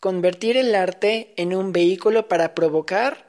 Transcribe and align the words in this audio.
convertir 0.00 0.56
el 0.56 0.74
arte 0.74 1.34
en 1.36 1.54
un 1.54 1.72
vehículo 1.72 2.26
para 2.26 2.54
provocar, 2.54 3.26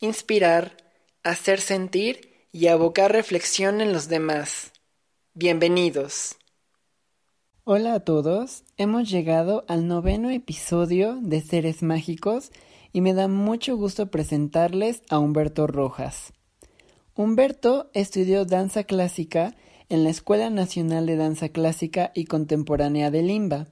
inspirar, 0.00 0.76
hacer 1.22 1.60
sentir 1.60 2.46
y 2.52 2.66
abocar 2.66 3.10
reflexión 3.10 3.80
en 3.80 3.94
los 3.94 4.08
demás. 4.08 4.72
Bienvenidos. 5.32 6.36
Hola 7.64 7.94
a 7.94 8.00
todos, 8.00 8.64
hemos 8.76 9.08
llegado 9.08 9.64
al 9.66 9.86
noveno 9.86 10.28
episodio 10.30 11.18
de 11.22 11.40
Seres 11.40 11.82
Mágicos 11.82 12.50
y 12.92 13.00
me 13.00 13.14
da 13.14 13.26
mucho 13.26 13.76
gusto 13.76 14.10
presentarles 14.10 15.02
a 15.08 15.18
Humberto 15.18 15.66
Rojas. 15.66 16.34
Humberto 17.14 17.90
estudió 17.94 18.44
danza 18.44 18.84
clásica 18.84 19.56
en 19.88 20.04
la 20.04 20.10
Escuela 20.10 20.50
Nacional 20.50 21.06
de 21.06 21.16
Danza 21.16 21.48
Clásica 21.48 22.12
y 22.14 22.24
Contemporánea 22.24 23.10
de 23.10 23.22
Limba, 23.22 23.68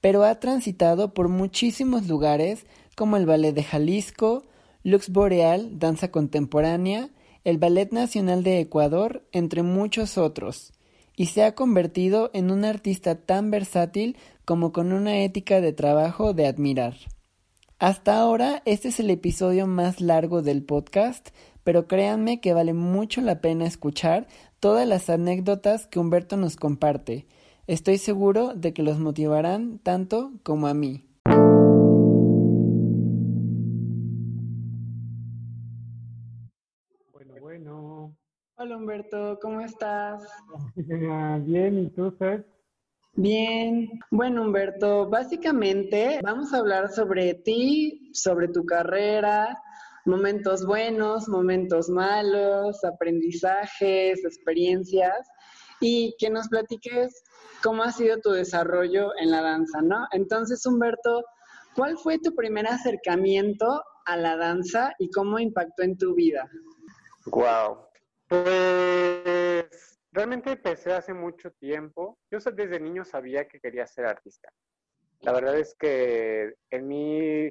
pero 0.00 0.24
ha 0.24 0.38
transitado 0.40 1.14
por 1.14 1.28
muchísimos 1.28 2.06
lugares 2.06 2.66
como 2.96 3.16
el 3.16 3.26
Ballet 3.26 3.52
de 3.52 3.62
Jalisco, 3.62 4.44
Lux 4.82 5.10
Boreal, 5.10 5.78
Danza 5.78 6.10
Contemporánea, 6.10 7.10
el 7.44 7.58
Ballet 7.58 7.92
Nacional 7.92 8.42
de 8.42 8.60
Ecuador, 8.60 9.26
entre 9.32 9.62
muchos 9.62 10.18
otros, 10.18 10.72
y 11.16 11.26
se 11.26 11.44
ha 11.44 11.54
convertido 11.54 12.30
en 12.34 12.50
un 12.50 12.64
artista 12.64 13.14
tan 13.16 13.50
versátil 13.50 14.16
como 14.44 14.72
con 14.72 14.92
una 14.92 15.18
ética 15.20 15.60
de 15.60 15.72
trabajo 15.72 16.34
de 16.34 16.46
admirar. 16.46 16.94
Hasta 17.78 18.18
ahora 18.18 18.62
este 18.64 18.88
es 18.88 19.00
el 19.00 19.10
episodio 19.10 19.66
más 19.66 20.00
largo 20.00 20.40
del 20.40 20.62
podcast, 20.62 21.28
pero 21.62 21.86
créanme 21.86 22.40
que 22.40 22.54
vale 22.54 22.72
mucho 22.72 23.20
la 23.20 23.40
pena 23.40 23.66
escuchar 23.66 24.28
todas 24.60 24.86
las 24.88 25.10
anécdotas 25.10 25.86
que 25.86 25.98
Humberto 25.98 26.36
nos 26.36 26.56
comparte, 26.56 27.26
Estoy 27.68 27.98
seguro 27.98 28.54
de 28.54 28.72
que 28.72 28.84
los 28.84 29.00
motivarán 29.00 29.80
tanto 29.80 30.30
como 30.44 30.68
a 30.68 30.74
mí. 30.74 31.04
Bueno, 37.12 37.34
bueno. 37.40 38.16
Hola 38.54 38.76
Humberto, 38.76 39.40
¿cómo 39.42 39.60
estás? 39.62 40.22
Bien, 40.76 41.78
¿y 41.80 41.90
tú, 41.90 42.12
Fer? 42.12 42.46
Bien. 43.14 43.90
Bueno, 44.12 44.42
Humberto, 44.42 45.10
básicamente 45.10 46.20
vamos 46.22 46.54
a 46.54 46.58
hablar 46.58 46.88
sobre 46.92 47.34
ti, 47.34 48.12
sobre 48.14 48.46
tu 48.46 48.64
carrera, 48.64 49.60
momentos 50.04 50.64
buenos, 50.64 51.28
momentos 51.28 51.88
malos, 51.88 52.84
aprendizajes, 52.84 54.24
experiencias, 54.24 55.28
y 55.80 56.14
que 56.18 56.30
nos 56.30 56.48
platiques 56.48 57.24
cómo 57.62 57.82
ha 57.82 57.92
sido 57.92 58.18
tu 58.18 58.30
desarrollo 58.30 59.12
en 59.18 59.30
la 59.30 59.42
danza, 59.42 59.82
¿no? 59.82 60.06
Entonces, 60.12 60.64
Humberto, 60.66 61.24
¿cuál 61.74 61.98
fue 61.98 62.18
tu 62.18 62.34
primer 62.34 62.66
acercamiento 62.66 63.82
a 64.04 64.16
la 64.16 64.36
danza 64.36 64.94
y 64.98 65.10
cómo 65.10 65.38
impactó 65.38 65.82
en 65.82 65.98
tu 65.98 66.14
vida? 66.14 66.48
Wow. 67.26 67.78
Pues 68.28 69.98
realmente 70.12 70.52
empecé 70.52 70.92
hace 70.92 71.12
mucho 71.12 71.50
tiempo. 71.52 72.18
Yo 72.30 72.38
desde 72.38 72.80
niño 72.80 73.04
sabía 73.04 73.46
que 73.46 73.60
quería 73.60 73.86
ser 73.86 74.06
artista. 74.06 74.52
La 75.20 75.32
verdad 75.32 75.58
es 75.58 75.74
que 75.74 76.54
en 76.70 76.88
mí, 76.88 77.50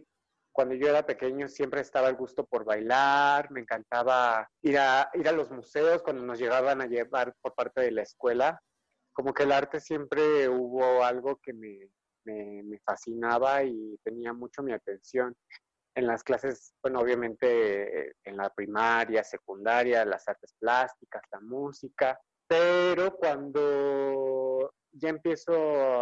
cuando 0.56 0.74
yo 0.76 0.88
era 0.88 1.06
pequeño, 1.06 1.50
siempre 1.50 1.82
estaba 1.82 2.08
el 2.08 2.16
gusto 2.16 2.46
por 2.46 2.64
bailar, 2.64 3.52
me 3.52 3.60
encantaba 3.60 4.50
ir 4.62 4.80
a, 4.80 5.10
ir 5.14 5.28
a 5.28 5.34
los 5.34 5.52
museos 5.52 6.02
cuando 6.02 6.24
nos 6.24 6.40
llegaban 6.40 6.82
a 6.82 6.88
llevar 6.88 7.36
por 7.42 7.54
parte 7.54 7.82
de 7.82 7.92
la 7.92 8.04
escuela 8.04 8.60
como 9.16 9.34
que 9.34 9.44
el 9.44 9.54
arte 9.54 9.80
siempre 9.80 10.50
hubo 10.50 11.04
algo 11.04 11.40
que 11.42 11.54
me, 11.54 11.90
me, 12.26 12.80
fascinaba 12.86 13.64
y 13.64 13.98
tenía 14.04 14.34
mucho 14.34 14.62
mi 14.62 14.74
atención. 14.74 15.34
En 15.96 16.06
las 16.06 16.22
clases, 16.22 16.74
bueno, 16.84 17.00
obviamente 17.00 18.14
en 18.26 18.36
la 18.36 18.50
primaria, 18.50 19.24
secundaria, 19.24 20.04
las 20.04 20.28
artes 20.28 20.54
plásticas, 20.60 21.22
la 21.32 21.40
música, 21.40 22.20
pero 22.46 23.16
cuando 23.16 24.74
ya 24.96 25.10
empiezo 25.10 25.54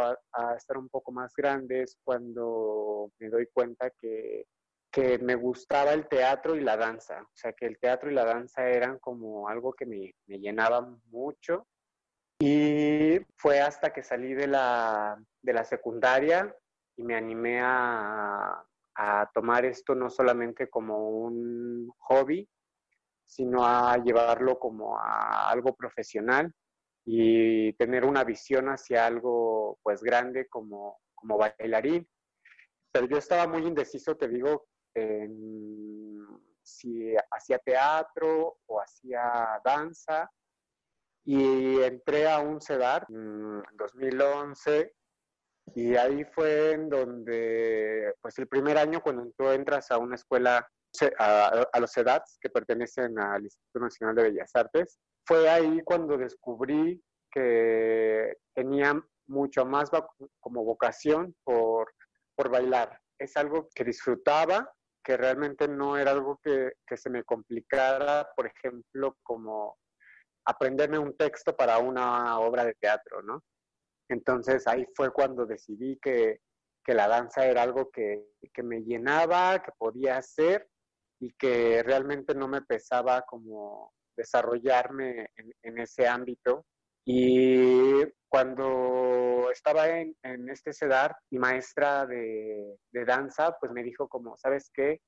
a, 0.01 0.55
estar 0.55 0.77
un 0.77 0.89
poco 0.89 1.11
más 1.11 1.33
grande 1.35 1.85
cuando 2.03 3.11
me 3.19 3.29
doy 3.29 3.47
cuenta 3.51 3.89
que, 3.99 4.45
que, 4.91 5.17
me 5.17 5.35
gustaba 5.35 5.93
el 5.93 6.07
teatro 6.07 6.55
y 6.55 6.61
la 6.61 6.77
danza. 6.77 7.21
O 7.21 7.35
sea, 7.35 7.53
que 7.53 7.65
el 7.65 7.79
teatro 7.79 8.11
y 8.11 8.13
la 8.13 8.25
danza 8.25 8.69
eran 8.69 8.99
como 8.99 9.49
algo 9.49 9.73
que 9.73 9.85
me, 9.85 10.13
me 10.27 10.39
llenaban 10.39 11.01
mucho 11.09 11.67
y 12.39 13.19
fue 13.37 13.61
hasta 13.61 13.91
que 13.91 14.03
salí 14.03 14.33
de 14.33 14.47
la, 14.47 15.17
de 15.41 15.53
la 15.53 15.63
secundaria 15.63 16.55
y 16.95 17.03
me 17.03 17.15
animé 17.15 17.59
a, 17.61 18.63
a, 18.95 19.31
tomar 19.33 19.65
esto 19.65 19.95
no 19.95 20.09
solamente 20.09 20.69
como 20.69 21.09
un 21.09 21.91
hobby, 21.97 22.47
sino 23.25 23.65
a 23.65 23.97
llevarlo 23.97 24.59
como 24.59 24.99
a 24.99 25.49
algo 25.49 25.75
profesional 25.75 26.53
y 27.05 27.73
tener 27.73 28.05
una 28.05 28.23
visión 28.23 28.67
hacia 28.67 29.05
algo 29.05 29.77
pues 29.83 30.01
grande 30.01 30.47
como, 30.47 30.99
como 31.15 31.37
bailarín. 31.37 32.07
Pero 32.91 33.07
yo 33.07 33.17
estaba 33.17 33.47
muy 33.47 33.65
indeciso, 33.65 34.15
te 34.15 34.27
digo, 34.27 34.67
en 34.93 36.23
si 36.61 37.13
hacía 37.31 37.59
teatro 37.59 38.57
o 38.65 38.81
hacía 38.81 39.61
danza 39.65 40.29
y 41.25 41.81
entré 41.81 42.27
a 42.27 42.39
un 42.39 42.61
CEDAR 42.61 43.05
en 43.09 43.63
2011 43.73 44.93
y 45.75 45.95
ahí 45.95 46.25
fue 46.25 46.71
en 46.71 46.89
donde, 46.89 48.13
pues 48.21 48.37
el 48.37 48.47
primer 48.47 48.77
año 48.77 49.01
cuando 49.01 49.31
tú 49.37 49.49
entras 49.49 49.89
a 49.91 49.97
una 49.97 50.15
escuela, 50.15 50.67
a, 51.17 51.79
los 51.79 51.91
CEDATs 51.91 52.37
que 52.39 52.49
pertenecen 52.49 53.17
al 53.17 53.43
Instituto 53.43 53.79
Nacional 53.79 54.15
de 54.15 54.23
Bellas 54.23 54.51
Artes, 54.55 54.99
fue 55.25 55.49
ahí 55.49 55.81
cuando 55.83 56.17
descubrí 56.17 57.01
que 57.31 58.37
tenía 58.53 58.93
mucho 59.27 59.65
más 59.65 59.89
como 60.39 60.63
vocación 60.63 61.35
por, 61.43 61.93
por 62.35 62.49
bailar. 62.49 62.99
Es 63.17 63.35
algo 63.37 63.69
que 63.73 63.83
disfrutaba, 63.83 64.71
que 65.03 65.17
realmente 65.17 65.67
no 65.67 65.97
era 65.97 66.11
algo 66.11 66.39
que, 66.43 66.73
que 66.85 66.97
se 66.97 67.09
me 67.09 67.23
complicara, 67.23 68.29
por 68.35 68.47
ejemplo, 68.47 69.17
como 69.23 69.77
aprenderme 70.45 70.99
un 70.99 71.15
texto 71.15 71.55
para 71.55 71.77
una 71.77 72.39
obra 72.39 72.65
de 72.65 72.75
teatro, 72.75 73.21
¿no? 73.21 73.43
Entonces 74.09 74.67
ahí 74.67 74.85
fue 74.95 75.11
cuando 75.11 75.45
decidí 75.45 75.97
que, 76.01 76.39
la 76.85 77.07
danza 77.07 77.45
era 77.45 77.63
algo 77.63 77.89
que, 77.89 78.25
me 78.63 78.81
llenaba, 78.81 79.63
que 79.63 79.71
podía 79.77 80.17
hacer 80.17 80.67
y 81.19 81.33
que 81.33 81.81
realmente 81.81 82.35
no 82.35 82.47
me 82.49 82.61
pesaba 82.61 83.21
como 83.21 83.93
desarrollarme 84.15 85.27
en, 85.61 85.77
ese 85.77 86.07
ámbito. 86.07 86.65
Y 87.05 88.01
cuando 88.29 89.49
estaba 89.51 89.89
en, 89.89 90.15
este 90.49 90.73
CEDAR, 90.73 91.15
mi 91.31 91.39
maestra 91.39 92.05
de, 92.05 92.77
de 92.91 93.05
danza, 93.05 93.55
pues 93.59 93.71
me 93.71 93.83
dijo 93.83 94.07
como, 94.07 94.37
¿sabes 94.37 94.71
qué? 94.73 95.01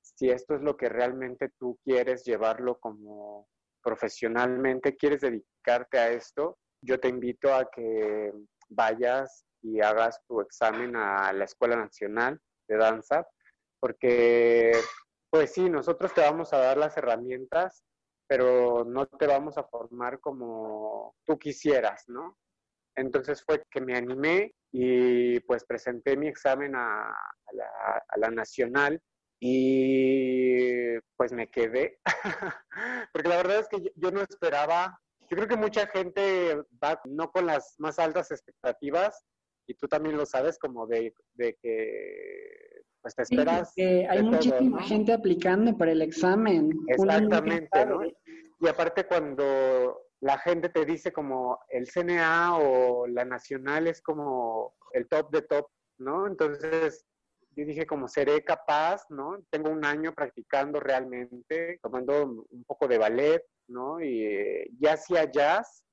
Si 0.00 0.30
esto 0.30 0.54
es 0.54 0.62
lo 0.62 0.76
que 0.76 0.88
realmente 0.88 1.50
tú 1.58 1.78
quieres 1.84 2.24
llevarlo 2.24 2.78
como 2.78 3.48
profesionalmente 3.86 4.96
quieres 4.96 5.20
dedicarte 5.20 5.98
a 5.98 6.10
esto, 6.10 6.58
yo 6.82 6.98
te 6.98 7.08
invito 7.08 7.54
a 7.54 7.70
que 7.70 8.32
vayas 8.68 9.44
y 9.62 9.80
hagas 9.80 10.20
tu 10.26 10.40
examen 10.40 10.96
a 10.96 11.32
la 11.32 11.44
Escuela 11.44 11.76
Nacional 11.76 12.40
de 12.68 12.76
Danza, 12.76 13.24
porque 13.80 14.72
pues 15.30 15.52
sí, 15.52 15.70
nosotros 15.70 16.12
te 16.14 16.20
vamos 16.20 16.52
a 16.52 16.58
dar 16.58 16.78
las 16.78 16.96
herramientas, 16.96 17.84
pero 18.26 18.84
no 18.84 19.06
te 19.06 19.26
vamos 19.26 19.56
a 19.58 19.64
formar 19.64 20.20
como 20.20 21.14
tú 21.24 21.38
quisieras, 21.38 22.04
¿no? 22.08 22.36
Entonces 22.96 23.42
fue 23.44 23.62
que 23.70 23.80
me 23.80 23.96
animé 23.96 24.52
y 24.72 25.40
pues 25.40 25.64
presenté 25.64 26.16
mi 26.16 26.28
examen 26.28 26.74
a, 26.74 27.14
la, 28.16 28.30
nacional 28.30 29.00
y 29.38 30.98
pues 31.16 31.32
me 31.32 31.48
quedé, 31.48 32.00
porque 33.12 33.28
la 33.28 33.36
verdad 33.36 33.60
es 33.60 33.68
que 33.68 33.92
yo 33.94 34.10
no 34.10 34.22
esperaba, 34.22 34.98
yo 35.28 35.36
creo 35.36 35.48
que 35.48 35.56
mucha 35.56 35.86
gente 35.88 36.56
va 36.82 37.00
no 37.04 37.30
con 37.30 37.46
las 37.46 37.74
más 37.78 37.98
altas 37.98 38.30
expectativas, 38.30 39.24
y 39.66 39.74
tú 39.74 39.88
también 39.88 40.16
lo 40.16 40.26
sabes, 40.26 40.58
como 40.58 40.86
de, 40.86 41.12
que 41.36 42.75
pues 43.06 43.14
te 43.14 43.22
esperas. 43.22 43.72
hay 43.76 44.22
muchísima 44.22 44.82
gente 44.82 45.12
aplicando 45.12 45.76
para 45.78 45.92
el 45.92 46.02
examen. 46.02 46.70
Exactamente, 46.88 47.86
¿no? 47.86 48.00
Y 48.04 48.68
aparte 48.68 49.06
cuando 49.06 50.00
la 50.20 50.38
gente 50.38 50.70
te 50.70 50.84
dice 50.84 51.12
como 51.12 51.60
el 51.68 51.86
CNA 51.86 52.56
o 52.58 53.06
la 53.06 53.24
nacional 53.24 53.86
es 53.86 54.02
como 54.02 54.74
el 54.92 55.06
top 55.06 55.30
de 55.30 55.42
top, 55.42 55.68
¿no? 55.98 56.26
Entonces 56.26 57.04
yo 57.50 57.64
dije 57.64 57.86
como 57.86 58.08
seré 58.08 58.42
capaz, 58.42 59.04
¿no? 59.08 59.38
Tengo 59.50 59.70
un 59.70 59.84
año 59.84 60.12
practicando 60.12 60.80
realmente, 60.80 61.78
tomando 61.82 62.44
un 62.50 62.64
poco 62.64 62.88
de 62.88 62.98
ballet, 62.98 63.44
¿no? 63.68 64.00
Y 64.00 64.24
eh, 64.24 64.70
ya 64.80 64.94
hacía 64.94 65.30
jazz. 65.30 65.84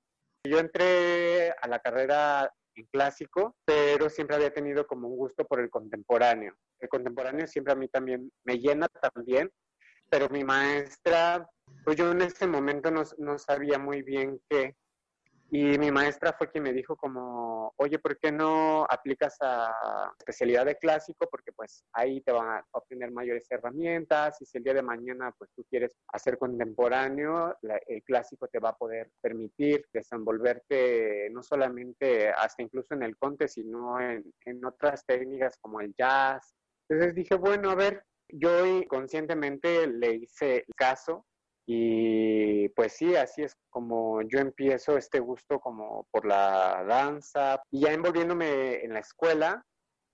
Yo 0.46 0.58
entré 0.58 1.52
a 1.52 1.68
la 1.68 1.78
carrera 1.78 2.52
en 2.76 2.86
clásico, 2.92 3.56
pero 3.66 4.10
siempre 4.10 4.36
había 4.36 4.54
tenido 4.54 4.88
como 4.88 5.08
un 5.08 5.18
gusto 5.18 5.46
por 5.46 5.60
el 5.60 5.70
contemporáneo. 5.70 6.56
Contemporáneo 6.88 7.48
siempre 7.48 7.74
a 7.74 7.76
mí 7.76 7.88
también 7.88 8.32
me 8.44 8.60
llena 8.60 8.88
también, 8.88 9.52
pero 10.10 10.30
mi 10.30 10.44
maestra, 10.44 11.48
pues 11.84 11.98
yo 11.98 12.12
en 12.12 12.22
ese 12.22 12.48
momento 12.48 12.92
no, 12.92 13.04
no 13.18 13.38
sabía 13.38 13.80
muy 13.80 14.02
bien 14.02 14.40
qué, 14.50 14.76
y 15.56 15.78
mi 15.78 15.92
maestra 15.92 16.34
fue 16.34 16.50
quien 16.50 16.64
me 16.64 16.74
dijo 16.74 16.96
como, 16.96 17.76
oye, 17.78 18.00
¿por 18.00 18.18
qué 18.18 18.32
no 18.32 18.88
aplicas 18.90 19.38
a 19.40 20.12
especialidad 20.18 20.66
de 20.66 20.80
clásico? 20.80 21.28
Porque 21.30 21.52
pues 21.52 21.86
ahí 21.94 22.22
te 22.22 22.32
van 22.32 22.58
a 22.58 22.66
obtener 22.72 23.12
mayores 23.12 23.46
herramientas 23.52 24.42
y 24.42 24.48
si 24.48 24.58
el 24.58 24.64
día 24.64 24.74
de 24.74 24.82
mañana 24.82 25.32
pues 25.38 25.52
tú 25.56 25.64
quieres 25.70 25.96
hacer 26.08 26.40
contemporáneo, 26.40 27.56
el 27.86 28.02
clásico 28.02 28.48
te 28.48 28.58
va 28.58 28.70
a 28.70 28.78
poder 28.78 29.12
permitir 29.22 29.86
desenvolverte 29.94 31.30
no 31.30 31.44
solamente 31.44 32.30
hasta 32.30 32.64
incluso 32.64 32.96
en 32.96 33.04
el 33.04 33.16
conte, 33.16 33.48
sino 33.48 34.00
en, 34.00 34.26
en 34.46 34.66
otras 34.66 35.06
técnicas 35.06 35.60
como 35.62 35.82
el 35.82 35.94
jazz. 35.96 36.56
Entonces 36.94 37.16
dije, 37.16 37.34
bueno, 37.34 37.72
a 37.72 37.76
ver, 37.76 38.06
yo 38.30 38.52
conscientemente 38.88 39.88
le 39.88 40.14
hice 40.14 40.64
caso 40.76 41.26
y 41.66 42.70
pues 42.70 42.94
sí, 42.94 43.16
así 43.16 43.42
es 43.42 43.58
como 43.72 44.22
yo 44.22 44.38
empiezo 44.38 44.96
este 44.96 45.20
gusto 45.20 45.60
como 45.60 46.06
por 46.12 46.24
la 46.24 46.84
danza 46.88 47.60
y 47.72 47.82
ya 47.82 47.94
envolviéndome 47.94 48.84
en 48.84 48.94
la 48.94 49.00
escuela, 49.00 49.66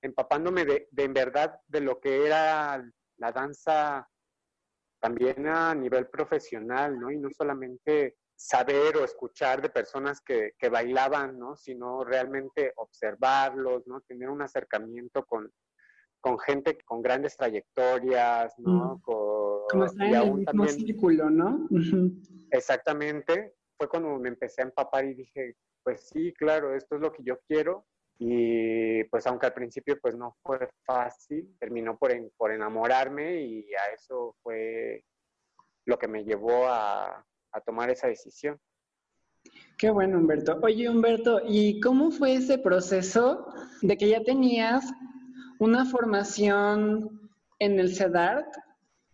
empapándome 0.01 0.63
de, 0.63 0.87
en 0.95 1.13
verdad 1.13 1.59
de 1.67 1.81
lo 1.81 1.99
que 1.99 2.25
era 2.25 2.81
la 3.17 3.31
danza 3.33 4.07
también 5.01 5.47
a 5.47 5.75
nivel 5.75 6.07
profesional, 6.07 6.97
¿no? 6.97 7.11
Y 7.11 7.17
no 7.17 7.29
solamente 7.29 8.15
saber 8.37 8.95
o 8.95 9.03
escuchar 9.03 9.61
de 9.61 9.69
personas 9.69 10.21
que, 10.21 10.53
que 10.57 10.69
bailaban, 10.69 11.37
¿no? 11.37 11.57
Sino 11.57 12.05
realmente 12.05 12.71
observarlos, 12.77 13.85
¿no? 13.85 13.99
Tener 13.99 14.29
un 14.29 14.41
acercamiento 14.41 15.25
con, 15.25 15.51
con 16.21 16.37
gente 16.39 16.77
con 16.85 17.01
grandes 17.01 17.37
trayectorias, 17.37 18.53
¿no? 18.57 18.95
Mm. 18.95 19.01
Como 19.01 19.85
estar 19.85 20.07
en 20.07 20.15
el 20.15 20.33
mismo 20.33 20.67
círculo, 20.67 21.29
¿no? 21.29 21.67
Exactamente. 22.51 23.53
Fue 23.77 23.87
cuando 23.87 24.17
me 24.19 24.29
empecé 24.29 24.61
a 24.61 24.65
empapar 24.65 25.05
y 25.05 25.13
dije, 25.13 25.55
pues 25.83 26.07
sí, 26.09 26.33
claro, 26.33 26.75
esto 26.75 26.95
es 26.95 27.01
lo 27.01 27.11
que 27.11 27.23
yo 27.23 27.39
quiero. 27.47 27.85
Y 28.21 29.03
pues 29.05 29.25
aunque 29.27 29.45
al 29.45 29.53
principio 29.53 29.97
pues 30.01 30.17
no 30.17 30.35
fue 30.43 30.69
fácil, 30.85 31.55
terminó 31.57 31.97
por, 31.97 32.11
por 32.35 32.51
enamorarme 32.51 33.41
y 33.41 33.73
a 33.73 33.93
eso 33.93 34.35
fue 34.43 35.05
lo 35.85 35.97
que 35.97 36.09
me 36.09 36.25
llevó 36.25 36.67
a, 36.67 37.25
a 37.53 37.61
tomar 37.61 37.89
esa 37.89 38.07
decisión. 38.07 38.59
Qué 39.77 39.89
bueno, 39.89 40.17
Humberto. 40.17 40.59
Oye, 40.61 40.89
Humberto, 40.89 41.39
¿y 41.47 41.79
cómo 41.79 42.11
fue 42.11 42.33
ese 42.33 42.57
proceso 42.57 43.47
de 43.81 43.95
que 43.95 44.09
ya 44.09 44.21
tenías 44.21 44.83
una 45.59 45.85
formación 45.85 47.29
en 47.59 47.79
el 47.79 47.95
CEDART. 47.95 48.47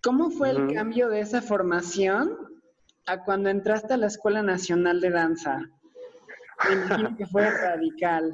¿Cómo 0.02 0.30
fue 0.30 0.52
el 0.52 0.74
cambio 0.74 1.10
de 1.10 1.20
esa 1.20 1.42
formación 1.42 2.38
a 3.08 3.24
cuando 3.24 3.50
entraste 3.50 3.96
a 3.96 3.98
la 3.98 4.08
Escuela 4.08 4.44
Nacional 4.44 5.02
de 5.02 5.10
Danza? 5.10 5.60
Me 6.70 6.76
imagino 6.76 7.18
que 7.18 7.26
fue 7.26 7.50
radical. 7.50 8.32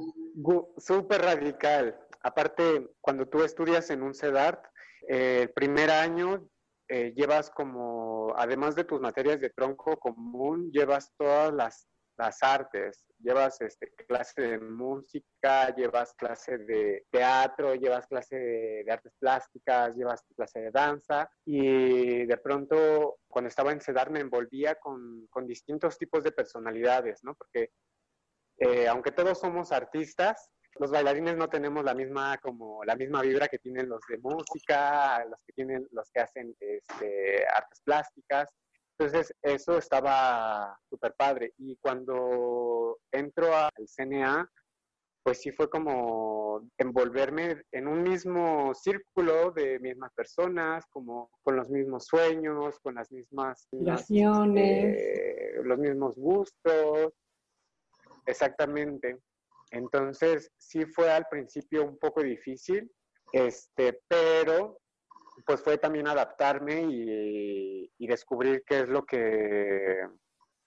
Súper 0.77 1.21
radical. 1.21 1.97
Aparte, 2.21 2.91
cuando 2.99 3.25
tú 3.25 3.43
estudias 3.43 3.89
en 3.89 4.03
un 4.03 4.13
CEDART, 4.13 4.63
eh, 5.07 5.43
el 5.43 5.49
primer 5.51 5.89
año 5.89 6.45
eh, 6.89 7.13
llevas 7.15 7.49
como, 7.49 8.33
además 8.35 8.75
de 8.75 8.83
tus 8.83 8.99
materias 8.99 9.39
de 9.39 9.49
tronco 9.49 9.97
común, 9.97 10.69
llevas 10.71 11.13
todas 11.17 11.53
las 11.53 11.87
las 12.21 12.43
artes, 12.43 13.03
llevas 13.17 13.59
este, 13.61 13.91
clase 14.07 14.41
de 14.41 14.59
música, 14.59 15.75
llevas 15.75 16.13
clase 16.13 16.59
de 16.59 17.05
teatro, 17.09 17.73
llevas 17.73 18.05
clase 18.05 18.35
de, 18.37 18.91
artes 18.91 19.13
plásticas, 19.19 19.95
llevas 19.95 20.23
clase 20.35 20.59
de 20.61 20.71
danza 20.71 21.27
y 21.45 22.25
de 22.25 22.37
pronto 22.37 23.17
cuando 23.27 23.47
estaba 23.47 23.71
en 23.71 23.81
CEDAR 23.81 24.11
me 24.11 24.19
envolvía 24.19 24.75
con, 24.75 25.27
distintos 25.47 25.97
tipos 25.97 26.23
de 26.23 26.31
personalidades, 26.31 27.23
¿no? 27.23 27.33
Porque 27.33 27.71
eh, 28.59 28.87
aunque 28.87 29.11
todos 29.11 29.39
somos 29.39 29.71
artistas, 29.71 30.51
los 30.79 30.91
bailarines 30.91 31.35
no 31.35 31.49
tenemos 31.49 31.83
la 31.83 31.95
misma 31.95 32.37
como 32.37 32.83
la 32.83 32.95
misma 32.95 33.23
vibra 33.23 33.47
que 33.47 33.57
tienen 33.57 33.89
los 33.89 34.01
de 34.07 34.19
música, 34.19 35.25
los 35.25 35.39
que 35.45 35.53
tienen 35.53 35.87
los 35.91 36.09
que 36.11 36.21
hacen 36.21 36.55
este, 36.59 37.45
artes 37.47 37.81
plásticas 37.83 38.53
entonces, 39.01 39.33
eso 39.41 39.79
estaba 39.79 40.77
súper 40.87 41.15
padre. 41.17 41.53
Y 41.57 41.75
cuando 41.77 42.99
entro 43.11 43.47
al 43.55 43.87
CNA, 43.87 44.47
pues 45.23 45.41
sí 45.41 45.51
fue 45.51 45.71
como 45.71 46.69
envolverme 46.77 47.63
en 47.71 47.87
un 47.87 48.03
mismo 48.03 48.75
círculo 48.75 49.51
de 49.51 49.79
mismas 49.79 50.11
personas, 50.13 50.85
como 50.91 51.31
con 51.41 51.55
los 51.55 51.67
mismos 51.69 52.05
sueños, 52.05 52.79
con 52.81 52.93
las 52.93 53.11
mismas 53.11 53.61
aspiraciones, 53.63 54.97
eh, 54.99 55.61
los 55.63 55.79
mismos 55.79 56.13
gustos. 56.15 57.11
Exactamente. 58.27 59.17
Entonces, 59.71 60.51
sí 60.59 60.85
fue 60.85 61.11
al 61.11 61.25
principio 61.27 61.85
un 61.85 61.97
poco 61.97 62.21
difícil, 62.21 62.91
este, 63.33 63.99
pero 64.07 64.80
pues 65.45 65.61
fue 65.61 65.77
también 65.77 66.07
adaptarme 66.07 66.85
y, 66.89 68.07
descubrir 68.07 68.63
qué 68.65 68.81
es 68.81 68.89
lo 68.89 69.05
que 69.05 70.05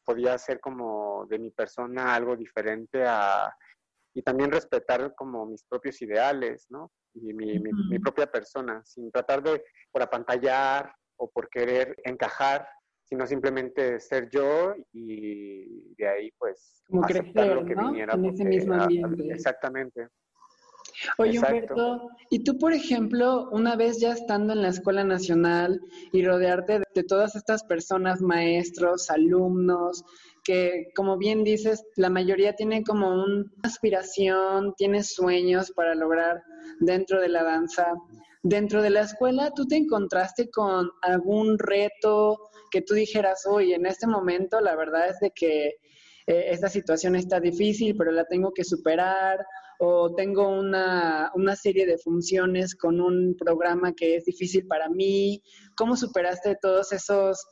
podía 0.02 0.32
hacer 0.32 0.60
como 0.60 1.26
de 1.28 1.38
mi 1.38 1.50
persona 1.50 2.14
algo 2.14 2.36
diferente 2.36 3.04
a, 3.04 3.54
y 4.14 4.22
también 4.22 4.50
respetar 4.50 5.14
como 5.14 5.44
mis 5.44 5.62
propios 5.64 6.00
ideales, 6.00 6.66
¿no? 6.70 6.90
Y 7.12 7.34
mi, 7.34 7.58
mi, 7.58 7.98
propia 7.98 8.26
persona, 8.26 8.82
sin 8.86 9.10
tratar 9.10 9.42
de 9.42 9.62
por 9.92 10.00
apantallar 10.00 10.90
o 11.16 11.30
por 11.30 11.50
querer 11.50 11.96
encajar, 12.04 12.66
sino 13.04 13.26
simplemente 13.26 14.00
ser 14.00 14.30
yo 14.30 14.74
y 14.92 15.94
de 15.96 16.08
ahí 16.08 16.30
pues 16.38 16.82
como 16.88 17.04
aceptar 17.04 17.48
lo 17.48 17.66
que 17.66 17.74
viniera. 17.74 18.14
En 18.14 18.24
ese 18.24 18.44
mismo 18.44 18.74
ambiente. 18.74 19.32
Exactamente. 19.32 20.08
Oye, 21.18 21.38
Humberto, 21.38 22.10
y 22.30 22.44
tú, 22.44 22.58
por 22.58 22.72
ejemplo, 22.72 23.48
una 23.50 23.76
vez 23.76 24.00
ya 24.00 24.12
estando 24.12 24.52
en 24.52 24.62
la 24.62 24.68
Escuela 24.68 25.04
Nacional 25.04 25.80
y 26.12 26.24
rodearte 26.24 26.80
de, 26.94 27.02
todas 27.04 27.36
estas 27.36 27.64
personas, 27.64 28.20
maestros, 28.20 29.10
alumnos, 29.10 30.04
que 30.42 30.90
como 30.94 31.16
bien 31.16 31.44
dices, 31.44 31.84
la 31.96 32.10
mayoría 32.10 32.54
tiene 32.54 32.82
como 32.82 33.10
una 33.10 33.44
aspiración, 33.62 34.74
tiene 34.76 35.02
sueños 35.02 35.72
para 35.72 35.94
lograr 35.94 36.42
dentro 36.80 37.20
de 37.20 37.28
la 37.28 37.42
danza. 37.42 37.94
Dentro 38.42 38.82
de 38.82 38.90
la 38.90 39.00
escuela, 39.00 39.52
¿tú 39.54 39.66
te 39.66 39.76
encontraste 39.76 40.50
con 40.50 40.90
algún 41.00 41.58
reto 41.58 42.50
que 42.70 42.82
tú 42.82 42.94
dijeras, 42.94 43.46
oye, 43.46 43.74
en 43.74 43.86
este 43.86 44.06
momento 44.06 44.60
la 44.60 44.76
verdad 44.76 45.08
es 45.08 45.18
de 45.20 45.30
que 45.30 45.76
eh, 46.26 46.46
esta 46.50 46.68
situación 46.68 47.16
está 47.16 47.40
difícil, 47.40 47.96
pero 47.96 48.12
la 48.12 48.24
tengo 48.26 48.52
que 48.52 48.64
superar? 48.64 49.38
O 49.84 50.14
tengo 50.14 50.48
una, 50.48 51.30
serie 51.56 51.86
de 51.86 51.98
funciones 51.98 52.74
con 52.74 53.00
un 53.00 53.36
programa 53.38 53.92
que 53.92 54.16
es 54.16 54.24
difícil 54.24 54.66
para 54.66 54.88
mí. 54.88 55.42
¿Cómo 55.76 55.96
superaste 55.96 56.56
todos 56.60 56.92
esos 56.92 57.44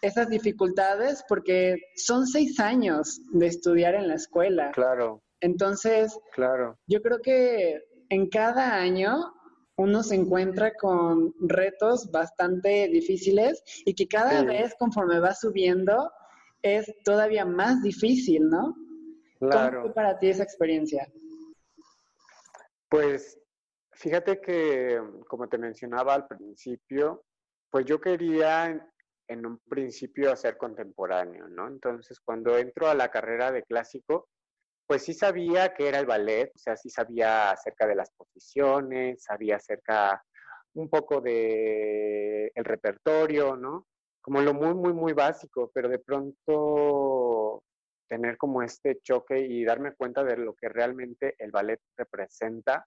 esas 0.00 0.28
dificultades? 0.28 1.24
Porque 1.28 1.76
son 1.96 2.26
seis 2.26 2.60
años 2.60 3.20
de 3.32 3.46
estudiar 3.46 3.94
en 3.94 4.08
la 4.08 4.14
escuela. 4.14 4.70
Claro. 4.72 5.22
Entonces, 5.40 6.18
claro. 6.32 6.78
yo 6.86 7.00
creo 7.00 7.18
que 7.22 7.80
en 8.10 8.28
cada 8.28 8.74
año 8.74 9.32
uno 9.76 10.02
se 10.02 10.16
encuentra 10.16 10.72
con 10.74 11.32
retos 11.40 12.10
bastante 12.10 12.88
difíciles 12.88 13.62
y 13.84 13.94
que 13.94 14.08
cada 14.08 14.42
vez 14.42 14.74
conforme 14.78 15.20
va 15.20 15.34
subiendo 15.34 16.10
es 16.62 16.92
todavía 17.04 17.44
más 17.44 17.82
difícil, 17.82 18.48
¿no? 18.48 18.74
Claro. 19.38 19.82
¿Cómo 19.82 19.82
fue 19.82 19.94
para 19.94 20.18
ti 20.18 20.28
esa 20.28 20.42
experiencia? 20.42 21.06
Pues 22.88 23.38
fíjate 23.92 24.40
que, 24.40 25.00
como 25.26 25.48
te 25.48 25.58
mencionaba 25.58 26.14
al 26.14 26.26
principio, 26.26 27.24
pues 27.70 27.84
yo 27.84 28.00
quería 28.00 28.66
en, 29.28 29.46
un 29.46 29.58
principio 29.68 30.32
hacer 30.32 30.56
contemporáneo, 30.56 31.48
¿no? 31.48 31.68
Entonces, 31.68 32.18
cuando 32.20 32.56
entro 32.56 32.88
a 32.88 32.94
la 32.94 33.10
carrera 33.10 33.52
de 33.52 33.62
clásico, 33.64 34.28
pues 34.86 35.02
sí 35.04 35.12
sabía 35.12 35.74
que 35.74 35.88
era 35.88 35.98
el 35.98 36.06
ballet, 36.06 36.50
o 36.54 36.58
sea, 36.58 36.76
sí 36.76 36.88
sabía 36.88 37.50
acerca 37.50 37.86
de 37.86 37.94
las 37.94 38.10
posiciones, 38.12 39.22
sabía 39.22 39.56
acerca 39.56 40.24
un 40.74 40.88
poco 40.88 41.20
de 41.20 42.50
el 42.54 42.64
repertorio, 42.64 43.56
¿no? 43.56 43.86
Como 44.22 44.40
lo 44.40 44.54
muy, 44.54 44.74
muy, 44.74 44.94
muy 44.94 45.12
básico, 45.12 45.70
pero 45.74 45.88
de 45.90 45.98
pronto 45.98 47.62
tener 48.08 48.36
como 48.36 48.62
este 48.62 49.00
choque 49.00 49.40
y 49.40 49.64
darme 49.64 49.94
cuenta 49.94 50.24
de 50.24 50.36
lo 50.36 50.54
que 50.54 50.68
realmente 50.68 51.34
el 51.38 51.50
ballet 51.50 51.80
representa 51.96 52.86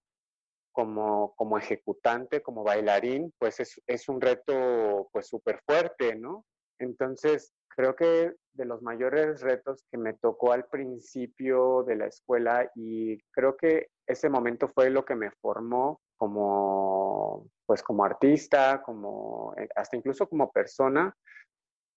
como, 0.71 1.33
como 1.35 1.57
ejecutante, 1.57 2.41
como 2.41 2.63
bailarín, 2.63 3.33
pues 3.37 3.59
es, 3.59 3.81
es 3.87 4.09
un 4.09 4.21
reto 4.21 5.09
pues 5.11 5.27
súper 5.27 5.61
fuerte, 5.65 6.15
¿no? 6.15 6.45
Entonces, 6.79 7.53
creo 7.75 7.95
que 7.95 8.33
de 8.53 8.65
los 8.65 8.81
mayores 8.81 9.41
retos 9.41 9.83
que 9.91 9.97
me 9.97 10.13
tocó 10.13 10.51
al 10.51 10.65
principio 10.65 11.83
de 11.83 11.95
la 11.95 12.07
escuela 12.07 12.69
y 12.75 13.17
creo 13.31 13.55
que 13.55 13.89
ese 14.07 14.29
momento 14.29 14.67
fue 14.67 14.89
lo 14.89 15.05
que 15.05 15.15
me 15.15 15.31
formó 15.41 16.01
como 16.17 17.47
pues 17.65 17.81
como 17.81 18.03
artista, 18.03 18.81
como 18.83 19.53
eh, 19.57 19.67
hasta 19.75 19.95
incluso 19.95 20.27
como 20.27 20.51
persona, 20.51 21.15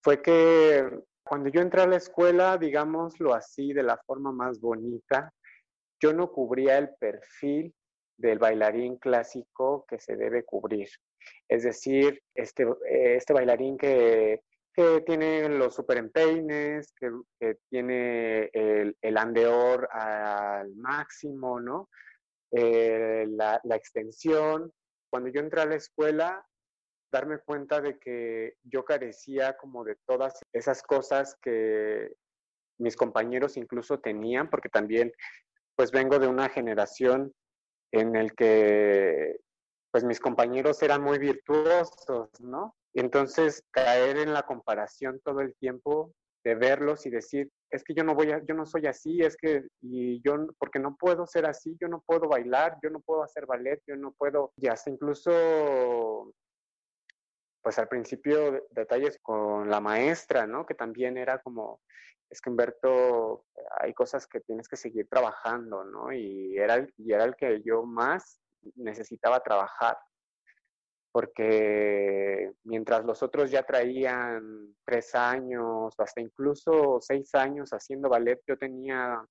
fue 0.02 0.22
que 0.22 0.88
cuando 1.24 1.48
yo 1.48 1.60
entré 1.60 1.82
a 1.82 1.86
la 1.86 1.96
escuela, 1.96 2.58
digámoslo 2.58 3.34
así, 3.34 3.72
de 3.72 3.82
la 3.82 3.96
forma 3.96 4.32
más 4.32 4.60
bonita, 4.60 5.32
yo 6.00 6.12
no 6.12 6.30
cubría 6.30 6.78
el 6.78 6.90
perfil 7.00 7.74
del 8.16 8.38
bailarín 8.38 8.96
clásico 8.96 9.84
que 9.88 9.98
se 9.98 10.16
debe 10.16 10.44
cubrir. 10.44 10.88
Es 11.48 11.64
decir, 11.64 12.22
este, 12.34 12.66
este 12.84 13.32
bailarín 13.32 13.76
que 13.78 14.42
que 14.74 15.02
tiene 15.02 15.48
los 15.48 15.74
super 15.74 15.98
empeines, 15.98 16.92
que, 16.98 17.56
tiene 17.70 18.50
el, 18.52 18.96
el, 19.00 19.16
andeor 19.16 19.88
al 19.92 20.74
máximo, 20.74 21.60
¿no? 21.60 21.88
Eh, 22.50 23.24
la, 23.28 23.60
la, 23.62 23.76
extensión. 23.76 24.72
Cuando 25.08 25.30
yo 25.30 25.40
entré 25.40 25.60
a 25.60 25.66
la 25.66 25.76
escuela, 25.76 26.44
darme 27.14 27.38
cuenta 27.38 27.80
de 27.80 27.96
que 27.98 28.56
yo 28.64 28.84
carecía 28.84 29.56
como 29.56 29.84
de 29.84 29.96
todas 30.04 30.40
esas 30.52 30.82
cosas 30.82 31.36
que 31.40 32.12
mis 32.78 32.96
compañeros 32.96 33.56
incluso 33.56 34.00
tenían, 34.00 34.50
porque 34.50 34.68
también 34.68 35.12
pues 35.76 35.92
vengo 35.92 36.18
de 36.18 36.26
una 36.26 36.48
generación 36.48 37.32
en 37.92 38.16
el 38.16 38.34
que 38.34 39.36
pues 39.92 40.02
mis 40.02 40.18
compañeros 40.18 40.82
eran 40.82 41.02
muy 41.02 41.18
virtuosos, 41.18 42.28
¿no? 42.40 42.74
entonces 42.94 43.62
caer 43.70 44.18
en 44.18 44.32
la 44.32 44.42
comparación 44.42 45.20
todo 45.24 45.40
el 45.40 45.54
tiempo 45.54 46.12
de 46.44 46.54
verlos 46.56 47.06
y 47.06 47.10
decir, 47.10 47.48
es 47.70 47.82
que 47.82 47.94
yo 47.94 48.04
no 48.04 48.14
voy 48.14 48.30
a, 48.30 48.42
yo 48.44 48.54
no 48.54 48.66
soy 48.66 48.86
así, 48.86 49.20
es 49.22 49.36
que, 49.36 49.66
y 49.80 50.20
yo, 50.22 50.46
porque 50.58 50.78
no 50.78 50.94
puedo 50.96 51.26
ser 51.26 51.46
así, 51.46 51.76
yo 51.80 51.88
no 51.88 52.02
puedo 52.06 52.28
bailar, 52.28 52.76
yo 52.82 52.90
no 52.90 53.00
puedo 53.00 53.22
hacer 53.22 53.46
ballet, 53.46 53.80
yo 53.86 53.96
no 53.96 54.12
puedo, 54.12 54.52
y 54.56 54.68
hasta 54.68 54.90
incluso, 54.90 56.32
pues 57.64 57.78
al 57.78 57.88
principio 57.88 58.64
detalles 58.70 59.18
con 59.22 59.70
la 59.70 59.80
maestra, 59.80 60.46
¿no? 60.46 60.66
Que 60.66 60.74
también 60.74 61.16
era 61.16 61.40
como, 61.40 61.80
es 62.30 62.40
que 62.40 62.50
Humberto, 62.50 63.46
hay 63.78 63.94
cosas 63.94 64.26
que 64.26 64.40
tienes 64.40 64.68
que 64.68 64.76
seguir 64.76 65.08
trabajando, 65.08 65.82
¿no? 65.82 66.12
Y 66.12 66.56
era, 66.58 66.86
y 66.98 67.12
era 67.12 67.24
el 67.24 67.34
que 67.34 67.62
yo 67.64 67.84
más 67.84 68.38
necesitaba 68.76 69.40
trabajar 69.40 69.96
porque 71.14 72.52
mientras 72.64 73.04
los 73.04 73.22
otros 73.22 73.48
ya 73.48 73.62
traían 73.62 74.74
tres 74.84 75.14
años 75.14 75.94
hasta 75.96 76.20
incluso 76.20 76.98
seis 77.00 77.32
años 77.36 77.70
haciendo 77.70 78.08
ballet, 78.08 78.42
yo 78.48 78.58
tenía 78.58 79.24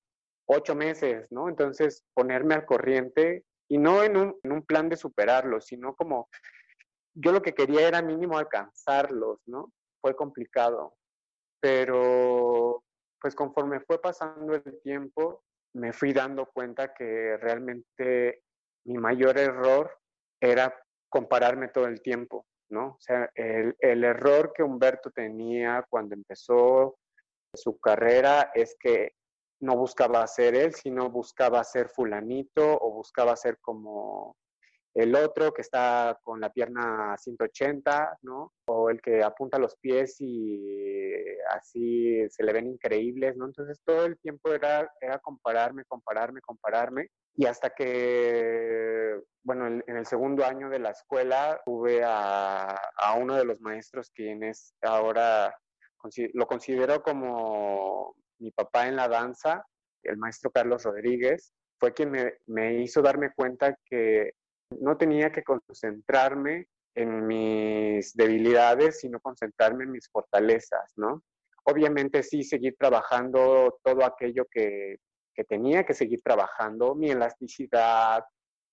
ocho 0.46 0.76
meses, 0.76 1.30
¿no? 1.30 1.50
Entonces 1.50 2.06
ponerme 2.14 2.56
al 2.56 2.66
corriente 2.66 3.44
y 3.68 3.78
no 3.80 4.02
en 4.02 4.16
un, 4.16 4.40
en 4.44 4.54
un 4.54 4.66
plan 4.66 4.88
de 4.88 4.96
superarlos, 4.96 5.66
sino 5.66 5.94
como 5.94 6.30
yo 7.14 7.32
lo 7.32 7.42
que 7.42 7.54
quería 7.54 7.88
era 7.88 8.02
mínimo 8.02 8.38
alcanzarlos, 8.38 9.40
¿no? 9.46 9.72
Fue 10.02 10.16
complicado, 10.16 10.96
pero 11.60 12.84
pues 13.22 13.36
conforme 13.36 13.80
fue 13.82 14.02
pasando 14.02 14.56
el 14.56 14.82
tiempo, 14.82 15.44
me 15.74 15.94
fui 15.94 16.14
dando 16.14 16.46
cuenta 16.48 16.94
que 16.94 17.38
realmente 17.38 18.44
mi 18.86 18.98
mayor 18.98 19.38
error 19.38 19.98
era 20.42 20.76
compararme 21.10 21.70
todo 21.70 21.88
el 21.88 22.02
tiempo, 22.02 22.46
¿no? 22.70 22.88
O 22.88 23.00
sea, 23.00 23.30
el, 23.36 23.76
el 23.80 24.04
error 24.04 24.52
que 24.54 24.64
Humberto 24.64 25.10
tenía 25.12 25.86
cuando 25.90 26.16
empezó 26.16 26.98
su 27.54 27.80
carrera 27.80 28.52
es 28.54 28.76
que 28.80 29.14
no 29.62 29.78
buscaba 29.78 30.28
ser 30.28 30.56
él, 30.56 30.74
sino 30.74 31.10
buscaba 31.10 31.64
ser 31.64 31.88
fulanito 31.88 32.78
o 32.82 32.92
buscaba 32.92 33.36
ser 33.38 33.60
como 33.62 34.36
el 34.96 35.16
otro 35.16 35.52
que 35.52 35.62
está 35.62 36.20
con 36.24 36.40
la 36.40 36.52
pierna 36.52 37.16
180, 37.18 38.20
¿no? 38.22 38.54
O 38.68 38.90
el 38.90 39.02
que 39.02 39.24
apunta 39.24 39.58
los 39.58 39.76
pies 39.78 40.18
y 40.20 41.18
así 41.50 42.30
se 42.30 42.44
le 42.44 42.54
ven 42.54 42.68
increíbles, 42.68 43.36
¿no? 43.36 43.46
Entonces 43.46 43.82
todo 43.84 44.06
el 44.06 44.20
tiempo 44.20 44.54
era, 44.54 44.92
era 45.02 45.18
compararme, 45.20 45.84
compararme, 45.86 46.42
compararme. 46.42 47.10
Y 47.36 47.48
hasta 47.48 47.72
que, 47.72 49.20
bueno, 49.42 49.66
en, 49.66 49.98
el 49.98 50.06
segundo 50.06 50.46
año 50.46 50.70
de 50.70 50.78
la 50.78 50.92
escuela 50.92 51.60
tuve 51.66 52.04
a, 52.06 52.80
uno 53.20 53.36
de 53.36 53.46
los 53.46 53.60
maestros 53.62 54.12
quienes 54.12 54.76
ahora 54.82 55.56
lo 56.34 56.46
considero 56.46 57.02
como 57.02 58.16
mi 58.38 58.52
papá 58.52 58.88
en 58.88 58.98
la 58.98 59.08
danza, 59.08 59.66
el 60.04 60.18
maestro 60.18 60.52
Carlos 60.52 60.84
Rodríguez, 60.84 61.54
fue 61.80 61.94
quien 61.94 62.12
me, 62.12 62.34
me 62.46 62.76
hizo 62.76 63.02
darme 63.02 63.32
cuenta 63.34 63.76
que 63.86 64.34
no 64.82 64.98
tenía 64.98 65.32
que 65.32 65.44
concentrarme 65.44 66.68
en 66.96 67.26
mis 67.26 68.14
debilidades, 68.16 69.00
sino 69.00 69.20
concentrarme 69.20 69.86
en 69.86 69.92
mis 69.92 70.10
fortalezas, 70.10 70.92
¿no? 70.96 71.24
Obviamente 71.66 72.24
sí 72.24 72.44
seguir 72.44 72.76
trabajando 72.78 73.80
todo 73.84 74.06
aquello 74.06 74.46
que 74.52 74.98
que 75.34 75.44
tenía 75.44 75.86
que 75.86 75.94
seguir 75.94 76.22
trabajando, 76.22 76.96
mi 76.96 77.12
elasticidad, 77.12 78.24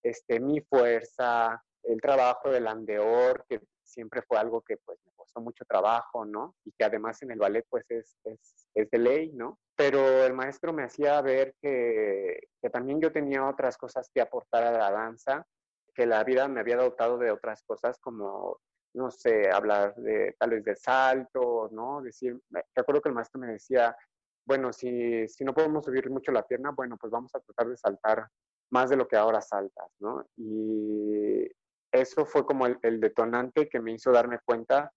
este, 0.02 0.40
mi 0.40 0.60
fuerza, 0.60 1.62
el 1.82 2.00
trabajo 2.00 2.50
del 2.50 2.66
andeor, 2.66 3.44
que 3.48 3.60
siempre 3.82 4.22
fue 4.22 4.38
algo 4.38 4.60
que 4.60 4.76
pues 4.76 4.98
me 5.04 5.12
costó 5.16 5.40
mucho 5.40 5.64
trabajo, 5.64 6.24
¿no? 6.24 6.54
Y 6.64 6.72
que 6.72 6.84
además 6.84 7.22
en 7.22 7.32
el 7.32 7.38
ballet 7.38 7.66
pues 7.68 7.84
es, 7.90 8.16
es, 8.24 8.68
es 8.74 8.90
de 8.90 8.98
ley, 8.98 9.32
¿no? 9.32 9.58
Pero 9.74 10.24
el 10.24 10.34
maestro 10.34 10.72
me 10.72 10.84
hacía 10.84 11.20
ver 11.22 11.54
que, 11.60 12.38
que 12.60 12.70
también 12.70 13.00
yo 13.00 13.10
tenía 13.10 13.48
otras 13.48 13.76
cosas 13.76 14.10
que 14.12 14.20
aportar 14.20 14.64
a 14.64 14.72
la 14.72 14.90
danza, 14.90 15.46
que 15.94 16.06
la 16.06 16.24
vida 16.24 16.48
me 16.48 16.60
había 16.60 16.76
dotado 16.76 17.18
de 17.18 17.30
otras 17.30 17.62
cosas 17.64 17.98
como 18.00 18.60
no 18.94 19.10
sé, 19.10 19.48
hablar 19.50 19.94
de 19.96 20.34
tal 20.38 20.50
vez 20.50 20.64
de 20.64 20.76
salto, 20.76 21.68
¿no? 21.72 22.02
Decir, 22.02 22.40
te 22.50 22.80
acuerdo 22.80 23.00
que 23.00 23.08
el 23.08 23.14
maestro 23.14 23.40
me 23.40 23.52
decía, 23.52 23.96
bueno, 24.44 24.72
si, 24.72 25.28
si 25.28 25.44
no 25.44 25.54
podemos 25.54 25.84
subir 25.84 26.10
mucho 26.10 26.32
la 26.32 26.46
pierna, 26.46 26.72
bueno, 26.74 26.96
pues 26.96 27.10
vamos 27.10 27.34
a 27.34 27.40
tratar 27.40 27.68
de 27.68 27.76
saltar 27.76 28.28
más 28.70 28.90
de 28.90 28.96
lo 28.96 29.06
que 29.06 29.16
ahora 29.16 29.40
saltas, 29.40 29.90
¿no? 30.00 30.24
Y 30.36 31.48
eso 31.92 32.24
fue 32.24 32.44
como 32.44 32.66
el, 32.66 33.00
detonante 33.00 33.68
que 33.68 33.80
me 33.80 33.92
hizo 33.92 34.12
darme 34.12 34.38
cuenta 34.44 34.92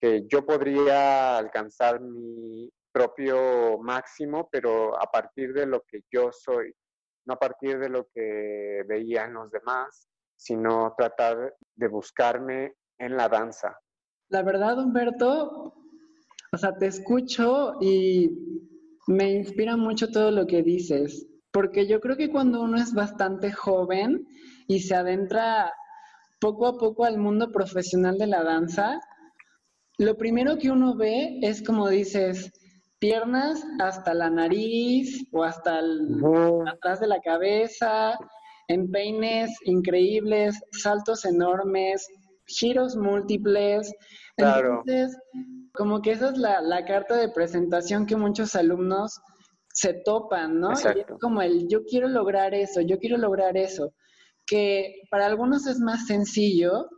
que 0.00 0.26
yo 0.26 0.44
podría 0.44 1.38
alcanzar 1.38 2.00
mi 2.00 2.70
propio 2.92 3.78
máximo, 3.78 4.48
pero 4.50 5.00
a 5.00 5.10
partir 5.10 5.52
de 5.52 5.66
lo 5.66 5.82
que 5.82 6.00
yo 6.10 6.30
soy, 6.32 6.74
no 7.26 7.34
a 7.34 7.38
partir 7.38 7.78
de 7.78 7.88
lo 7.88 8.08
que 8.12 8.84
veían 8.86 9.34
los 9.34 9.50
demás, 9.50 10.08
sino 10.42 10.94
tratar 10.98 11.54
de 11.76 11.88
buscarme 11.88 12.74
en 12.98 13.16
la 13.16 13.28
danza. 13.28 13.78
La 14.28 14.42
verdad, 14.42 14.78
Humberto, 14.78 15.74
o 16.52 16.56
sea, 16.56 16.76
te 16.76 16.86
escucho 16.86 17.74
y 17.80 18.30
me 19.06 19.32
inspira 19.32 19.76
mucho 19.76 20.08
todo 20.08 20.30
lo 20.32 20.46
que 20.46 20.62
dices, 20.62 21.28
porque 21.52 21.86
yo 21.86 22.00
creo 22.00 22.16
que 22.16 22.30
cuando 22.30 22.60
uno 22.60 22.76
es 22.76 22.92
bastante 22.92 23.52
joven 23.52 24.26
y 24.66 24.80
se 24.80 24.96
adentra 24.96 25.72
poco 26.40 26.66
a 26.66 26.76
poco 26.76 27.04
al 27.04 27.18
mundo 27.18 27.52
profesional 27.52 28.18
de 28.18 28.26
la 28.26 28.42
danza, 28.42 29.00
lo 29.98 30.16
primero 30.16 30.58
que 30.58 30.70
uno 30.70 30.96
ve 30.96 31.38
es 31.42 31.62
como 31.62 31.88
dices, 31.88 32.50
piernas 32.98 33.64
hasta 33.80 34.12
la 34.12 34.28
nariz 34.28 35.24
o 35.30 35.44
hasta 35.44 35.80
atrás 36.66 37.00
de 37.00 37.06
la 37.06 37.20
cabeza, 37.20 38.18
empeines 38.72 39.50
increíbles, 39.64 40.58
saltos 40.72 41.24
enormes, 41.24 42.06
giros 42.46 42.96
múltiples. 42.96 43.92
Entonces, 44.36 45.16
como 45.72 46.02
que 46.02 46.12
esa 46.12 46.30
es 46.30 46.38
la, 46.38 46.60
la, 46.60 46.84
carta 46.84 47.16
de 47.16 47.28
presentación 47.28 48.06
que 48.06 48.16
muchos 48.16 48.54
alumnos 48.54 49.20
se 49.72 49.94
topan, 50.04 50.60
¿no? 50.60 50.72
Y 50.72 51.00
es 51.00 51.06
como 51.20 51.40
el 51.42 51.68
yo 51.68 51.84
quiero 51.84 52.08
lograr 52.08 52.54
eso, 52.54 52.80
yo 52.80 52.98
quiero 52.98 53.16
lograr 53.16 53.56
eso, 53.56 53.94
que 54.46 55.02
para 55.10 55.26
algunos 55.26 55.66
es 55.66 55.78
más 55.78 56.06
sencillo 56.06 56.88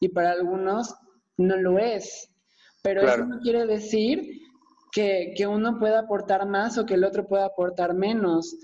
y 0.00 0.08
para 0.08 0.32
algunos 0.32 0.94
no 1.36 1.56
lo 1.56 1.78
es. 1.78 2.28
Pero 2.82 3.02
eso 3.02 3.26
no 3.26 3.38
quiere 3.40 3.66
decir 3.66 4.40
que, 4.92 5.32
que, 5.36 5.46
uno 5.46 5.78
pueda 5.78 6.00
aportar 6.00 6.48
más 6.48 6.78
o 6.78 6.84
que 6.84 6.94
el 6.94 7.04
otro 7.04 7.26
pueda 7.28 7.46
aportar 7.46 7.94
menos. 7.94 8.56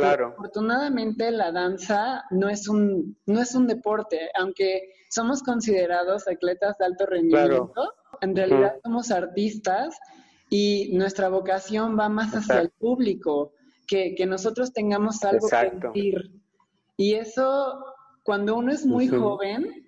Claro. 0.00 0.34
afortunadamente 0.36 1.30
la 1.30 1.52
danza 1.52 2.24
no 2.30 2.48
es 2.48 2.68
un 2.68 3.16
no 3.26 3.40
es 3.40 3.54
un 3.54 3.68
deporte, 3.68 4.28
aunque 4.34 4.90
somos 5.08 5.42
considerados 5.42 6.26
atletas 6.26 6.76
de 6.78 6.84
alto 6.86 7.06
rendimiento, 7.06 7.94
en 8.20 8.34
realidad 8.34 8.74
somos 8.82 9.12
artistas 9.12 9.96
y 10.50 10.90
nuestra 10.94 11.28
vocación 11.28 11.96
va 11.98 12.08
más 12.08 12.32
hacia 12.34 12.60
el 12.60 12.70
público, 12.70 13.52
que, 13.86 14.16
nosotros 14.26 14.72
tengamos 14.72 15.22
algo 15.24 15.48
que 15.48 15.70
decir. 15.92 16.32
Y 16.96 17.14
eso, 17.14 17.84
cuando 18.22 18.56
uno 18.56 18.72
es 18.72 18.84
muy 18.84 19.08
joven, 19.08 19.84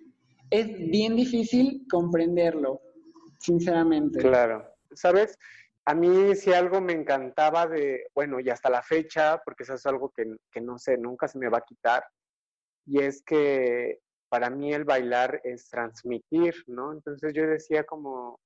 es 0.50 0.66
bien 0.90 1.16
difícil 1.16 1.86
comprenderlo, 1.90 2.80
sinceramente. 3.40 4.20
Claro. 4.20 4.64
¿Sabes? 4.92 5.38
A 5.86 5.94
mí 5.94 6.34
si 6.34 6.52
algo 6.52 6.80
me 6.80 6.92
encantaba 6.92 7.66
de, 7.66 8.08
bueno, 8.14 8.40
y 8.40 8.50
hasta 8.50 8.68
la 8.68 8.82
fecha, 8.82 9.40
porque 9.44 9.62
eso 9.62 9.74
es 9.74 9.86
algo 9.86 10.10
que, 10.10 10.36
que 10.50 10.60
no 10.60 10.78
sé, 10.78 10.98
nunca 10.98 11.28
se 11.28 11.38
me 11.38 11.48
va 11.48 11.58
a 11.58 11.64
quitar, 11.64 12.04
y 12.86 13.00
es 13.02 13.22
que 13.22 14.00
para 14.28 14.50
mí 14.50 14.74
el 14.74 14.84
bailar 14.84 15.40
es 15.44 15.68
transmitir, 15.68 16.54
¿no? 16.66 16.92
Entonces 16.92 17.32
yo 17.32 17.46
decía 17.46 17.84
como, 17.84 18.40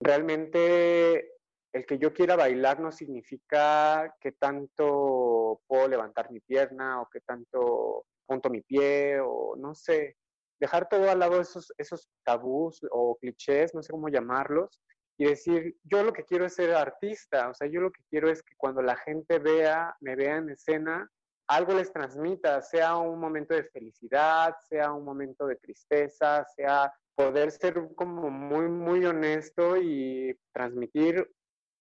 realmente 0.00 1.34
el 1.72 1.86
que 1.86 1.98
yo 1.98 2.12
quiera 2.12 2.36
bailar 2.36 2.80
no 2.80 2.90
significa 2.90 4.14
que 4.20 4.32
tanto 4.32 5.60
puedo 5.66 5.86
levantar 5.86 6.30
mi 6.30 6.40
pierna 6.40 7.02
o 7.02 7.08
que 7.08 7.20
tanto 7.20 8.06
punto 8.26 8.50
mi 8.50 8.62
pie 8.62 9.20
o 9.20 9.54
no 9.56 9.74
sé, 9.74 10.16
dejar 10.58 10.88
todo 10.88 11.10
al 11.10 11.18
lado 11.18 11.40
esos, 11.40 11.72
esos 11.78 12.08
tabús 12.24 12.80
o 12.90 13.16
clichés, 13.16 13.74
no 13.74 13.82
sé 13.82 13.92
cómo 13.92 14.08
llamarlos, 14.08 14.80
y 15.20 15.26
decir, 15.26 15.76
yo 15.84 16.02
lo 16.02 16.14
que 16.14 16.24
quiero 16.24 16.46
es 16.46 16.54
ser 16.54 16.74
artista, 16.74 17.50
o 17.50 17.54
sea, 17.54 17.68
yo 17.68 17.82
lo 17.82 17.92
que 17.92 18.00
quiero 18.08 18.30
es 18.30 18.42
que 18.42 18.54
cuando 18.56 18.80
la 18.80 18.96
gente 18.96 19.38
vea, 19.38 19.94
me 20.00 20.16
vea 20.16 20.38
en 20.38 20.48
escena, 20.48 21.10
algo 21.46 21.74
les 21.74 21.92
transmita, 21.92 22.62
sea 22.62 22.96
un 22.96 23.20
momento 23.20 23.52
de 23.52 23.64
felicidad, 23.64 24.56
sea 24.66 24.94
un 24.94 25.04
momento 25.04 25.46
de 25.46 25.56
tristeza, 25.56 26.46
sea 26.56 26.90
poder 27.14 27.50
ser 27.50 27.74
como 27.96 28.30
muy, 28.30 28.66
muy 28.70 29.04
honesto 29.04 29.76
y 29.76 30.34
transmitir 30.54 31.30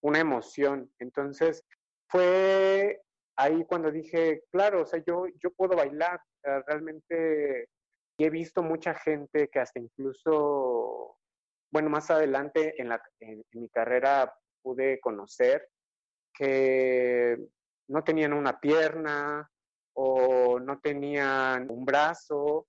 una 0.01 0.19
emoción. 0.19 0.91
Entonces, 0.99 1.63
fue 2.09 3.01
ahí 3.37 3.63
cuando 3.63 3.89
dije, 3.89 4.43
claro, 4.51 4.81
o 4.81 4.85
sea, 4.85 5.01
yo, 5.07 5.27
yo 5.41 5.51
puedo 5.51 5.77
bailar, 5.77 6.19
realmente 6.43 7.69
he 8.17 8.29
visto 8.29 8.61
mucha 8.61 8.93
gente 8.95 9.47
que 9.47 9.59
hasta 9.59 9.79
incluso 9.79 11.18
bueno, 11.71 11.89
más 11.89 12.09
adelante 12.09 12.73
en, 12.81 12.89
la, 12.89 13.01
en, 13.19 13.43
mi 13.51 13.69
carrera 13.69 14.33
pude 14.61 14.99
conocer 14.99 15.67
que 16.33 17.37
no 17.87 18.03
tenían 18.03 18.33
una 18.33 18.59
pierna 18.59 19.49
o 19.93 20.59
no 20.59 20.79
tenían 20.79 21.69
un 21.69 21.85
brazo 21.85 22.67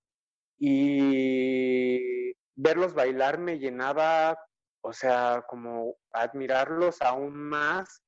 y 0.57 2.33
verlos 2.55 2.93
bailar 2.93 3.39
me 3.39 3.57
llenaba, 3.57 4.37
o 4.83 4.93
sea, 4.93 5.43
como 5.47 5.95
admirarlos 6.11 7.01
aún 7.01 7.35
más 7.35 8.03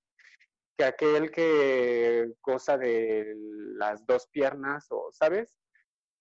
que 0.78 0.86
aquel 0.86 1.32
que 1.32 2.34
goza 2.42 2.78
de 2.78 3.34
las 3.78 4.06
dos 4.06 4.28
piernas 4.28 4.88
o, 4.90 5.10
¿sabes? 5.12 5.58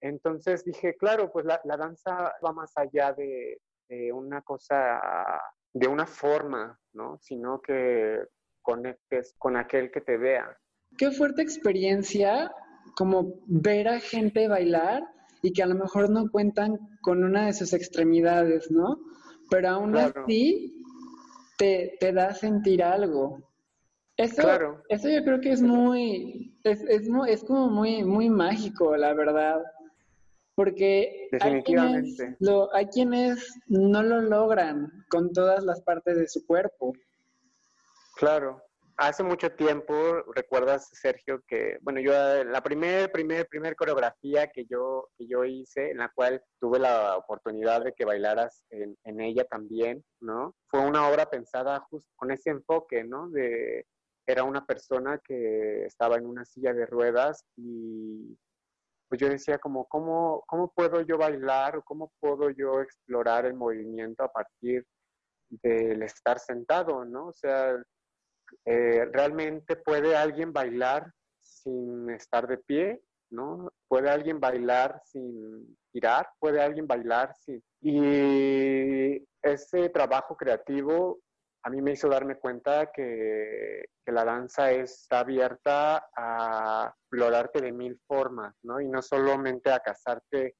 Entonces 0.00 0.64
dije, 0.64 0.96
claro, 0.96 1.30
pues 1.32 1.44
la, 1.46 1.60
la 1.64 1.76
danza 1.76 2.34
va 2.44 2.52
más 2.52 2.72
allá 2.76 3.12
de, 3.12 3.60
una 3.88 4.42
cosa, 4.42 5.00
de 5.72 5.86
una 5.86 6.06
forma, 6.06 6.78
¿no? 6.92 7.18
Sino 7.18 7.60
que 7.60 8.20
conectes 8.62 9.34
con 9.38 9.56
aquel 9.56 9.90
que 9.90 10.00
te 10.00 10.16
vea. 10.16 10.56
Qué 10.96 11.10
fuerte 11.10 11.42
experiencia 11.42 12.52
como 12.96 13.40
ver 13.46 13.88
a 13.88 14.00
gente 14.00 14.48
bailar 14.48 15.02
y 15.42 15.52
que 15.52 15.62
a 15.62 15.66
lo 15.66 15.74
mejor 15.74 16.10
no 16.10 16.30
cuentan 16.30 16.78
con 17.00 17.24
una 17.24 17.46
de 17.46 17.52
sus 17.52 17.72
extremidades, 17.72 18.70
¿no? 18.70 18.98
Pero 19.50 19.70
aún 19.70 19.96
así 19.96 20.82
te, 21.58 21.96
te, 22.00 22.12
da 22.12 22.28
a 22.28 22.34
sentir 22.34 22.82
algo. 22.82 23.42
Eso, 24.16 24.42
eso 24.88 25.08
yo 25.08 25.24
creo 25.24 25.40
que 25.40 25.52
es 25.52 25.62
muy, 25.62 26.58
es, 26.64 26.82
es, 26.82 27.08
es 27.28 27.44
como 27.44 27.68
muy, 27.68 28.04
muy 28.04 28.30
mágico, 28.30 28.96
la 28.96 29.14
verdad. 29.14 29.60
Porque 30.54 31.28
hay 31.40 31.62
quienes, 31.62 32.16
lo, 32.40 32.74
hay 32.74 32.86
quienes 32.86 33.60
no 33.66 34.02
lo 34.02 34.20
logran 34.20 34.92
con 35.08 35.32
todas 35.32 35.64
las 35.64 35.80
partes 35.82 36.16
de 36.16 36.28
su 36.28 36.46
cuerpo. 36.46 36.92
Claro. 38.16 38.62
Hace 38.98 39.22
mucho 39.22 39.50
tiempo, 39.50 39.94
recuerdas, 40.34 40.90
Sergio, 40.92 41.42
que, 41.48 41.78
bueno, 41.80 41.98
yo, 42.00 42.12
la 42.44 42.62
primer, 42.62 43.10
primer, 43.10 43.48
primer 43.48 43.74
coreografía 43.74 44.48
que 44.48 44.66
yo, 44.66 45.08
que 45.16 45.26
yo 45.26 45.44
hice, 45.44 45.90
en 45.90 45.98
la 45.98 46.10
cual 46.14 46.42
tuve 46.60 46.78
la 46.78 47.16
oportunidad 47.16 47.82
de 47.82 47.94
que 47.94 48.04
bailaras 48.04 48.62
en, 48.68 48.96
en 49.04 49.20
ella 49.22 49.44
también, 49.44 50.04
¿no? 50.20 50.54
Fue 50.68 50.80
una 50.80 51.08
obra 51.08 51.30
pensada 51.30 51.80
justo 51.88 52.12
con 52.16 52.30
ese 52.30 52.50
enfoque, 52.50 53.02
¿no? 53.02 53.30
De, 53.30 53.86
era 54.26 54.44
una 54.44 54.64
persona 54.64 55.20
que 55.24 55.84
estaba 55.84 56.16
en 56.16 56.26
una 56.26 56.44
silla 56.44 56.72
de 56.72 56.86
ruedas 56.86 57.44
y 57.56 58.36
pues 59.12 59.20
yo 59.20 59.28
decía 59.28 59.58
como, 59.58 59.84
¿cómo, 59.88 60.42
¿cómo 60.46 60.72
puedo 60.72 61.02
yo 61.02 61.18
bailar 61.18 61.76
o 61.76 61.82
cómo 61.82 62.10
puedo 62.18 62.48
yo 62.48 62.80
explorar 62.80 63.44
el 63.44 63.52
movimiento 63.52 64.24
a 64.24 64.32
partir 64.32 64.86
del 65.50 66.02
estar 66.02 66.38
sentado, 66.38 67.04
¿no? 67.04 67.26
O 67.26 67.32
sea, 67.34 67.76
eh, 68.64 69.04
¿realmente 69.12 69.76
puede 69.76 70.16
alguien 70.16 70.50
bailar 70.50 71.12
sin 71.42 72.08
estar 72.08 72.48
de 72.48 72.56
pie, 72.56 73.02
¿no? 73.30 73.70
¿Puede 73.86 74.08
alguien 74.08 74.40
bailar 74.40 74.98
sin 75.04 75.76
tirar? 75.92 76.26
¿Puede 76.38 76.62
alguien 76.62 76.86
bailar 76.86 77.34
sin...? 77.34 77.62
Y 77.82 79.22
ese 79.42 79.90
trabajo 79.90 80.34
creativo 80.38 81.20
a 81.64 81.70
mí 81.70 81.80
me 81.80 81.92
hizo 81.92 82.08
darme 82.08 82.36
cuenta 82.36 82.90
que, 82.92 83.84
la 84.06 84.24
danza 84.24 84.72
está 84.72 85.20
abierta 85.20 86.08
a 86.14 86.92
explorarte 86.92 87.60
de 87.62 87.72
mil 87.72 87.98
formas, 88.06 88.54
¿no? 88.62 88.80
Y 88.80 88.88
no 88.88 89.00
solamente 89.00 89.70
a 89.70 89.78
casarte 89.78 90.56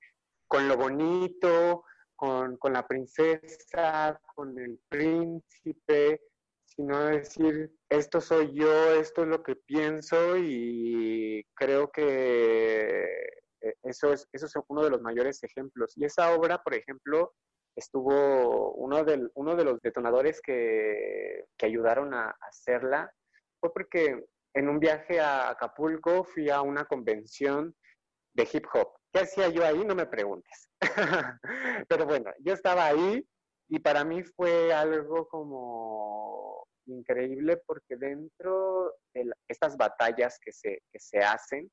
con 0.47 0.69
lo 0.69 0.77
bonito, 0.77 1.85
con, 2.15 2.57
la 2.73 2.87
princesa, 2.87 4.19
con 4.35 4.57
el 4.59 4.79
príncipe, 4.89 6.23
sino 6.65 6.99
decir, 7.07 7.73
esto 7.89 8.21
soy 8.21 8.55
yo, 8.55 8.93
esto 8.95 9.23
es 9.23 9.29
lo 9.29 9.43
que 9.43 9.57
pienso 9.57 10.37
y 10.39 11.45
creo 11.55 11.91
que 11.91 13.03
eh, 13.61 13.75
eso 13.83 14.13
es, 14.13 14.29
eso 14.33 14.47
es 14.47 14.55
uno 14.69 14.85
de 14.85 14.91
los 14.91 15.03
mayores 15.03 15.43
ejemplos. 15.43 15.95
Y 15.97 16.05
esa 16.05 16.33
obra, 16.35 16.63
por 16.63 16.75
ejemplo, 16.75 17.35
estuvo 17.77 18.73
uno 18.75 19.05
de, 19.05 19.29
uno 19.35 19.57
de 19.57 19.65
los 19.65 19.81
detonadores 19.81 20.41
que, 20.41 21.45
que 21.57 21.67
ayudaron 21.67 22.15
a, 22.15 22.37
hacerla, 22.41 23.13
fue 23.61 23.73
porque 23.73 24.25
en 24.55 24.69
un 24.69 24.79
viaje 24.79 25.21
a 25.21 25.51
Acapulco 25.51 26.25
fui 26.25 26.51
a 26.51 26.61
una 26.63 26.85
convención 26.85 27.75
de 28.35 28.49
hip 28.53 28.67
hop. 28.73 28.89
¿Qué 29.13 29.21
hacía 29.21 29.49
yo 29.49 29.65
ahí? 29.65 29.85
No 29.85 29.95
me 29.95 30.07
preguntes. 30.07 30.69
Pero 31.89 32.07
bueno, 32.07 32.31
yo 32.41 32.55
estaba 32.55 32.87
ahí 32.87 33.27
y 33.69 33.79
para 33.79 34.05
mí 34.05 34.23
fue 34.23 34.73
algo 34.73 35.29
como 35.29 36.67
increíble 36.87 37.63
porque 37.67 37.97
dentro 37.97 38.95
de 39.15 39.31
estas 39.49 39.77
batallas 39.77 40.39
que 40.41 40.53
se, 40.53 40.83
que 40.91 40.99
se 40.99 41.19
hacen, 41.19 41.71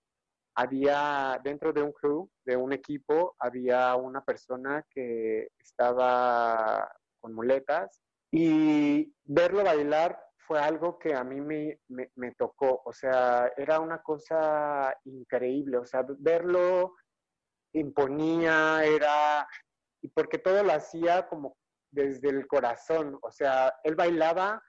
había 0.60 1.40
dentro 1.42 1.72
de 1.72 1.82
un 1.82 1.94
crew, 1.94 2.30
de 2.44 2.58
un 2.58 2.74
equipo, 2.74 3.34
había 3.40 3.96
una 3.96 4.26
persona 4.26 4.86
que 4.94 5.48
estaba 5.58 6.92
con 7.22 7.34
muletas 7.34 8.02
y 8.30 9.10
verlo 9.24 9.64
bailar 9.64 10.20
fue 10.36 10.60
algo 10.60 11.00
que 11.00 11.14
a 11.16 11.24
mí 11.24 11.40
me, 11.40 11.80
me, 11.88 12.32
tocó, 12.34 12.82
o 12.84 12.92
sea, 12.92 13.54
era 13.56 13.80
una 13.80 14.02
cosa 14.02 14.94
increíble, 15.06 15.78
o 15.78 15.86
sea, 15.86 16.06
verlo 16.18 16.96
imponía, 17.74 18.84
era, 18.84 19.48
y 20.02 20.10
porque 20.10 20.40
todo 20.40 20.62
lo 20.64 20.74
hacía 20.74 21.30
como 21.30 21.56
desde 21.90 22.30
el 22.30 22.48
corazón, 22.48 23.18
o 23.22 23.32
sea, 23.32 23.74
él 23.84 23.96
bailaba 23.96 24.62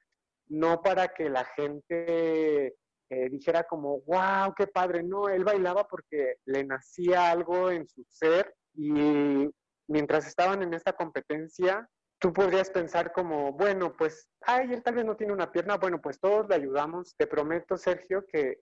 no 0.51 0.83
para 0.83 1.09
que 1.09 1.31
la 1.31 1.45
gente 1.57 2.77
eh, 3.11 3.29
dijera 3.29 3.65
como, 3.65 4.01
wow, 4.03 4.55
qué 4.57 4.69
padre. 4.69 5.03
No, 5.03 5.29
él 5.29 5.45
bailaba 5.45 5.87
porque 5.87 6.37
le 6.47 6.65
nacía 6.65 7.31
algo 7.31 7.71
en 7.71 7.87
su 7.87 8.05
ser 8.09 8.55
y 8.75 9.51
mientras 9.89 10.27
estaban 10.27 10.63
en 10.63 10.73
esta 10.75 10.93
competencia, 10.93 11.89
tú 12.21 12.33
podrías 12.33 12.71
pensar 12.71 13.13
como, 13.13 13.53
bueno, 13.53 13.97
pues, 13.97 14.29
ay, 14.43 14.73
él 14.73 14.83
tal 14.83 14.95
vez 14.95 15.05
no 15.05 15.17
tiene 15.17 15.33
una 15.33 15.51
pierna, 15.51 15.77
bueno, 15.77 16.01
pues 16.01 16.21
todos 16.21 16.49
le 16.49 16.55
ayudamos. 16.55 17.17
Te 17.17 17.27
prometo, 17.27 17.77
Sergio, 17.77 18.25
que 18.27 18.61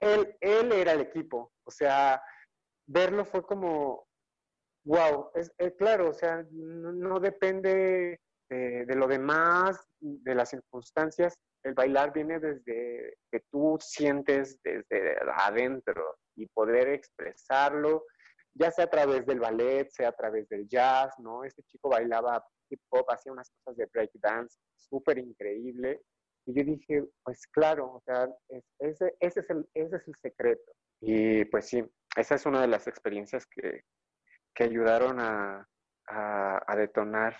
él, 0.00 0.36
él 0.40 0.72
era 0.72 0.92
el 0.92 1.00
equipo. 1.00 1.52
O 1.64 1.70
sea, 1.70 2.22
verlo 2.86 3.26
fue 3.26 3.42
como, 3.42 4.06
wow, 4.84 5.30
es, 5.34 5.52
eh, 5.58 5.74
claro, 5.76 6.08
o 6.08 6.14
sea, 6.14 6.44
no, 6.50 7.20
depende 7.20 8.18
de, 8.48 8.86
de, 8.86 8.94
lo 8.96 9.06
demás, 9.06 9.86
de 10.00 10.34
las 10.34 10.48
circunstancias, 10.48 11.34
el 11.62 11.74
bailar 11.74 12.12
viene 12.12 12.40
desde 12.40 13.18
que 13.30 13.40
tú 13.50 13.76
sientes 13.80 14.60
desde 14.62 15.16
adentro 15.34 16.16
y 16.36 16.46
poder 16.46 16.88
expresarlo, 16.88 18.06
ya 18.54 18.70
sea 18.70 18.86
a 18.86 18.90
través 18.90 19.26
del 19.26 19.40
ballet, 19.40 19.88
sea 19.90 20.08
a 20.08 20.16
través 20.16 20.48
del 20.48 20.68
jazz, 20.68 21.14
¿no? 21.18 21.44
Este 21.44 21.62
chico 21.64 21.88
bailaba 21.88 22.44
hip 22.68 22.80
hop, 22.90 23.10
hacía 23.10 23.32
unas 23.32 23.50
cosas 23.50 23.76
de 23.76 23.86
break 23.92 24.10
dance 24.14 24.58
súper 24.74 25.18
increíble. 25.18 26.00
Y 26.46 26.54
yo 26.54 26.64
dije, 26.64 27.04
pues 27.22 27.46
claro, 27.48 27.92
o 27.92 28.00
sea, 28.00 28.28
ese, 28.78 29.14
ese, 29.20 29.40
es 29.40 29.50
el, 29.50 29.68
ese 29.74 29.96
es 29.96 30.08
el 30.08 30.14
secreto. 30.16 30.72
Y 31.00 31.44
pues 31.46 31.66
sí, 31.66 31.84
esa 32.16 32.34
es 32.34 32.46
una 32.46 32.60
de 32.60 32.68
las 32.68 32.86
experiencias 32.86 33.46
que, 33.46 33.84
que 34.54 34.64
ayudaron 34.64 35.20
a, 35.20 35.68
a, 36.08 36.62
a 36.66 36.76
detonar 36.76 37.36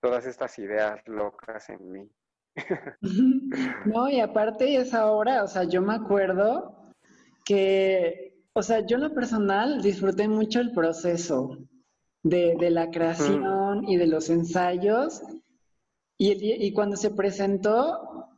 todas 0.00 0.26
estas 0.26 0.58
ideas 0.58 1.00
locas 1.06 1.68
en 1.70 1.90
mí. 1.90 2.10
No, 3.86 4.08
y 4.08 4.20
aparte 4.20 4.76
esa 4.76 5.10
obra, 5.10 5.42
o 5.44 5.48
sea, 5.48 5.64
yo 5.64 5.82
me 5.82 5.94
acuerdo 5.94 6.92
que, 7.44 8.44
o 8.52 8.62
sea, 8.62 8.86
yo 8.86 8.96
en 8.96 9.02
lo 9.02 9.14
personal 9.14 9.82
disfruté 9.82 10.28
mucho 10.28 10.60
el 10.60 10.72
proceso 10.72 11.58
de, 12.22 12.70
la 12.70 12.90
creación 12.90 13.88
y 13.88 13.96
de 13.96 14.06
los 14.06 14.30
ensayos. 14.30 15.22
Y, 16.18 16.32
y 16.66 16.72
cuando 16.72 16.96
se 16.96 17.10
presentó, 17.10 18.28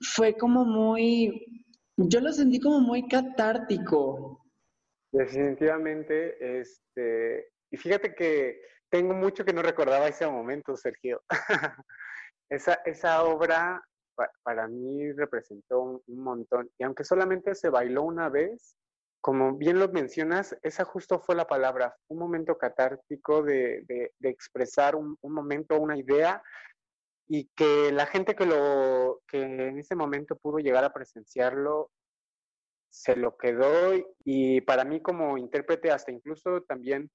fue 0.00 0.34
como 0.34 0.64
muy, 0.64 1.66
yo 1.96 2.20
lo 2.20 2.32
sentí 2.32 2.60
como 2.60 2.80
muy 2.80 3.08
catártico. 3.08 4.46
Definitivamente, 5.12 6.60
este, 6.60 7.48
y 7.70 7.76
fíjate 7.76 8.14
que 8.14 8.60
tengo 8.88 9.14
mucho 9.14 9.44
que 9.44 9.52
no 9.52 9.62
recordaba 9.62 10.08
ese 10.08 10.26
momento, 10.26 10.76
Sergio. 10.76 11.22
esa, 12.52 12.74
esa 12.84 13.24
obra 13.24 13.82
para 14.42 14.68
mí 14.68 15.10
representó 15.12 16.02
un, 16.06 16.22
montón. 16.22 16.70
Y 16.78 16.84
aunque 16.84 17.02
solamente 17.02 17.54
se 17.54 17.70
bailó 17.70 18.02
una 18.02 18.28
vez, 18.28 18.76
como 19.22 19.56
bien 19.56 19.78
lo 19.78 19.88
mencionas, 19.88 20.56
esa 20.62 20.84
justo 20.84 21.18
fue 21.18 21.34
la 21.34 21.46
palabra, 21.46 21.96
un 22.08 22.18
momento 22.18 22.58
catártico 22.58 23.42
de, 23.42 23.84
de, 23.88 24.28
expresar 24.28 24.96
un, 24.96 25.16
un, 25.22 25.32
momento, 25.32 25.80
una 25.80 25.96
idea, 25.96 26.42
y 27.26 27.48
que 27.56 27.90
la 27.90 28.04
gente 28.04 28.34
que, 28.34 28.44
lo, 28.44 29.22
que 29.26 29.40
en 29.42 29.78
ese 29.78 29.94
momento 29.94 30.36
pudo 30.36 30.58
llegar 30.58 30.84
a 30.84 30.92
presenciarlo 30.92 31.90
se 32.92 33.16
lo 33.16 33.36
quedó 33.36 33.94
y 34.24 34.60
para 34.60 34.84
mí 34.84 35.00
como 35.00 35.38
intérprete, 35.38 35.90
hasta 35.90 36.12
incluso 36.12 36.60
también 36.62 37.10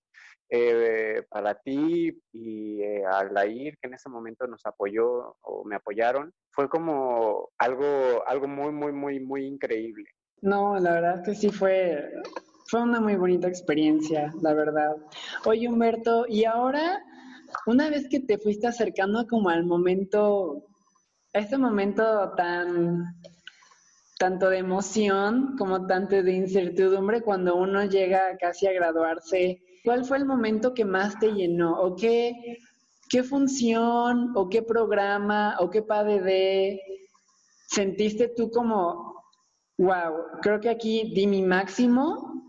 eh, 0.49 1.23
para 1.29 1.55
ti 1.55 2.19
y 2.33 2.81
eh, 2.81 3.03
a 3.05 3.23
Lair, 3.25 3.77
que 3.77 3.87
en 3.87 3.93
ese 3.93 4.09
momento 4.09 4.47
nos 4.47 4.65
apoyó 4.65 5.37
o 5.41 5.63
me 5.65 5.75
apoyaron, 5.75 6.33
fue 6.51 6.67
como 6.67 7.49
algo, 7.59 8.23
algo 8.25 8.47
muy, 8.47 8.71
muy, 8.71 8.91
muy, 8.91 9.19
muy 9.19 9.45
increíble. 9.45 10.05
No, 10.41 10.79
la 10.79 10.93
verdad 10.93 11.23
que 11.23 11.35
sí 11.35 11.49
fue, 11.49 12.11
fue 12.69 12.81
una 12.81 12.99
muy 12.99 13.15
bonita 13.15 13.47
experiencia, 13.47 14.33
la 14.41 14.53
verdad. 14.53 14.95
Oye, 15.45 15.67
Humberto, 15.67 16.25
y 16.27 16.45
ahora, 16.45 17.03
una 17.67 17.89
vez 17.89 18.07
que 18.09 18.19
te 18.21 18.39
fuiste 18.39 18.67
acercando 18.67 19.27
como 19.27 19.49
al 19.49 19.65
momento, 19.65 20.65
a 21.33 21.39
ese 21.39 21.57
momento 21.57 22.33
tan 22.35 23.03
tanto 24.17 24.49
de 24.49 24.57
emoción 24.57 25.55
como 25.57 25.85
tanto 25.85 26.21
de 26.23 26.33
incertidumbre 26.33 27.21
cuando 27.21 27.55
uno 27.55 27.85
llega 27.85 28.37
casi 28.37 28.67
a 28.67 28.73
graduarse 28.73 29.61
¿Cuál 29.87 30.03
fue 30.03 30.17
el 30.17 30.25
momento 30.25 30.73
que 30.73 30.83
más 30.83 31.17
te 31.17 31.31
llenó? 31.31 31.79
¿O 31.79 31.95
qué, 31.95 32.57
qué 33.09 33.23
función 33.23 34.33
o 34.35 34.49
qué 34.49 34.61
programa 34.61 35.55
o 35.61 35.69
qué 35.69 35.81
de 35.81 36.81
sentiste 37.69 38.33
tú 38.35 38.51
como, 38.51 39.23
wow, 39.77 40.41
creo 40.41 40.59
que 40.59 40.69
aquí 40.69 41.13
di 41.15 41.25
mi 41.25 41.41
máximo, 41.41 42.43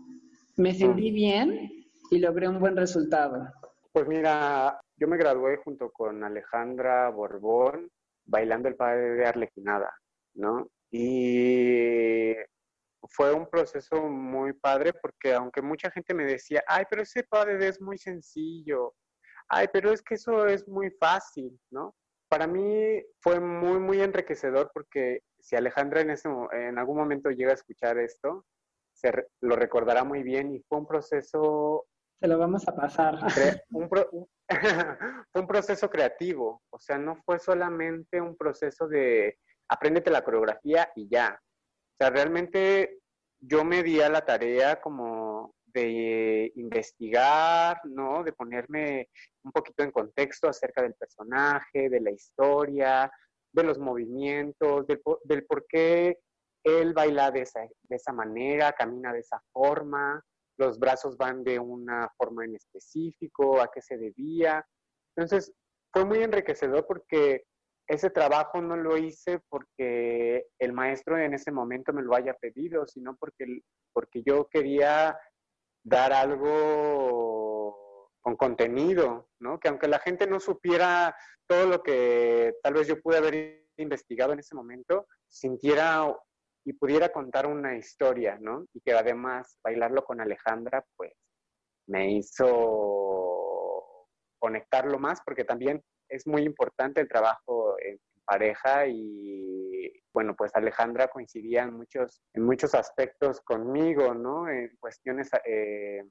me 0.57 0.73
sentí 0.73 1.11
mm. 1.11 1.15
bien 1.15 1.71
y 2.11 2.19
logré 2.19 2.49
un 2.49 2.59
buen 2.59 2.75
resultado? 2.75 3.47
Pues 3.93 4.05
mira, 4.05 4.77
yo 4.97 5.07
me 5.07 5.15
gradué 5.15 5.61
junto 5.63 5.91
con 5.91 6.21
Alejandra 6.25 7.09
Borbón 7.09 7.89
bailando 8.25 8.67
el 8.67 8.75
padre 8.75 9.11
de 9.11 9.25
Arlequinada, 9.27 9.93
¿no? 10.33 10.67
Y 10.91 12.35
fue 13.09 13.33
un 13.33 13.49
proceso 13.49 14.01
muy 14.09 14.53
padre 14.53 14.93
porque 14.93 15.33
aunque 15.33 15.61
mucha 15.61 15.91
gente 15.91 16.13
me 16.13 16.25
decía, 16.25 16.63
ay, 16.67 16.85
pero 16.89 17.01
ese 17.01 17.23
padre 17.23 17.67
es 17.67 17.81
muy 17.81 17.97
sencillo, 17.97 18.95
ay, 19.47 19.67
pero 19.71 19.91
es 19.91 20.01
que 20.01 20.15
eso 20.15 20.45
es 20.45 20.67
muy 20.67 20.91
fácil, 20.91 21.59
¿no? 21.71 21.95
Para 22.29 22.45
mí 22.45 23.03
fue 23.21 23.39
muy, 23.39 23.79
muy 23.79 24.01
enriquecedor 24.01 24.71
porque 24.73 25.21
si 25.39 25.55
Alejandra 25.55 26.01
en, 26.01 26.11
ese, 26.11 26.29
en 26.51 26.77
algún 26.77 26.97
momento 26.97 27.31
llega 27.31 27.51
a 27.51 27.55
escuchar 27.55 27.97
esto, 27.97 28.45
se 28.93 29.11
lo 29.41 29.55
recordará 29.55 30.03
muy 30.03 30.23
bien 30.23 30.53
y 30.53 30.61
fue 30.67 30.77
un 30.77 30.87
proceso... 30.87 31.87
Se 32.19 32.27
lo 32.27 32.37
vamos 32.37 32.67
a 32.67 32.75
pasar. 32.75 33.15
Un, 33.71 33.89
fue 35.31 35.41
un 35.41 35.47
proceso 35.47 35.89
creativo, 35.89 36.61
o 36.71 36.79
sea, 36.79 36.97
no 36.97 37.15
fue 37.23 37.39
solamente 37.39 38.19
un 38.19 38.35
proceso 38.35 38.87
de 38.87 39.37
apréndete 39.69 40.09
la 40.09 40.23
coreografía 40.23 40.91
y 40.95 41.07
ya, 41.09 41.39
o 41.39 41.95
sea, 41.97 42.09
realmente 42.09 42.99
yo 43.39 43.63
me 43.63 43.83
di 43.83 44.01
a 44.01 44.09
la 44.09 44.25
tarea 44.25 44.81
como 44.81 45.53
de 45.73 46.51
investigar, 46.55 47.79
¿no? 47.85 48.23
De 48.23 48.33
ponerme 48.33 49.09
un 49.43 49.51
poquito 49.51 49.83
en 49.83 49.91
contexto 49.91 50.49
acerca 50.49 50.81
del 50.81 50.95
personaje, 50.95 51.89
de 51.89 52.01
la 52.01 52.11
historia, 52.11 53.11
de 53.51 53.63
los 53.63 53.77
movimientos, 53.79 54.85
del, 54.87 55.45
por 55.45 55.65
qué 55.67 56.19
él 56.63 56.93
baila 56.93 57.31
de 57.31 57.41
esa, 57.41 57.61
de 57.61 57.95
esa 57.95 58.11
manera, 58.11 58.73
camina 58.73 59.13
de 59.13 59.19
esa 59.19 59.41
forma, 59.51 60.23
los 60.57 60.77
brazos 60.77 61.17
van 61.17 61.43
de 61.43 61.57
una 61.57 62.09
forma 62.17 62.43
en 62.45 62.55
específico, 62.55 63.61
a 63.61 63.71
qué 63.71 63.81
se 63.81 63.97
debía. 63.97 64.65
Entonces, 65.15 65.53
fue 65.93 66.05
muy 66.05 66.19
enriquecedor 66.21 66.85
porque 66.85 67.45
ese 67.89 68.09
trabajo 68.11 68.61
no 68.61 68.77
lo 68.77 68.95
hice 68.97 69.39
porque 69.49 70.45
el 70.59 70.73
maestro 70.73 71.17
en 71.17 71.33
ese 71.33 71.51
momento 71.51 71.91
me 71.91 72.03
lo 72.03 72.15
haya 72.15 72.35
pedido, 72.35 72.85
sino 72.85 73.17
porque, 73.17 73.63
porque 73.91 74.21
yo 74.23 74.47
quería 74.47 75.19
dar 75.83 76.13
algo 76.13 78.11
con 78.21 78.35
contenido, 78.35 79.27
¿no? 79.39 79.59
Que 79.59 79.69
aunque 79.69 79.87
la 79.87 79.97
gente 79.97 80.27
no 80.27 80.39
supiera 80.39 81.15
todo 81.47 81.65
lo 81.65 81.81
que 81.81 82.53
tal 82.61 82.75
vez 82.75 82.87
yo 82.87 83.01
pude 83.01 83.17
haber 83.17 83.65
investigado 83.77 84.33
en 84.33 84.39
ese 84.39 84.53
momento, 84.55 85.07
sintiera 85.27 86.15
y 86.63 86.73
pudiera 86.73 87.09
contar 87.11 87.47
una 87.47 87.75
historia, 87.75 88.37
¿no? 88.39 88.67
Y 88.71 88.81
que 88.81 88.93
además 88.93 89.57
bailarlo 89.63 90.05
con 90.05 90.21
Alejandra, 90.21 90.85
pues 90.95 91.13
me 91.87 92.11
hizo 92.11 92.45
conectarlo 94.37 94.99
más, 94.99 95.21
porque 95.25 95.43
también 95.43 95.83
es 96.09 96.27
muy 96.27 96.43
importante 96.43 97.01
el 97.01 97.07
trabajo 97.07 97.75
en 97.79 97.99
pareja 98.25 98.85
y 98.87 99.91
bueno, 100.13 100.35
pues 100.35 100.55
Alejandra 100.55 101.07
coincidía 101.07 101.63
en 101.63 101.73
muchos, 101.73 102.21
en 102.33 102.43
muchos 102.43 102.75
aspectos 102.75 103.41
conmigo, 103.41 104.13
¿no? 104.13 104.49
En 104.49 104.75
cuestiones 104.79 105.29
eh, 105.45 106.03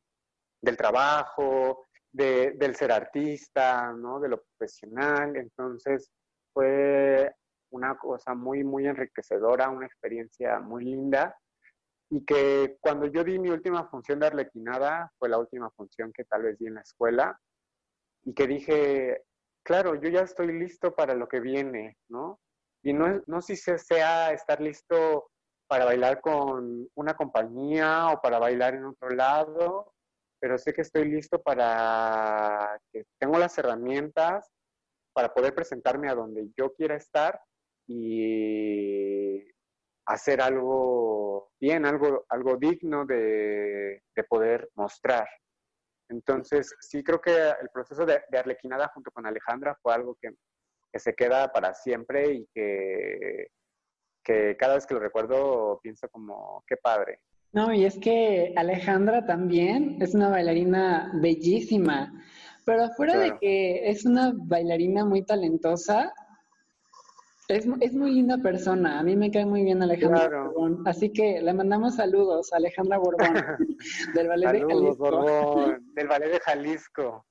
del 0.60 0.76
trabajo, 0.76 1.84
del 2.10 2.74
ser 2.74 2.92
artista, 2.92 3.92
¿no? 3.92 4.20
De 4.20 4.28
lo 4.28 4.42
profesional. 4.42 5.36
Entonces 5.36 6.10
fue 6.52 7.32
una 7.70 7.96
cosa 7.96 8.34
muy, 8.34 8.64
muy 8.64 8.86
enriquecedora, 8.86 9.68
una 9.68 9.86
experiencia 9.86 10.60
muy 10.60 10.84
linda. 10.84 11.36
Y 12.10 12.24
que 12.24 12.78
cuando 12.80 13.06
yo 13.06 13.22
di 13.22 13.38
mi 13.38 13.50
última 13.50 13.86
función 13.88 14.20
de 14.20 14.28
Arlequinada, 14.28 15.12
fue 15.18 15.28
la 15.28 15.38
última 15.38 15.70
función 15.70 16.12
que 16.12 16.24
tal 16.24 16.42
vez 16.42 16.58
di 16.58 16.66
en 16.66 16.74
la 16.74 16.80
escuela, 16.80 17.38
y 18.24 18.34
que 18.34 18.46
dije, 18.46 19.24
claro, 19.68 19.94
yo 19.96 20.08
ya 20.08 20.22
estoy 20.22 20.50
listo 20.58 20.94
para 20.94 21.14
lo 21.14 21.28
que 21.28 21.40
viene, 21.40 21.98
¿no? 22.08 22.40
Y 22.82 22.94
no, 22.94 23.22
no 23.26 23.42
sé 23.42 23.54
si 23.54 23.70
sea 23.76 24.32
estar 24.32 24.62
listo 24.62 25.30
para 25.68 25.84
bailar 25.84 26.22
con 26.22 26.88
una 26.94 27.14
compañía 27.14 28.08
o 28.08 28.22
para 28.22 28.38
bailar 28.38 28.74
en 28.76 28.86
otro 28.86 29.10
lado, 29.10 29.92
pero 30.40 30.56
sé 30.56 30.72
que 30.72 30.80
estoy 30.80 31.10
listo 31.10 31.42
para 31.42 32.80
que 32.90 33.04
tengo 33.20 33.38
las 33.38 33.58
herramientas 33.58 34.50
para 35.12 35.34
poder 35.34 35.54
presentarme 35.54 36.08
a 36.08 36.14
donde 36.14 36.48
yo 36.56 36.72
quiera 36.72 36.96
estar 36.96 37.38
y 37.86 39.44
hacer 40.06 40.40
algo 40.40 41.50
bien, 41.60 41.84
algo, 41.84 42.24
algo 42.30 42.56
digno 42.56 43.04
de, 43.04 44.02
de 44.16 44.24
poder 44.24 44.70
mostrar. 44.76 45.28
Entonces, 46.08 46.74
sí 46.80 47.02
creo 47.02 47.20
que 47.20 47.32
el 47.32 47.68
proceso 47.72 48.06
de, 48.06 48.20
Arlequinada 48.36 48.90
junto 48.94 49.10
con 49.10 49.26
Alejandra 49.26 49.76
fue 49.82 49.94
algo 49.94 50.16
que, 50.20 50.30
se 50.98 51.14
queda 51.14 51.52
para 51.52 51.74
siempre 51.74 52.32
y 52.32 52.48
que, 52.52 53.48
que 54.24 54.56
cada 54.56 54.74
vez 54.74 54.86
que 54.86 54.94
lo 54.94 55.00
recuerdo 55.00 55.78
pienso 55.82 56.08
como, 56.08 56.64
qué 56.66 56.76
padre. 56.76 57.20
No, 57.52 57.72
y 57.72 57.84
es 57.84 57.98
que 57.98 58.52
Alejandra 58.56 59.24
también 59.24 59.98
es 60.00 60.14
una 60.14 60.28
bailarina 60.28 61.12
bellísima, 61.14 62.12
pero 62.64 62.84
afuera 62.84 63.18
de 63.18 63.38
que 63.38 63.88
es 63.88 64.04
una 64.04 64.32
bailarina 64.34 65.04
muy 65.04 65.24
talentosa, 65.24 66.12
Es, 67.48 67.66
es, 67.80 67.94
muy 67.94 68.12
linda 68.12 68.36
persona, 68.36 68.98
a 68.98 69.02
mí 69.02 69.16
me 69.16 69.30
cae 69.30 69.46
muy 69.46 69.62
bien 69.62 69.82
Alejandra 69.82 70.28
Borbón, 70.28 70.86
así 70.86 71.10
que 71.10 71.40
le 71.40 71.54
mandamos 71.54 71.96
saludos 71.96 72.52
a 72.52 72.56
Alejandra 72.56 72.98
Borbón 72.98 73.34
del 74.14 74.28
Ballet 74.28 74.52
de 74.52 74.60
Jalisco. 74.60 75.74
del 75.94 76.08
Ballet 76.08 76.32
de 76.32 76.40
Jalisco. 76.40 77.24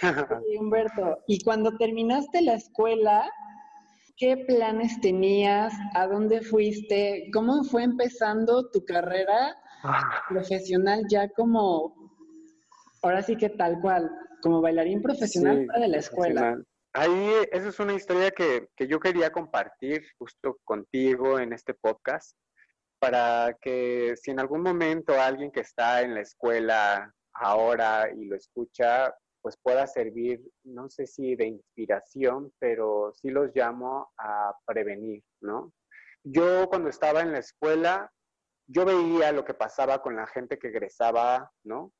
Sí, 0.00 0.56
Humberto, 0.58 1.18
y 1.26 1.44
cuando 1.44 1.76
terminaste 1.76 2.40
la 2.40 2.54
escuela, 2.54 3.30
¿qué 4.16 4.38
planes 4.46 4.98
tenías? 5.02 5.74
¿A 5.94 6.06
dónde 6.06 6.40
fuiste? 6.40 7.28
¿Cómo 7.30 7.62
fue 7.64 7.82
empezando 7.82 8.70
tu 8.70 8.86
carrera 8.86 9.54
ah. 9.82 10.22
profesional 10.30 11.04
ya 11.10 11.28
como, 11.28 11.94
ahora 13.02 13.20
sí 13.20 13.36
que 13.36 13.50
tal 13.50 13.78
cual, 13.82 14.10
como 14.40 14.62
bailarín 14.62 15.02
profesional 15.02 15.66
de 15.66 15.88
la 15.88 15.98
escuela? 15.98 16.58
Ahí, 16.92 17.32
esa 17.52 17.68
es 17.68 17.78
una 17.78 17.94
historia 17.94 18.32
que, 18.32 18.68
yo 18.88 18.98
quería 18.98 19.30
compartir 19.30 20.04
justo 20.18 20.58
contigo 20.64 21.38
en 21.38 21.52
este 21.52 21.72
podcast, 21.72 22.36
para 22.98 23.56
que 23.60 24.14
si 24.20 24.32
en 24.32 24.40
algún 24.40 24.62
momento 24.62 25.20
alguien 25.20 25.52
que 25.52 25.60
está 25.60 26.02
en 26.02 26.14
la 26.14 26.20
escuela 26.20 27.14
ahora 27.32 28.10
y 28.12 28.24
lo 28.24 28.34
escucha, 28.34 29.14
pues 29.40 29.56
pueda 29.62 29.86
servir, 29.86 30.42
no 30.64 30.90
sé 30.90 31.06
si 31.06 31.36
de 31.36 31.46
inspiración, 31.46 32.52
pero 32.58 33.12
sí 33.14 33.30
los 33.30 33.54
llamo 33.54 34.12
a 34.18 34.52
prevenir, 34.66 35.22
¿no? 35.40 35.72
Yo 36.24 36.68
cuando 36.68 36.88
estaba 36.90 37.20
en 37.20 37.32
la 37.32 37.38
escuela, 37.38 38.12
yo 38.66 38.84
veía 38.84 39.30
lo 39.30 39.44
que 39.44 39.54
pasaba 39.54 40.02
con 40.02 40.16
la 40.16 40.26
gente 40.26 40.58
que 40.58 40.68
egresaba, 40.68 41.52
¿no? 41.62 41.92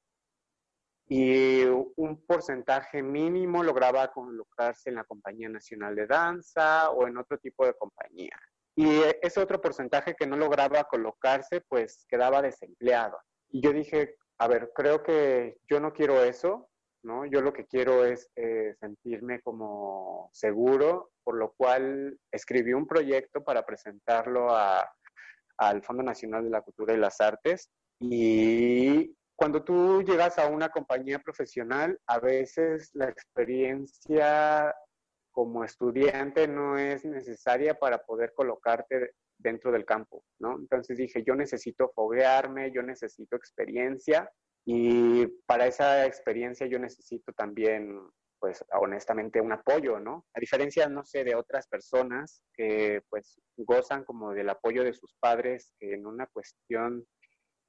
Y 1.13 1.65
un 1.65 2.25
porcentaje 2.25 3.03
mínimo 3.03 3.65
lograba 3.65 4.13
colocarse 4.13 4.91
en 4.91 4.95
la 4.95 5.03
Compañía 5.03 5.49
Nacional 5.49 5.97
de 5.97 6.07
Danza 6.07 6.89
o 6.91 7.09
en 7.09 7.19
otro 7.19 7.37
tipo 7.39 7.67
de 7.67 7.75
compañía. 7.75 8.39
Y 8.77 9.01
ese 9.21 9.41
otro 9.41 9.61
porcentaje 9.61 10.15
que 10.15 10.29
no 10.29 10.37
lograba 10.37 10.85
colocarse, 10.85 11.63
pues 11.63 12.07
quedaba 12.09 12.41
desempleado. 12.41 13.19
Y 13.49 13.61
yo 13.61 13.73
dije, 13.73 14.15
a 14.39 14.47
ver, 14.47 14.71
creo 14.73 15.03
que 15.03 15.57
yo 15.69 15.81
no 15.81 15.93
quiero 15.93 16.23
eso, 16.23 16.71
¿no? 17.03 17.27
Yo 17.27 17.41
lo 17.41 17.53
que 17.53 17.67
quiero 17.67 18.05
es 18.05 18.31
eh, 18.37 18.77
sentirme 18.79 19.41
como 19.41 20.31
seguro, 20.33 21.11
por 21.25 21.37
lo 21.37 21.55
cual 21.57 22.21
escribí 22.31 22.73
un 22.73 22.87
proyecto 22.87 23.43
para 23.43 23.67
presentarlo 23.67 24.55
al 25.59 25.83
Fondo 25.83 26.05
Nacional 26.05 26.45
de 26.45 26.51
la 26.51 26.63
Cultura 26.63 26.95
y 26.95 26.99
las 26.99 27.21
Artes 27.21 27.69
y 27.99 29.13
cuando 29.41 29.65
tú 29.65 30.03
llegas 30.03 30.39
a 30.39 30.49
una 30.49 30.69
compañía 30.69 31.19
profesional, 31.19 31.99
a 32.07 32.21
veces 32.21 32.91
la 32.93 33.09
experiencia 33.09 34.75
como 35.31 35.65
estudiante 35.65 36.47
no 36.47 36.77
es 36.77 37.07
necesaria 37.07 37.73
para 37.73 38.05
poder 38.05 38.35
colocarte 38.35 39.15
dentro 39.39 39.73
del 39.73 39.87
campo, 39.87 40.23
¿no? 40.41 40.59
Entonces 40.59 40.99
dije, 40.99 41.25
yo 41.27 41.35
necesito 41.35 41.91
foguearme, 41.95 42.71
yo 42.71 42.83
necesito 42.83 43.35
experiencia 43.35 44.31
y 44.67 45.27
para 45.47 45.67
esa 45.67 46.05
experiencia 46.05 46.67
yo 46.67 46.79
necesito 46.79 47.33
también, 47.33 47.99
pues 48.39 48.63
honestamente, 48.79 49.41
un 49.41 49.53
apoyo, 49.53 49.99
¿no? 49.99 50.27
A 50.35 50.41
diferencia, 50.41 50.87
no 50.87 51.03
sé, 51.03 51.25
de 51.25 51.35
otras 51.35 51.67
personas 51.67 52.43
que 52.53 53.01
pues 53.09 53.41
gozan 53.57 54.05
como 54.05 54.35
del 54.35 54.51
apoyo 54.51 54.85
de 54.85 54.93
sus 54.93 55.15
padres 55.19 55.73
en 55.81 56.07
una 56.07 56.27
cuestión 56.27 57.07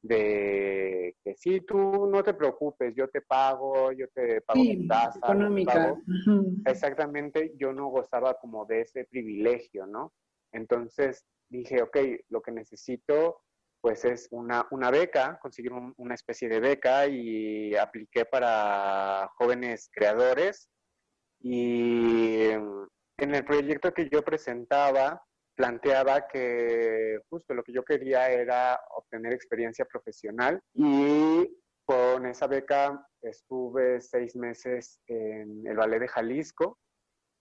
de 0.02 1.16
que 1.24 1.36
si 1.36 1.62
tú 1.62 2.08
no 2.08 2.24
te 2.24 2.34
preocupes, 2.34 2.94
yo 2.96 3.08
te 3.10 3.22
pago, 3.22 3.92
yo 3.92 4.08
te 4.10 4.42
pago 4.42 4.60
sí, 4.60 4.88
tasa, 4.88 5.20
económica. 5.20 5.96
Exactamente, 6.66 7.54
yo 7.58 7.72
no 7.72 7.88
gozaba 7.88 8.34
como 8.36 8.66
de 8.66 8.82
ese 8.82 9.06
privilegio, 9.06 9.86
¿no? 9.86 10.14
Entonces 10.52 11.26
dije, 11.50 11.82
ok, 11.82 11.98
lo 12.30 12.42
que 12.42 12.52
necesito 12.52 13.42
pues 13.82 14.06
es 14.06 14.28
una, 14.30 14.68
una 14.70 14.92
beca, 14.92 15.40
conseguir 15.42 15.72
una 15.98 16.14
especie 16.14 16.48
de 16.48 16.60
beca 16.60 17.08
y 17.08 17.76
apliqué 17.76 18.26
para 18.26 19.28
jóvenes 19.38 19.90
creadores 19.92 20.70
y 21.40 22.50
en 22.52 23.36
el 23.36 23.44
proyecto 23.44 23.92
que 23.92 24.08
yo 24.08 24.22
presentaba, 24.22 25.24
planteaba 25.62 26.28
que 26.28 27.20
justo 27.30 27.54
lo 27.54 27.64
que 27.64 27.72
yo 27.72 27.84
quería 27.84 28.32
era 28.32 28.80
obtener 28.98 29.32
experiencia 29.32 29.86
profesional 29.86 30.60
y 30.74 31.48
con 31.86 32.26
esa 32.26 32.48
beca 32.48 33.08
estuve 33.22 34.02
seis 34.02 34.36
meses 34.36 35.00
en 35.06 35.62
el 35.68 35.78
Ballet 35.78 36.00
de 36.00 36.08
Jalisco 36.08 36.80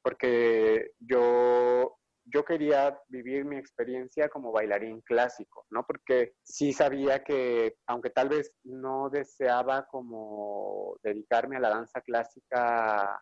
porque 0.02 0.90
yo, 0.98 1.96
yo 2.26 2.44
quería 2.44 3.00
vivir 3.08 3.46
mi 3.46 3.56
experiencia 3.56 4.28
como 4.28 4.52
bailarín 4.52 5.00
clásico, 5.00 5.64
¿no? 5.70 5.86
Porque 5.86 6.34
sí 6.42 6.74
sabía 6.74 7.24
que, 7.24 7.76
aunque 7.86 8.10
tal 8.10 8.28
vez 8.28 8.52
no 8.64 9.08
deseaba 9.08 9.86
como 9.86 10.98
dedicarme 11.02 11.56
a 11.56 11.60
la 11.60 11.70
danza 11.70 12.02
clásica 12.02 13.18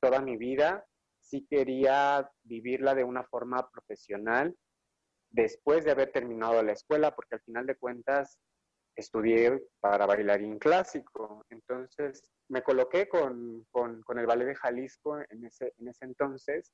toda 0.00 0.20
mi 0.20 0.36
vida, 0.36 0.84
sí 1.28 1.46
quería 1.48 2.28
vivirla 2.42 2.94
de 2.94 3.04
una 3.04 3.24
forma 3.24 3.68
profesional 3.70 4.56
después 5.30 5.84
de 5.84 5.90
haber 5.90 6.10
terminado 6.10 6.62
la 6.62 6.72
escuela, 6.72 7.14
porque 7.14 7.34
al 7.34 7.42
final 7.42 7.66
de 7.66 7.76
cuentas 7.76 8.38
estudié 8.96 9.62
para 9.80 10.06
bailarín 10.06 10.58
clásico. 10.58 11.44
Entonces 11.50 12.32
me 12.48 12.62
coloqué 12.62 13.08
con, 13.08 13.66
el 14.16 14.26
Ballet 14.26 14.46
de 14.46 14.54
Jalisco 14.54 15.18
en 15.28 15.44
ese, 15.44 15.74
en 15.78 15.88
ese 15.88 16.04
entonces 16.04 16.72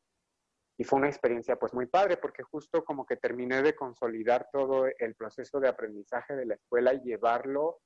y 0.77 0.85
fue 0.85 0.99
una 0.99 1.09
experiencia 1.09 1.57
pues 1.57 1.73
muy 1.73 1.87
padre 1.87 2.17
porque 2.17 2.43
justo 2.43 2.85
como 2.85 3.07
que 3.07 3.17
terminé 3.17 3.63
de 3.63 3.77
consolidar 3.77 4.49
todo 4.53 4.87
el 4.99 5.15
proceso 5.15 5.61
de 5.61 5.69
aprendizaje 5.69 6.35
de 6.35 6.47
la 6.47 6.55
escuela 6.55 6.95
y 6.95 7.01
llevarlo 7.01 7.79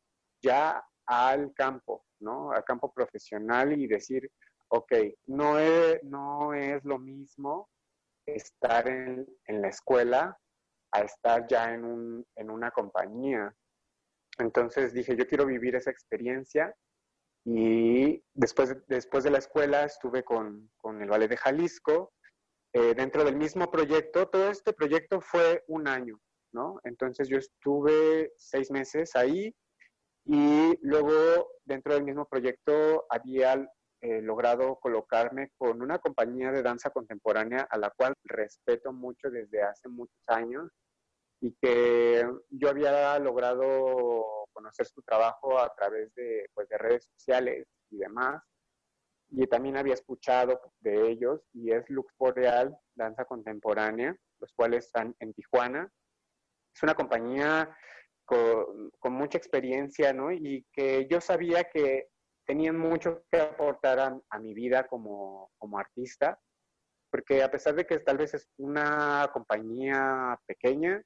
ya 0.42 0.82
al 1.06 1.52
campo, 1.54 2.06
¿no? 2.20 2.52
Al 2.52 2.64
campo 2.64 2.92
profesional 2.92 3.78
y 3.78 3.86
decir, 3.86 4.30
ok, 4.68 4.92
no 5.26 5.58
es, 5.58 6.02
no 6.04 6.54
es 6.54 6.84
lo 6.84 6.98
mismo 6.98 7.68
estar 8.26 8.88
en, 8.88 9.26
la 9.46 9.68
escuela 9.68 10.38
a 10.92 11.00
estar 11.00 11.46
ya 11.48 11.72
en, 11.72 11.84
un, 11.84 12.26
en 12.36 12.50
una 12.50 12.70
compañía. 12.70 13.54
Entonces 14.38 14.92
dije, 14.92 15.16
yo 15.16 15.26
quiero 15.26 15.46
vivir 15.46 15.74
esa 15.74 15.90
experiencia 15.90 16.74
y 17.44 18.22
después, 18.34 18.76
después 18.86 19.24
de 19.24 19.30
la 19.30 19.38
escuela 19.38 19.84
estuve 19.84 20.22
con, 20.22 20.70
el 21.00 21.08
Ballet 21.08 21.28
de 21.28 21.36
Jalisco, 21.36 22.12
eh, 22.74 22.94
dentro 22.94 23.24
del 23.24 23.36
mismo 23.36 23.70
proyecto. 23.70 24.28
Todo 24.28 24.50
este 24.50 24.72
proyecto 24.72 25.20
fue 25.20 25.64
un 25.66 25.88
año, 25.88 26.20
¿no? 26.52 26.78
Entonces 26.84 27.28
yo 27.28 27.38
estuve 27.38 28.32
seis 28.36 28.70
meses 28.70 29.16
ahí 29.16 29.54
y 30.26 30.78
luego 30.82 31.48
dentro 31.64 31.94
del 31.94 32.04
mismo 32.04 32.26
proyecto 32.26 33.06
había 33.08 33.66
eh, 34.00 34.22
logrado 34.22 34.76
colocarme 34.76 35.50
con 35.58 35.82
una 35.82 35.98
compañía 35.98 36.52
de 36.52 36.62
danza 36.62 36.90
contemporánea 36.90 37.66
a 37.68 37.78
la 37.78 37.90
cual 37.90 38.14
respeto 38.22 38.92
mucho 38.92 39.28
desde 39.28 39.62
hace 39.62 39.88
muchos 39.88 40.22
años 40.28 40.70
y 41.40 41.52
que 41.60 42.24
yo 42.50 42.68
había 42.68 43.18
logrado 43.18 44.46
conocer 44.52 44.86
su 44.86 45.02
trabajo 45.02 45.58
a 45.58 45.74
través 45.74 46.14
de, 46.14 46.48
pues, 46.54 46.68
de 46.68 46.78
redes 46.78 47.08
sociales 47.12 47.66
y 47.90 47.98
demás. 47.98 48.40
Y 49.30 49.46
también 49.46 49.76
había 49.76 49.94
escuchado 49.94 50.60
de 50.80 51.10
ellos 51.10 51.40
y 51.52 51.72
es 51.72 51.88
Lux 51.90 52.12
Boreal 52.16 52.76
Danza 52.94 53.24
Contemporánea, 53.24 54.16
los 54.38 54.52
cuales 54.52 54.86
están 54.86 55.14
en 55.18 55.34
Tijuana. 55.34 55.92
Es 56.74 56.82
una 56.84 56.94
compañía 56.94 57.76
con, 58.24 58.90
con 58.98 59.12
mucha 59.12 59.38
experiencia, 59.38 60.12
¿no? 60.12 60.32
Y 60.32 60.64
que 60.72 61.06
yo 61.10 61.20
sabía 61.20 61.64
que 61.64 62.08
tenían 62.48 62.78
mucho 62.78 63.24
que 63.30 63.38
aportar 63.38 64.00
a, 64.00 64.38
mi 64.38 64.54
vida 64.54 64.86
como, 64.86 65.50
como, 65.58 65.78
artista, 65.78 66.40
porque 67.10 67.42
a 67.42 67.50
pesar 67.50 67.74
de 67.74 67.86
que 67.86 67.98
tal 67.98 68.16
vez 68.16 68.32
es 68.32 68.48
una 68.56 69.28
compañía 69.34 70.40
pequeña, 70.46 71.02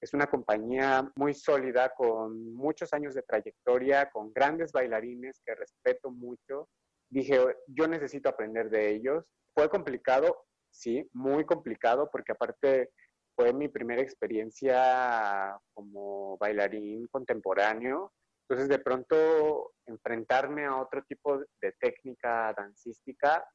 es 0.00 0.14
una 0.14 0.26
compañía 0.28 1.12
muy 1.14 1.34
sólida, 1.34 1.92
con 1.94 2.54
muchos 2.54 2.94
años 2.94 3.14
de 3.14 3.22
trayectoria, 3.22 4.08
con 4.10 4.32
grandes 4.32 4.72
bailarines 4.72 5.42
que 5.44 5.54
respeto 5.54 6.10
mucho. 6.10 6.70
Dije, 7.10 7.38
yo 7.66 7.86
necesito 7.86 8.30
aprender 8.30 8.70
de 8.70 8.88
ellos. 8.88 9.26
Fue 9.54 9.68
complicado, 9.68 10.46
sí, 10.70 11.06
muy 11.12 11.44
complicado, 11.44 12.08
porque 12.10 12.32
aparte 12.32 12.90
fue 13.36 13.52
mi 13.52 13.68
primera 13.68 14.00
experiencia 14.00 15.54
como 15.74 16.38
bailarín 16.38 17.06
contemporáneo 17.08 18.10
entonces, 18.48 18.70
de 18.70 18.78
pronto, 18.78 19.74
enfrentarme 19.84 20.64
a 20.64 20.76
otro 20.76 21.02
tipo 21.06 21.38
de 21.38 21.72
técnica 21.78 22.54
dancística 22.56 23.46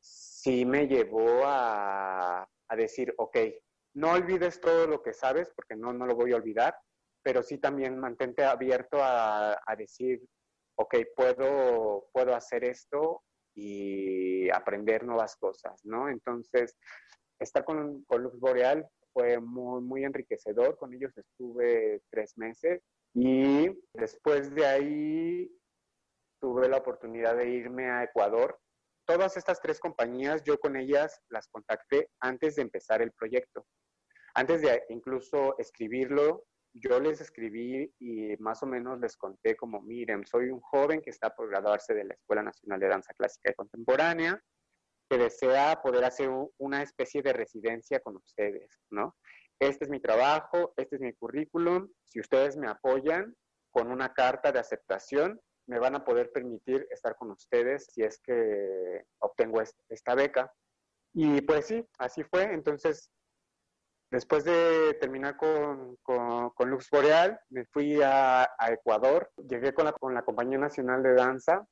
sí 0.00 0.64
me 0.64 0.88
llevó 0.88 1.42
a, 1.44 2.48
decir, 2.76 3.14
ok, 3.16 3.36
no 3.94 4.10
olvides 4.10 4.60
todo 4.60 4.88
lo 4.88 5.02
que 5.04 5.12
sabes, 5.12 5.52
porque 5.54 5.76
no, 5.76 5.92
no 5.92 6.04
lo 6.04 6.16
voy 6.16 6.32
a 6.32 6.36
olvidar, 6.36 6.76
pero 7.22 7.44
sí 7.44 7.58
también 7.58 7.96
mantente 7.96 8.44
abierto 8.44 8.98
a, 9.00 9.52
a 9.64 9.76
decir, 9.76 10.20
ok, 10.76 10.96
puedo, 11.14 12.08
puedo 12.12 12.34
hacer 12.34 12.64
esto 12.64 13.22
y 13.54 14.50
aprender 14.50 15.04
nuevas 15.04 15.36
cosas, 15.36 15.80
¿no? 15.84 16.08
Entonces, 16.08 16.76
estar 17.38 17.64
con, 17.64 18.02
con 18.02 18.24
Lux 18.24 18.40
Boreal 18.40 18.84
fue 19.12 19.38
muy, 19.38 19.80
muy 19.80 20.04
enriquecedor. 20.04 20.76
Con 20.76 20.92
ellos 20.92 21.16
estuve 21.16 22.02
tres 22.10 22.36
meses 22.36 22.82
y 23.18 23.70
después 23.94 24.54
de 24.54 24.66
ahí 24.66 25.50
tuve 26.38 26.68
la 26.68 26.76
oportunidad 26.76 27.34
de 27.34 27.48
irme 27.48 27.90
a 27.90 28.04
Ecuador. 28.04 28.58
Todas 29.06 29.38
estas 29.38 29.58
tres 29.62 29.80
compañías, 29.80 30.42
yo 30.44 30.60
con 30.60 30.76
ellas 30.76 31.18
las 31.30 31.48
contacté 31.48 32.10
antes 32.20 32.56
de 32.56 32.62
empezar 32.62 33.00
el 33.00 33.12
proyecto. 33.12 33.66
Antes 34.34 34.60
de 34.60 34.84
incluso 34.90 35.56
escribirlo, 35.56 36.44
yo 36.74 37.00
les 37.00 37.22
escribí 37.22 37.90
y 37.98 38.36
más 38.36 38.62
o 38.62 38.66
menos 38.66 39.00
les 39.00 39.16
conté 39.16 39.56
como, 39.56 39.80
miren, 39.80 40.26
soy 40.26 40.50
un 40.50 40.60
joven 40.60 41.00
que 41.00 41.08
está 41.08 41.34
por 41.34 41.48
graduarse 41.48 41.94
de 41.94 42.04
la 42.04 42.12
Escuela 42.12 42.42
Nacional 42.42 42.80
de 42.80 42.88
Danza 42.88 43.14
Clásica 43.14 43.50
y 43.50 43.54
Contemporánea, 43.54 44.38
que 45.08 45.16
desea 45.16 45.80
poder 45.82 46.04
hacer 46.04 46.28
una 46.58 46.82
especie 46.82 47.22
de 47.22 47.32
residencia 47.32 47.98
con 48.00 48.16
ustedes, 48.16 48.78
¿no? 48.90 49.16
Este 49.58 49.84
es 49.84 49.90
mi 49.90 50.00
trabajo, 50.00 50.74
este 50.76 50.96
es 50.96 51.02
mi 51.02 51.12
currículum, 51.14 51.88
si 52.04 52.20
ustedes 52.20 52.56
me 52.56 52.68
apoyan 52.68 53.34
con 53.70 53.90
una 53.90 54.12
carta 54.12 54.52
de 54.52 54.58
aceptación, 54.58 55.40
me 55.66 55.78
van 55.78 55.94
a 55.94 56.04
poder 56.04 56.30
permitir 56.30 56.86
estar 56.90 57.16
con 57.16 57.30
ustedes 57.30 57.86
si 57.92 58.02
es 58.02 58.20
que 58.20 59.04
obtengo 59.18 59.60
esta 59.88 60.14
beca. 60.14 60.52
Y 61.12 61.40
pues 61.40 61.66
sí, 61.66 61.84
así 61.98 62.22
fue. 62.24 62.44
Entonces, 62.44 63.10
después 64.10 64.44
de 64.44 64.94
terminar 65.00 65.36
con, 65.36 65.96
con, 66.02 66.70
Lux 66.70 66.88
Boreal, 66.90 67.40
me 67.50 67.64
fui 67.66 68.00
a, 68.02 68.48
Ecuador. 68.68 69.30
Llegué 69.36 69.74
con 69.74 69.90
con 69.98 70.14
la 70.14 70.22
Compañía 70.22 70.58
Nacional 70.58 71.02
de 71.02 71.14
Danza, 71.14 71.66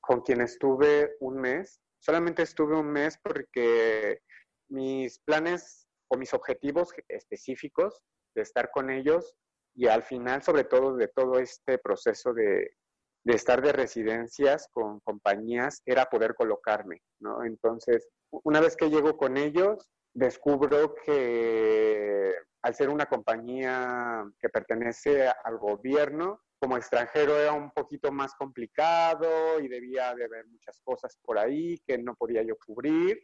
con 0.00 0.20
quien 0.20 0.40
estuve 0.40 1.16
un 1.20 1.36
mes. 1.36 1.80
Solamente 1.98 2.42
estuve 2.42 2.76
un 2.76 2.88
mes 2.88 3.18
porque 3.22 4.20
mis 4.68 5.18
planes 5.20 5.83
o 6.08 6.16
mis 6.16 6.34
objetivos 6.34 6.90
específicos 7.08 8.02
de 8.34 8.42
estar 8.42 8.70
con 8.70 8.90
ellos 8.90 9.34
y 9.74 9.88
al 9.88 10.02
final, 10.02 10.42
sobre 10.42 10.64
todo, 10.64 10.96
de 10.96 11.08
todo 11.08 11.38
este 11.38 11.78
proceso 11.78 12.32
de, 12.32 12.76
de 13.24 13.34
estar 13.34 13.62
de 13.62 13.72
residencias 13.72 14.68
con 14.70 15.00
compañías 15.00 15.82
era 15.84 16.06
poder 16.06 16.34
colocarme, 16.34 17.02
¿no? 17.20 17.44
Entonces, 17.44 18.08
una 18.30 18.60
vez 18.60 18.76
que 18.76 18.90
llego 18.90 19.16
con 19.16 19.36
ellos, 19.36 19.90
descubro 20.12 20.94
que 20.94 22.32
al 22.62 22.74
ser 22.74 22.88
una 22.88 23.06
compañía 23.06 24.24
que 24.40 24.48
pertenece 24.48 25.26
al 25.26 25.58
gobierno, 25.58 26.40
como 26.58 26.76
extranjero 26.76 27.38
era 27.38 27.52
un 27.52 27.70
poquito 27.72 28.10
más 28.10 28.34
complicado 28.34 29.60
y 29.60 29.68
debía 29.68 30.14
de 30.14 30.24
haber 30.24 30.46
muchas 30.46 30.80
cosas 30.82 31.18
por 31.22 31.38
ahí 31.38 31.78
que 31.86 31.98
no 31.98 32.14
podía 32.14 32.42
yo 32.42 32.56
cubrir. 32.56 33.18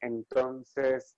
Entonces 0.00 1.14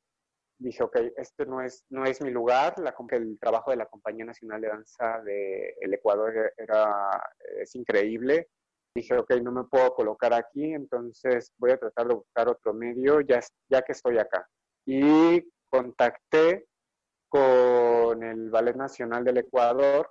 dije, 0.58 0.82
ok, 0.82 0.96
este 1.16 1.46
no 1.46 1.60
es, 1.60 1.84
no 1.90 2.04
es 2.04 2.20
mi 2.20 2.30
lugar, 2.30 2.78
la, 2.78 2.94
el 3.10 3.38
trabajo 3.38 3.70
de 3.70 3.76
la 3.76 3.86
Compañía 3.86 4.24
Nacional 4.24 4.60
de 4.60 4.68
Danza 4.68 5.20
del 5.22 5.74
el 5.80 5.94
Ecuador 5.94 6.52
era, 6.56 7.20
es 7.58 7.74
increíble. 7.74 8.48
Dije, 8.94 9.16
ok, 9.16 9.30
no 9.42 9.52
me 9.52 9.64
puedo 9.64 9.94
colocar 9.94 10.34
aquí, 10.34 10.74
entonces 10.74 11.52
voy 11.56 11.70
a 11.70 11.78
tratar 11.78 12.08
de 12.08 12.14
buscar 12.14 12.48
otro 12.48 12.74
medio 12.74 13.20
ya, 13.22 13.40
ya 13.70 13.82
que 13.82 13.92
estoy 13.92 14.18
acá. 14.18 14.46
Y 14.86 15.42
contacté 15.70 16.66
con 17.28 18.22
el 18.22 18.50
Ballet 18.50 18.76
Nacional 18.76 19.24
del 19.24 19.38
Ecuador, 19.38 20.10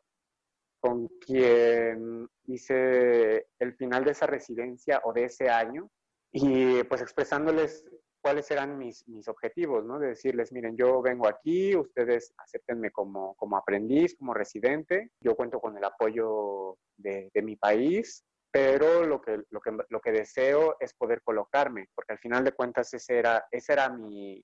con 0.79 1.07
quien 1.19 2.27
hice 2.45 3.45
el 3.59 3.75
final 3.75 4.03
de 4.03 4.11
esa 4.11 4.25
residencia 4.25 4.99
o 5.03 5.13
de 5.13 5.25
ese 5.25 5.47
año, 5.47 5.91
y 6.31 6.83
pues 6.85 7.01
expresándoles 7.01 7.85
cuáles 8.21 8.49
eran 8.51 8.77
mis, 8.77 9.07
mis 9.07 9.27
objetivos, 9.27 9.83
¿no? 9.83 9.99
De 9.99 10.09
decirles, 10.09 10.51
miren, 10.51 10.77
yo 10.77 11.01
vengo 11.01 11.27
aquí, 11.27 11.75
ustedes 11.75 12.33
acéptenme 12.37 12.91
como, 12.91 13.35
como 13.35 13.57
aprendiz, 13.57 14.15
como 14.15 14.33
residente, 14.33 15.11
yo 15.19 15.35
cuento 15.35 15.59
con 15.59 15.77
el 15.77 15.83
apoyo 15.83 16.77
de, 16.97 17.29
de 17.33 17.41
mi 17.41 17.55
país, 17.55 18.23
pero 18.51 19.05
lo 19.05 19.21
que, 19.21 19.43
lo, 19.49 19.61
que, 19.61 19.77
lo 19.89 20.01
que 20.01 20.11
deseo 20.11 20.75
es 20.79 20.93
poder 20.93 21.21
colocarme, 21.23 21.87
porque 21.95 22.13
al 22.13 22.19
final 22.19 22.43
de 22.43 22.51
cuentas 22.51 22.93
ese 22.93 23.17
era, 23.17 23.45
esa 23.49 23.73
era 23.73 23.89
mi, 23.89 24.43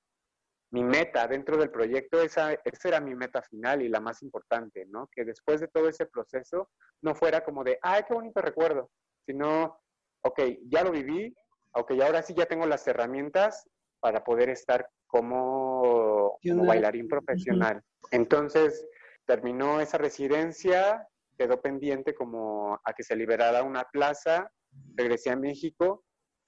mi 0.72 0.84
meta 0.84 1.28
dentro 1.28 1.58
del 1.58 1.70
proyecto, 1.70 2.22
esa, 2.22 2.54
esa 2.54 2.88
era 2.88 3.00
mi 3.00 3.16
meta 3.16 3.42
final 3.42 3.82
y 3.82 3.90
la 3.90 4.00
más 4.00 4.24
importante, 4.24 4.86
¿no? 4.86 5.10
Que 5.12 5.26
después 5.26 5.62
de 5.62 5.68
todo 5.68 5.88
ese 5.88 6.06
proceso 6.06 6.70
no 7.02 7.16
fuera 7.16 7.44
como 7.44 7.64
de, 7.64 7.78
ay, 7.82 8.04
qué 8.08 8.14
bonito 8.14 8.42
recuerdo, 8.42 8.90
sino, 9.26 9.80
ok, 10.22 10.42
ya 10.70 10.84
lo 10.84 10.92
viví, 10.92 11.36
ok, 11.78 11.92
ahora 12.02 12.22
sí 12.22 12.34
ya 12.34 12.46
tengo 12.46 12.66
las 12.66 12.88
herramientas 12.88 13.68
para 14.00 14.24
poder 14.24 14.50
estar 14.50 14.90
como, 15.08 16.40
bailarín 16.44 17.08
profesional. 17.08 17.82
Entonces, 18.12 18.86
terminó 19.26 19.80
esa 19.80 19.98
residencia, 19.98 21.08
quedó 21.38 21.62
pendiente 21.62 22.14
como 22.14 22.80
a 22.84 22.94
que 22.94 23.04
se 23.04 23.16
liberara 23.16 23.64
una 23.64 23.84
plaza, 23.86 24.52
regresé 24.96 25.30
a 25.32 25.36
México 25.36 26.04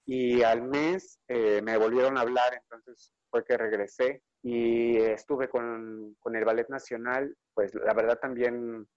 y 0.06 0.42
al 0.42 0.62
mes 0.62 1.20
eh, 1.28 1.60
me 1.62 1.76
volvieron 1.76 2.18
a 2.18 2.22
hablar, 2.22 2.54
entonces 2.54 3.12
fue 3.30 3.44
que 3.44 3.56
regresé 3.56 4.22
y 4.42 4.96
estuve 4.96 5.48
con, 5.48 6.16
con, 6.18 6.34
el 6.34 6.44
Ballet 6.44 6.68
Nacional, 6.68 7.36
pues 7.54 7.74
la 7.74 7.92
verdad 7.94 8.18
también 8.18 8.88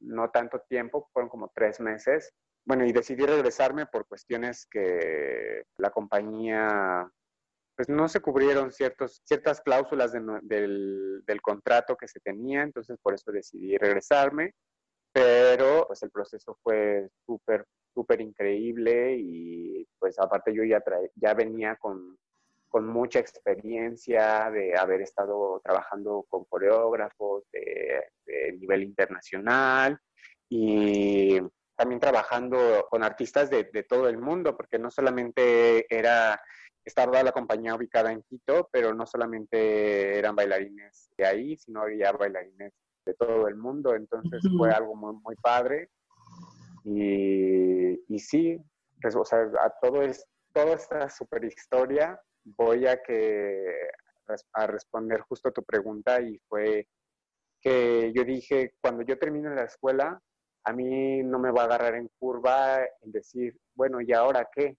no 0.00 0.30
tanto 0.30 0.60
tiempo, 0.68 1.08
fueron 1.12 1.28
como 1.28 1.52
tres 1.54 1.80
meses, 1.80 2.32
bueno, 2.64 2.84
y 2.86 2.92
decidí 2.92 3.24
regresarme 3.24 3.86
por 3.86 4.06
cuestiones 4.06 4.66
que 4.66 5.64
la 5.78 5.90
compañía, 5.90 7.10
pues 7.76 7.88
no 7.88 8.08
se 8.08 8.20
cubrieron 8.20 8.70
ciertos, 8.70 9.22
ciertas 9.24 9.60
cláusulas 9.60 10.12
del, 10.12 11.22
del 11.24 11.42
contrato 11.42 11.96
que 11.96 12.08
se 12.08 12.20
tenía, 12.20 12.62
entonces 12.62 12.98
por 13.02 13.14
eso 13.14 13.32
decidí 13.32 13.76
regresarme, 13.76 14.54
pero 15.12 15.86
pues 15.86 16.02
el 16.02 16.10
proceso 16.10 16.58
fue 16.62 17.08
súper, 17.26 17.64
súper 17.94 18.20
increíble 18.20 19.16
y 19.18 19.86
pues 19.98 20.18
aparte 20.18 20.54
yo 20.54 20.62
ya, 20.64 20.82
ya 21.16 21.34
venía 21.34 21.76
con, 21.76 22.18
con 22.68 22.86
mucha 22.86 23.18
experiencia 23.18 24.50
de 24.50 24.76
haber 24.76 25.02
estado 25.02 25.60
trabajando 25.64 26.24
con 26.28 26.44
coreógrafos 26.44 27.44
de, 27.50 28.04
de 28.26 28.52
nivel 28.52 28.84
internacional 28.84 29.98
y 30.48 31.40
también 31.80 31.98
trabajando 31.98 32.86
con 32.90 33.02
artistas 33.02 33.48
de, 33.48 33.64
todo 33.88 34.06
el 34.06 34.18
mundo, 34.18 34.54
porque 34.54 34.78
no 34.78 34.90
solamente 34.90 35.86
era, 35.88 36.38
estaba 36.84 37.22
la 37.22 37.32
compañía 37.32 37.74
ubicada 37.74 38.12
en 38.12 38.22
Quito, 38.22 38.68
pero 38.70 38.92
no 38.92 39.06
solamente 39.06 40.18
eran 40.18 40.36
bailarines 40.36 41.08
de 41.16 41.24
ahí, 41.24 41.56
sino 41.56 41.80
había 41.80 42.12
bailarines 42.12 42.74
de 43.06 43.14
todo 43.14 43.48
el 43.48 43.56
mundo, 43.56 43.94
entonces 43.94 44.42
fue 44.58 44.70
algo 44.70 44.94
muy, 44.94 45.14
muy 45.22 45.36
padre. 45.36 45.88
Y, 46.84 47.98
y 48.14 48.18
sí, 48.18 48.62
pues, 49.00 49.16
o 49.16 49.24
sea, 49.24 49.38
a 49.38 49.72
todo 49.80 50.02
es, 50.02 50.26
toda 50.52 50.74
esta 50.74 51.08
super 51.08 51.42
historia 51.46 52.20
voy 52.44 52.86
a 52.86 53.02
que 53.02 53.88
a 54.52 54.66
responder 54.66 55.22
justo 55.22 55.50
tu 55.50 55.62
pregunta 55.62 56.20
y 56.20 56.38
fue 56.46 56.86
que 57.62 58.12
yo 58.14 58.22
dije, 58.22 58.74
cuando 58.82 59.02
yo 59.02 59.18
termine 59.18 59.54
la 59.54 59.64
escuela, 59.64 60.20
a 60.64 60.72
mí 60.72 61.22
no 61.22 61.38
me 61.38 61.50
va 61.50 61.62
a 61.62 61.64
agarrar 61.64 61.94
en 61.94 62.08
curva 62.18 62.80
en 63.02 63.12
decir, 63.12 63.58
bueno, 63.74 64.00
¿y 64.00 64.12
ahora 64.12 64.48
qué? 64.52 64.76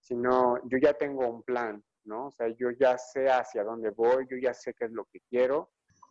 Sino 0.00 0.58
yo 0.68 0.78
ya 0.78 0.94
tengo 0.94 1.26
un 1.26 1.42
plan, 1.42 1.82
¿no? 2.04 2.26
O 2.26 2.30
sea, 2.30 2.48
yo 2.48 2.70
ya 2.70 2.98
sé 2.98 3.30
hacia 3.30 3.64
dónde 3.64 3.90
voy, 3.90 4.26
yo 4.30 4.36
ya 4.36 4.52
sé 4.52 4.74
qué 4.74 4.86
es 4.86 4.92
lo 4.92 5.06
que 5.06 5.20
quiero. 5.28 5.70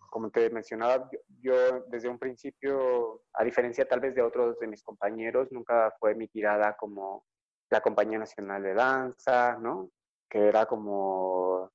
Como 0.10 0.30
te 0.30 0.50
mencionaba, 0.50 1.10
yo, 1.42 1.82
desde 1.88 2.10
un 2.10 2.20
principio, 2.20 3.22
a 3.34 3.44
diferencia 3.44 3.88
tal 3.88 4.00
vez 4.00 4.16
de 4.16 4.22
otros 4.22 4.60
de 4.60 4.68
mis 4.68 4.84
compañeros, 4.84 5.52
nunca 5.52 5.94
fue 6.00 6.16
mi 6.16 6.28
tirada 6.28 6.76
como 6.76 7.26
la 7.70 7.82
Compañía 7.82 8.20
Nacional 8.20 8.62
de 8.64 8.74
Danza, 8.74 9.58
¿no? 9.60 9.90
Que 10.30 10.48
era 10.48 10.66
como 10.66 11.72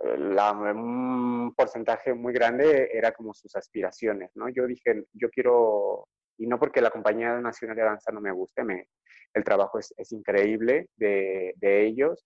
eh, 0.00 0.18
la, 0.18 0.52
un 0.52 1.54
porcentaje 1.56 2.14
muy 2.14 2.32
grande 2.32 2.90
era 2.92 3.12
como 3.12 3.34
sus 3.34 3.54
aspiraciones, 3.56 4.30
¿no? 4.34 4.48
Yo 4.48 4.66
dije, 4.66 5.06
yo 5.12 5.30
quiero 5.30 6.08
y 6.38 6.46
no 6.46 6.58
porque 6.58 6.80
la 6.80 6.90
Compañía 6.90 7.38
Nacional 7.40 7.76
de 7.76 7.82
Danza 7.82 8.12
no 8.12 8.20
me 8.20 8.32
guste, 8.32 8.64
me, 8.64 8.88
el 9.34 9.44
trabajo 9.44 9.78
es, 9.78 9.92
es 9.96 10.12
increíble 10.12 10.88
de, 10.96 11.54
de, 11.56 11.86
ellos 11.86 12.24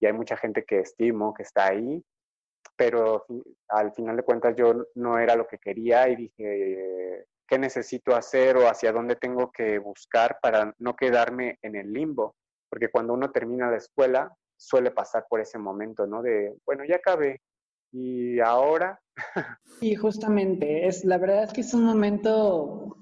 y 0.00 0.06
hay 0.06 0.12
mucha 0.12 0.36
gente 0.36 0.64
que 0.64 0.80
estimo, 0.80 1.34
que 1.34 1.42
está 1.42 1.68
ahí, 1.68 2.02
pero 2.76 3.26
al 3.68 3.92
final 3.92 4.16
de 4.16 4.22
cuentas 4.22 4.56
yo 4.56 4.86
no 4.94 5.18
era 5.18 5.36
lo 5.36 5.46
que 5.46 5.58
quería 5.58 6.08
y 6.08 6.16
dije, 6.16 7.26
¿qué 7.46 7.58
necesito 7.58 8.16
hacer 8.16 8.56
o 8.56 8.68
hacia 8.68 8.92
dónde 8.92 9.16
tengo 9.16 9.52
que 9.52 9.78
buscar 9.78 10.38
para 10.40 10.74
no 10.78 10.96
quedarme 10.96 11.58
en 11.62 11.76
el 11.76 11.92
limbo? 11.92 12.34
Porque 12.68 12.88
cuando 12.88 13.12
uno 13.12 13.30
termina 13.30 13.70
la 13.70 13.76
escuela 13.76 14.34
suele 14.56 14.90
pasar 14.90 15.26
por 15.28 15.40
ese 15.40 15.58
momento, 15.58 16.06
¿no? 16.06 16.22
De, 16.22 16.56
bueno, 16.64 16.84
ya 16.84 16.96
acabé, 16.96 17.40
y 17.92 18.40
ahora. 18.40 19.00
Y 19.80 19.94
justamente, 19.96 20.86
es, 20.86 21.04
la 21.04 21.18
verdad 21.18 21.44
es 21.44 21.52
que 21.52 21.60
es 21.60 21.74
un 21.74 21.84
momento 21.84 22.96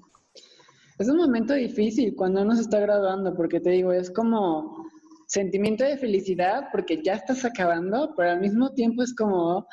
es 1.01 1.09
un 1.09 1.17
momento 1.17 1.53
difícil 1.53 2.15
cuando 2.15 2.41
uno 2.41 2.55
se 2.55 2.61
está 2.61 2.79
graduando, 2.79 3.33
porque 3.35 3.59
te 3.59 3.71
digo, 3.71 3.91
es 3.91 4.11
como 4.11 4.89
sentimiento 5.27 5.83
de 5.83 5.97
felicidad 5.97 6.67
porque 6.71 7.01
ya 7.01 7.13
estás 7.13 7.45
acabando, 7.45 8.13
pero 8.15 8.31
al 8.31 8.39
mismo 8.39 8.71
tiempo 8.73 9.01
es 9.01 9.15
como, 9.15 9.59
¡ah! 9.59 9.67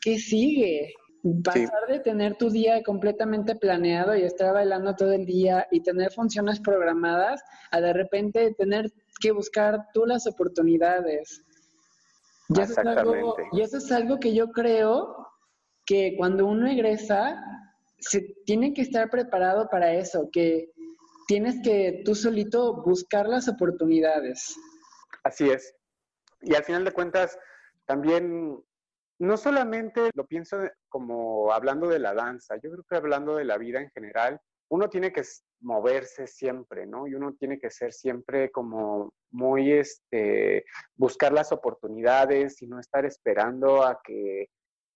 ¿qué 0.00 0.18
sigue? 0.18 0.92
Pasar 1.44 1.86
de 1.88 2.00
tener 2.00 2.36
tu 2.36 2.50
día 2.50 2.82
completamente 2.82 3.54
planeado 3.54 4.16
y 4.16 4.22
estar 4.22 4.54
bailando 4.54 4.96
todo 4.96 5.12
el 5.12 5.26
día 5.26 5.66
y 5.70 5.80
tener 5.82 6.10
funciones 6.12 6.60
programadas 6.60 7.42
a 7.70 7.80
de 7.80 7.92
repente 7.92 8.54
tener 8.56 8.90
que 9.20 9.32
buscar 9.32 9.88
tú 9.92 10.06
las 10.06 10.26
oportunidades. 10.26 11.42
Y 12.48 12.60
eso, 12.60 12.72
es 12.72 12.86
algo, 12.86 13.36
y 13.52 13.60
eso 13.60 13.76
es 13.76 13.92
algo 13.92 14.18
que 14.18 14.34
yo 14.34 14.50
creo 14.50 15.26
que 15.84 16.14
cuando 16.16 16.46
uno 16.46 16.66
egresa, 16.66 17.40
se 18.00 18.34
tiene 18.44 18.72
que 18.74 18.82
estar 18.82 19.10
preparado 19.10 19.68
para 19.70 19.94
eso, 19.94 20.28
que 20.32 20.70
tienes 21.26 21.56
que 21.62 22.02
tú 22.04 22.14
solito 22.14 22.82
buscar 22.82 23.28
las 23.28 23.48
oportunidades. 23.48 24.56
Así 25.22 25.48
es. 25.50 25.74
Y 26.42 26.54
al 26.54 26.64
final 26.64 26.84
de 26.84 26.92
cuentas, 26.92 27.38
también 27.86 28.58
no 29.18 29.36
solamente 29.36 30.10
lo 30.14 30.26
pienso 30.26 30.58
como 30.88 31.52
hablando 31.52 31.88
de 31.88 31.98
la 31.98 32.14
danza, 32.14 32.56
yo 32.56 32.70
creo 32.70 32.84
que 32.88 32.96
hablando 32.96 33.36
de 33.36 33.44
la 33.44 33.58
vida 33.58 33.80
en 33.80 33.90
general, 33.90 34.40
uno 34.70 34.88
tiene 34.88 35.12
que 35.12 35.22
moverse 35.60 36.26
siempre, 36.26 36.86
¿no? 36.86 37.06
Y 37.06 37.14
uno 37.14 37.34
tiene 37.34 37.58
que 37.58 37.70
ser 37.70 37.92
siempre 37.92 38.50
como 38.50 39.12
muy, 39.30 39.72
este, 39.72 40.64
buscar 40.96 41.32
las 41.32 41.52
oportunidades 41.52 42.62
y 42.62 42.66
no 42.66 42.78
estar 42.78 43.04
esperando 43.04 43.82
a 43.82 44.00
que 44.02 44.48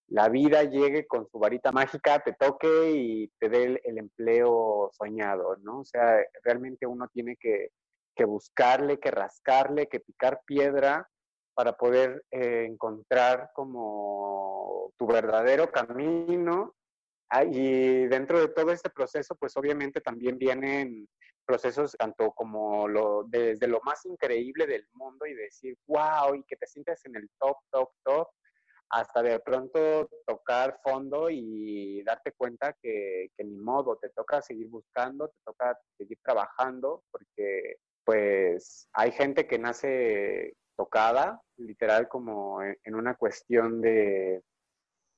la 0.09 0.29
vida 0.29 0.63
llegue 0.65 1.07
con 1.07 1.27
su 1.29 1.39
varita 1.39 1.73
mágica, 1.73 2.21
te 2.21 2.35
toque 2.35 2.93
y 2.93 3.29
te 3.39 3.49
dé 3.49 3.81
el, 3.85 3.99
empleo 3.99 4.91
soñado, 4.93 5.57
¿no? 5.63 5.81
O 5.81 5.85
sea, 5.85 6.19
realmente 6.43 6.87
uno 6.87 7.09
tiene 7.13 7.37
que, 7.37 7.71
que 8.15 8.25
buscarle, 8.25 8.99
que 9.01 9.11
rascarle, 9.11 9.89
que 9.89 10.01
picar 10.01 10.41
piedra 10.45 11.09
para 11.55 11.73
poder 11.77 12.25
eh, 12.31 12.67
encontrar 12.69 13.51
como 13.55 14.93
tu 14.99 15.07
verdadero 15.07 15.71
camino. 15.71 16.75
Ah, 17.31 17.45
y 17.45 18.07
dentro 18.07 18.41
de 18.41 18.49
todo 18.49 18.73
este 18.73 18.91
proceso, 18.91 19.35
pues 19.37 19.57
obviamente 19.57 20.01
también 20.01 20.37
vienen 20.37 21.09
procesos 21.47 21.95
tanto 21.99 22.33
como 22.33 22.89
lo, 22.89 23.25
desde 23.25 23.67
lo 23.67 23.81
más 23.85 24.05
increíble 24.07 24.67
del 24.67 24.87
mundo 24.93 25.27
y 25.27 25.35
decir, 25.35 25.77
wow, 25.87 26.35
y 26.35 26.43
que 26.45 26.57
te 26.57 26.67
sientes 26.67 27.05
en 27.07 27.17
el 27.17 27.29
top, 27.39 27.57
top, 27.71 27.91
top, 28.05 28.29
hasta 28.95 29.23
de 29.25 29.41
pronto 29.41 30.09
tocar 30.25 30.79
fondo 30.85 31.29
y 31.29 32.01
darte 32.05 32.31
cuenta 32.31 32.77
que, 32.81 33.29
ni 33.39 33.57
modo, 33.57 33.97
te 33.97 34.09
toca 34.11 34.41
seguir 34.41 34.69
buscando, 34.69 35.29
te 35.29 35.39
toca 35.45 35.77
seguir 35.99 36.19
trabajando, 36.23 37.03
porque 37.11 37.79
pues 38.05 38.89
hay 38.93 39.11
gente 39.11 39.49
que 39.49 39.59
nace 39.59 40.55
tocada, 40.77 41.41
literal 41.57 42.07
como 42.07 42.63
en 42.63 42.95
una 42.95 43.17
cuestión 43.17 43.81
de, 43.81 44.45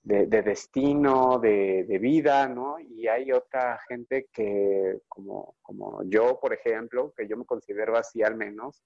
de, 0.03 0.27
destino, 0.27 1.39
de, 1.39 1.85
de, 1.85 1.99
vida, 1.99 2.49
¿no? 2.49 2.79
Y 2.79 3.09
hay 3.09 3.31
otra 3.31 3.79
gente 3.89 4.27
que, 4.33 5.01
como, 5.07 5.55
como 5.61 6.03
yo, 6.05 6.41
por 6.41 6.55
ejemplo, 6.55 7.13
que 7.15 7.29
yo 7.29 7.37
me 7.37 7.45
considero 7.45 7.99
así 7.99 8.23
al 8.23 8.37
menos, 8.37 8.83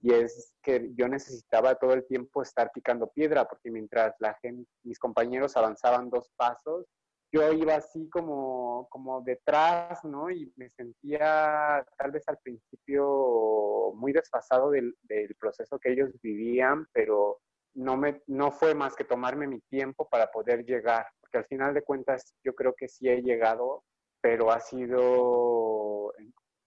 y 0.00 0.12
es 0.12 0.54
que 0.62 0.90
yo 0.94 1.08
necesitaba 1.08 1.74
todo 1.76 1.92
el 1.94 2.06
tiempo 2.06 2.42
estar 2.42 2.70
picando 2.72 3.10
piedra, 3.10 3.46
porque 3.46 3.70
mientras 3.70 4.14
la 4.18 4.34
gente, 4.34 4.68
mis 4.84 4.98
compañeros 4.98 5.56
avanzaban 5.56 6.10
dos 6.10 6.30
pasos, 6.36 6.86
yo 7.32 7.52
iba 7.52 7.74
así 7.74 8.08
como, 8.08 8.86
como 8.90 9.20
detrás, 9.22 10.04
¿no? 10.04 10.30
Y 10.30 10.52
me 10.56 10.70
sentía 10.70 11.84
tal 11.98 12.12
vez 12.12 12.22
al 12.28 12.38
principio 12.38 13.92
muy 13.94 14.12
desfasado 14.12 14.70
del, 14.70 14.94
del 15.02 15.34
proceso 15.34 15.78
que 15.78 15.92
ellos 15.92 16.10
vivían, 16.22 16.86
pero 16.92 17.40
no, 17.74 17.96
me, 17.96 18.22
no 18.26 18.50
fue 18.52 18.74
más 18.74 18.94
que 18.96 19.04
tomarme 19.04 19.46
mi 19.46 19.60
tiempo 19.62 20.08
para 20.08 20.30
poder 20.30 20.64
llegar, 20.64 21.06
porque 21.20 21.38
al 21.38 21.46
final 21.46 21.74
de 21.74 21.82
cuentas 21.82 22.34
yo 22.42 22.54
creo 22.54 22.74
que 22.74 22.88
sí 22.88 23.08
he 23.08 23.22
llegado, 23.22 23.84
pero 24.20 24.50
ha 24.50 24.60
sido 24.60 26.12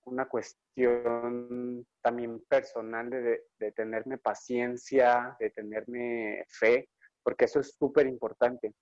una 0.09 0.27
cuestión 0.27 1.85
también 2.01 2.41
personal 2.47 3.09
de, 3.09 3.71
tenerme 3.71 4.17
paciencia, 4.17 5.35
de 5.39 5.49
tenerme 5.51 6.45
fe, 6.49 6.89
porque 7.23 7.45
eso 7.45 7.59
es 7.59 7.75
súper 7.77 8.07
importante 8.07 8.73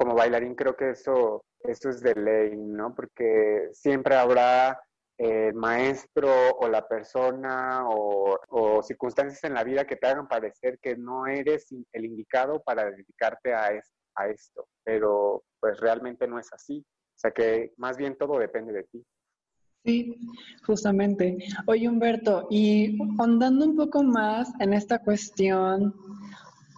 como 0.00 0.14
bailarín 0.14 0.54
creo 0.54 0.74
que 0.74 0.92
eso, 0.92 1.44
eso 1.58 1.90
es 1.90 2.00
de 2.00 2.14
ley, 2.14 2.56
¿no? 2.56 2.94
Porque 2.94 3.68
siempre 3.72 4.14
habrá 4.14 4.82
el 5.18 5.52
maestro 5.52 6.30
o 6.58 6.66
la 6.68 6.88
persona 6.88 7.82
o, 7.86 8.82
circunstancias 8.82 9.44
en 9.44 9.52
la 9.52 9.62
vida 9.62 9.86
que 9.86 9.96
te 9.96 10.06
hagan 10.06 10.26
parecer 10.26 10.78
que 10.80 10.96
no 10.96 11.26
eres 11.26 11.66
el 11.92 12.06
indicado 12.06 12.62
para 12.62 12.90
dedicarte 12.90 13.52
a, 13.52 13.78
a 14.14 14.28
esto, 14.28 14.68
pero 14.82 15.44
pues 15.60 15.78
realmente 15.78 16.26
no 16.26 16.38
es 16.38 16.50
así. 16.50 16.82
O 16.88 17.18
sea 17.20 17.30
que 17.32 17.74
más 17.76 17.98
bien 17.98 18.16
todo 18.16 18.38
depende 18.38 18.72
de 18.72 18.84
ti. 18.84 19.04
Sí, 19.84 20.14
justamente. 20.64 21.38
Oye, 21.66 21.88
Humberto, 21.88 22.46
y 22.50 22.98
andando 23.18 23.64
un 23.64 23.76
poco 23.76 24.02
más 24.02 24.52
en 24.60 24.74
esta 24.74 24.98
cuestión 24.98 25.94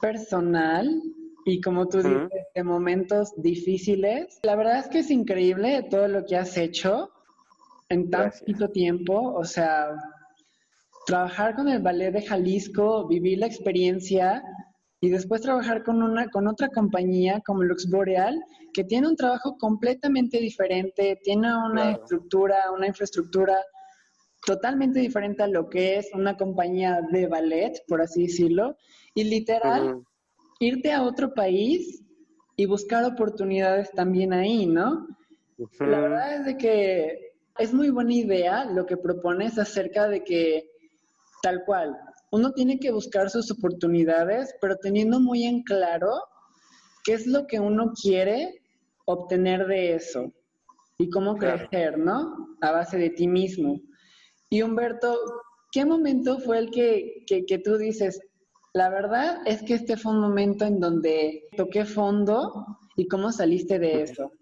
personal, 0.01 1.03
y 1.45 1.61
como 1.61 1.89
tú 1.89 1.99
dices, 1.99 2.31
de 2.55 2.63
momentos 2.63 3.33
difíciles. 3.37 4.39
La 4.43 4.57
verdad 4.57 4.79
es 4.79 4.89
que 4.89 5.01
es 5.01 5.11
increíble 5.11 5.83
todo 5.91 6.09
lo 6.09 6.25
que 6.25 6.37
has 6.37 6.57
hecho 6.57 7.11
en 7.89 8.11
tan 8.11 8.31
poquito 8.31 8.69
tiempo. 8.69 9.35
O 9.35 9.45
sea, 9.45 9.89
trabajar 11.07 11.57
con 11.57 11.69
el 11.69 11.83
ballet 11.83 12.13
de 12.13 12.23
Jalisco, 12.23 13.09
vivir 13.09 13.39
la 13.39 13.47
experiencia 13.47 14.43
y 15.03 15.11
después 15.11 15.41
trabajar 15.41 15.83
con 15.83 16.01
una 16.01 16.31
con 16.31 16.47
otra 16.47 16.69
compañía 16.69 17.43
como 17.45 17.65
Lux 17.65 17.91
Boreal 17.91 18.41
que 18.73 18.85
tiene 18.85 19.09
un 19.09 19.17
trabajo 19.17 19.59
completamente 19.59 20.39
diferente, 20.39 21.19
tiene 21.25 21.49
una 21.55 21.91
estructura, 21.91 22.71
una 22.73 22.87
infraestructura 22.87 23.59
totalmente 24.47 25.01
diferente 25.01 25.43
a 25.43 25.49
lo 25.49 25.69
que 25.69 25.97
es 25.97 26.09
una 26.15 26.37
compañía 26.37 27.01
de 27.11 27.27
ballet, 27.27 27.83
por 27.89 28.01
así 28.01 28.23
decirlo, 28.29 28.77
y 29.13 29.25
literal 29.25 30.05
irte 30.61 30.93
a 30.93 31.03
otro 31.03 31.35
país 31.35 32.05
y 32.55 32.67
buscar 32.67 33.05
oportunidades 33.05 33.91
también 33.91 34.33
ahí, 34.33 34.67
¿no? 34.67 35.09
La 35.81 35.99
verdad 35.99 36.37
es 36.37 36.45
de 36.47 36.57
que 36.57 37.33
es 37.59 37.75
muy 37.75 37.91
buena 37.91 38.15
idea 38.15 38.65
lo 38.67 38.87
que 38.87 38.97
propones 38.97 39.59
acerca 39.59 40.07
de 40.07 40.23
que 40.23 40.71
tal 41.43 41.65
cual, 41.65 41.99
uno 42.33 42.53
tiene 42.53 42.79
que 42.79 42.91
buscar 42.91 43.31
sus 43.31 43.51
oportunidades, 43.51 44.55
pero 44.61 44.77
teniendo 44.77 45.21
muy 45.21 45.45
en 45.45 45.63
claro 45.63 46.11
qué 47.05 47.13
es 47.13 47.27
lo 47.27 47.47
que 47.47 47.61
uno 47.61 47.93
quiere 47.93 48.63
obtener 49.05 49.67
de 49.67 49.95
eso 49.95 50.33
y 50.99 51.11
cómo 51.11 51.37
crecer, 51.37 51.99
¿no? 51.99 52.57
A 52.61 52.73
base 52.73 52.97
de 52.97 53.11
ti 53.11 53.29
mismo. 53.29 53.81
Y 54.51 54.63
Humberto, 54.63 55.15
¿qué 55.71 55.85
momento 55.85 56.39
fue 56.39 56.59
el 56.59 56.71
que, 56.71 57.25
que, 57.27 57.45
que 57.45 57.59
tú 57.59 57.77
dices, 57.77 58.19
la 58.73 58.89
verdad 58.89 59.43
es 59.47 59.63
que 59.63 59.75
este 59.75 59.99
fue 59.99 60.13
un 60.13 60.21
momento 60.21 60.65
en 60.65 60.81
donde 60.81 61.49
toqué 61.57 61.85
fondo 61.85 62.79
y 62.97 63.07
cómo 63.09 63.31
saliste 63.31 63.79
de 63.79 64.03
eso. 64.03 64.33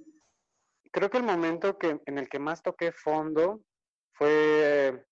Creo 0.93 1.11
que 1.11 1.19
el 1.19 1.25
momento 1.25 1.77
que, 1.79 2.01
en 2.07 2.19
el 2.19 2.29
que 2.29 2.39
más 2.39 2.63
toqué 2.63 2.93
fondo 2.93 3.63
fue 4.13 5.05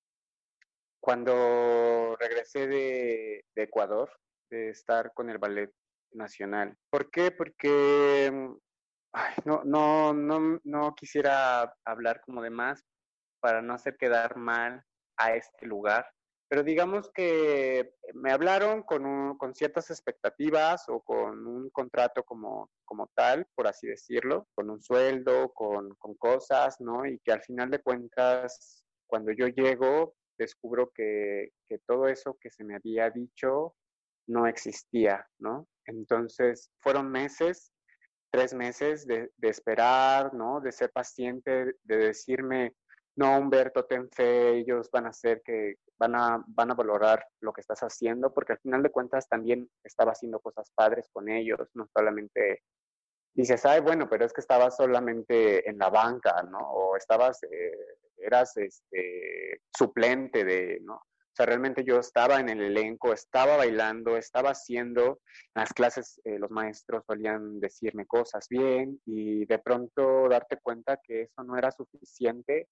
cuando 1.08 2.16
regresé 2.20 2.66
de, 2.66 3.42
Ecuador, 3.56 4.10
de 4.50 4.68
estar 4.68 5.14
con 5.14 5.30
el 5.30 5.38
Ballet 5.38 5.72
Nacional. 6.12 6.76
¿Por 6.90 7.10
qué? 7.10 7.30
Porque 7.30 8.30
no, 9.46 9.62
no, 9.64 10.12
no, 10.12 10.60
no 10.64 10.94
quisiera 10.94 11.74
hablar 11.86 12.20
como 12.20 12.42
de 12.42 12.50
más 12.50 12.84
para 13.40 13.62
no 13.62 13.72
hacer 13.72 13.96
quedar 13.96 14.36
mal 14.36 14.84
a 15.16 15.32
este 15.32 15.64
lugar, 15.64 16.06
pero 16.46 16.62
digamos 16.62 17.10
que 17.14 17.94
me 18.12 18.30
hablaron 18.30 18.82
con, 18.82 19.38
con 19.38 19.54
ciertas 19.54 19.88
expectativas 19.90 20.90
o 20.90 21.00
con 21.00 21.46
un 21.46 21.70
contrato 21.70 22.22
como, 22.22 22.70
como 22.84 23.06
tal, 23.14 23.46
por 23.54 23.66
así 23.66 23.86
decirlo, 23.86 24.46
con 24.54 24.68
un 24.68 24.82
sueldo, 24.82 25.54
con, 25.54 25.94
con 25.94 26.16
cosas, 26.16 26.78
¿no? 26.82 27.06
Y 27.06 27.18
que 27.20 27.32
al 27.32 27.40
final 27.40 27.70
de 27.70 27.80
cuentas, 27.80 28.84
cuando 29.06 29.32
yo 29.32 29.46
llego, 29.46 30.17
descubro 30.38 30.90
que, 30.94 31.52
que 31.66 31.78
todo 31.80 32.08
eso 32.08 32.38
que 32.40 32.50
se 32.50 32.64
me 32.64 32.76
había 32.76 33.10
dicho 33.10 33.74
no 34.26 34.46
existía, 34.46 35.26
¿no? 35.38 35.68
Entonces, 35.84 36.70
fueron 36.80 37.10
meses, 37.10 37.72
tres 38.30 38.54
meses 38.54 39.06
de, 39.06 39.30
de 39.36 39.48
esperar, 39.48 40.34
¿no? 40.34 40.60
De 40.60 40.72
ser 40.72 40.90
paciente, 40.90 41.76
de 41.82 41.96
decirme, 41.96 42.74
no, 43.16 43.36
Humberto, 43.38 43.84
ten 43.84 44.08
fe, 44.10 44.58
ellos 44.58 44.88
van 44.92 45.06
a 45.06 45.08
hacer 45.08 45.42
que, 45.44 45.74
van 45.98 46.14
a, 46.14 46.44
van 46.46 46.70
a 46.70 46.74
valorar 46.74 47.26
lo 47.40 47.52
que 47.52 47.60
estás 47.60 47.80
haciendo, 47.80 48.32
porque 48.32 48.52
al 48.52 48.60
final 48.60 48.82
de 48.82 48.90
cuentas 48.90 49.28
también 49.28 49.68
estaba 49.82 50.12
haciendo 50.12 50.40
cosas 50.40 50.70
padres 50.74 51.08
con 51.12 51.28
ellos, 51.28 51.68
no 51.74 51.88
solamente 51.92 52.62
dices, 53.34 53.64
ay, 53.66 53.80
bueno, 53.80 54.08
pero 54.08 54.24
es 54.24 54.32
que 54.32 54.40
estabas 54.40 54.76
solamente 54.76 55.68
en 55.68 55.78
la 55.78 55.90
banca, 55.90 56.42
¿no? 56.44 56.58
O 56.58 56.96
estabas, 56.96 57.42
eh, 57.44 57.96
eras 58.20 58.56
este, 58.56 59.62
suplente 59.76 60.44
de, 60.44 60.80
¿no? 60.82 60.94
O 60.94 61.40
sea, 61.40 61.46
realmente 61.46 61.84
yo 61.84 62.00
estaba 62.00 62.40
en 62.40 62.48
el 62.48 62.60
elenco, 62.60 63.12
estaba 63.12 63.56
bailando, 63.56 64.16
estaba 64.16 64.50
haciendo, 64.50 65.20
las 65.54 65.72
clases 65.72 66.20
eh, 66.24 66.36
los 66.38 66.50
maestros 66.50 67.04
solían 67.06 67.60
decirme 67.60 68.06
cosas 68.06 68.48
bien 68.50 69.00
y 69.06 69.46
de 69.46 69.58
pronto 69.60 70.28
darte 70.28 70.58
cuenta 70.60 70.98
que 71.00 71.22
eso 71.22 71.44
no 71.44 71.56
era 71.56 71.70
suficiente 71.70 72.68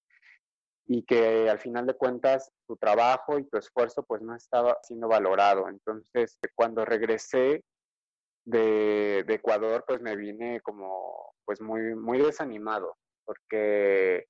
y 0.89 1.05
que 1.05 1.49
al 1.49 1.61
final 1.61 1.87
de 1.87 1.95
cuentas 1.95 2.51
tu 2.67 2.77
trabajo 2.77 3.39
y 3.39 3.49
tu 3.49 3.57
esfuerzo 3.59 4.05
pues 4.05 4.23
no 4.23 4.35
estaba 4.35 4.77
siendo 4.83 5.07
valorado. 5.07 5.69
Entonces, 5.69 6.37
cuando 6.55 6.85
regresé 6.85 7.63
de, 8.45 9.25
de 9.27 9.35
Ecuador, 9.35 9.85
pues 9.87 10.01
me 10.01 10.17
vine 10.17 10.61
como 10.61 11.35
pues 11.45 11.61
muy, 11.61 11.95
muy 11.95 12.19
desanimado, 12.19 12.97
porque 13.25 14.27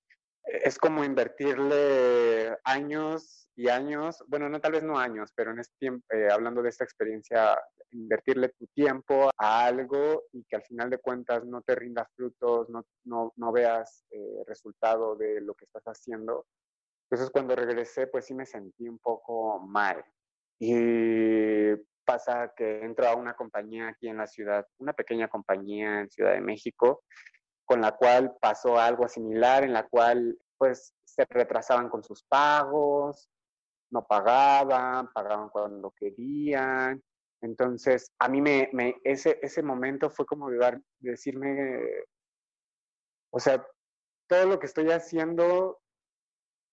es 0.47 0.79
como 0.79 1.05
invertirle 1.05 2.57
años 2.65 3.49
y 3.57 3.69
años, 3.69 4.23
bueno, 4.29 4.49
no 4.49 4.61
tal 4.61 4.73
vez 4.73 4.83
no 4.83 4.99
años, 4.99 5.33
pero 5.35 5.51
en 5.51 5.61
este 5.61 5.75
tiempo, 5.79 6.07
eh, 6.11 6.29
hablando 6.31 6.63
de 6.63 6.69
esta 6.69 6.85
experiencia, 6.85 7.59
invertirle 7.91 8.51
tu 8.51 8.67
tiempo 8.69 9.31
a 9.37 9.65
algo 9.65 10.25
y 10.33 10.45
que 10.45 10.57
al 10.57 10.63
final 10.63 10.91
de 10.91 10.99
cuentas 10.99 11.45
no 11.45 11.63
te 11.63 11.75
rinda 11.75 12.09
frutos, 12.15 12.69
no, 12.69 12.85
no, 13.05 13.33
no 13.37 13.53
veas 13.53 14.05
eh, 14.11 14.45
resultado 14.47 15.17
de 15.17 15.41
lo 15.41 15.55
que 15.55 15.65
estás 15.65 15.85
haciendo. 15.85 16.47
Entonces 17.09 17.31
cuando 17.31 17.57
regresé, 17.57 18.07
pues 18.07 18.27
sí 18.27 18.35
me 18.35 18.47
sentí 18.47 18.89
un 18.89 18.99
poco 18.99 19.59
mal. 19.61 20.05
Y 20.59 21.75
pasa 22.05 22.53
que 22.57 22.85
entro 22.85 23.07
a 23.09 23.17
una 23.17 23.35
compañía 23.35 23.89
aquí 23.89 24.09
en 24.09 24.19
la 24.19 24.27
ciudad, 24.27 24.67
una 24.79 24.93
pequeña 24.93 25.29
compañía 25.29 26.01
en 26.01 26.11
Ciudad 26.11 26.33
de 26.33 26.41
México, 26.41 27.03
con 27.67 27.81
la 27.81 27.93
cual 27.93 28.37
pasó 28.41 28.79
algo 28.79 29.09
similar, 29.09 29.64
en 29.64 29.73
la 29.73 29.87
cual 29.87 30.39
pues 30.57 30.95
se 31.05 31.27
retrasaban 31.29 31.89
con 31.89 32.03
sus 32.03 32.23
pagos, 32.25 33.29
no 33.91 34.07
pagaban, 34.07 35.12
pagaban 35.12 35.49
cuando 35.51 35.91
querían. 35.91 37.03
Entonces, 37.43 38.12
a 38.19 38.29
mí 38.29 38.41
me, 38.41 38.71
ese, 39.05 39.39
ese 39.43 39.62
momento 39.62 40.11
fue 40.11 40.25
como 40.25 40.51
de, 40.51 40.81
decirme, 41.01 41.81
o 43.31 43.39
sea, 43.39 43.64
todo 44.29 44.47
lo 44.47 44.59
que 44.59 44.67
estoy 44.67 44.91
haciendo 44.91 45.79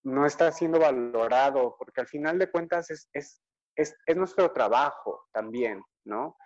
no 0.04 0.26
está 0.26 0.52
siendo 0.52 0.80
valorado, 0.80 1.76
porque 1.78 2.02
al 2.02 2.08
final 2.08 2.40
de 2.40 2.52
cuentas 2.52 2.90
es, 2.90 3.10
es, 3.14 3.42
es, 3.76 3.96
es 4.06 4.16
nuestro 4.16 4.52
trabajo 4.52 5.28
también, 5.32 5.82
¿no? 6.06 6.38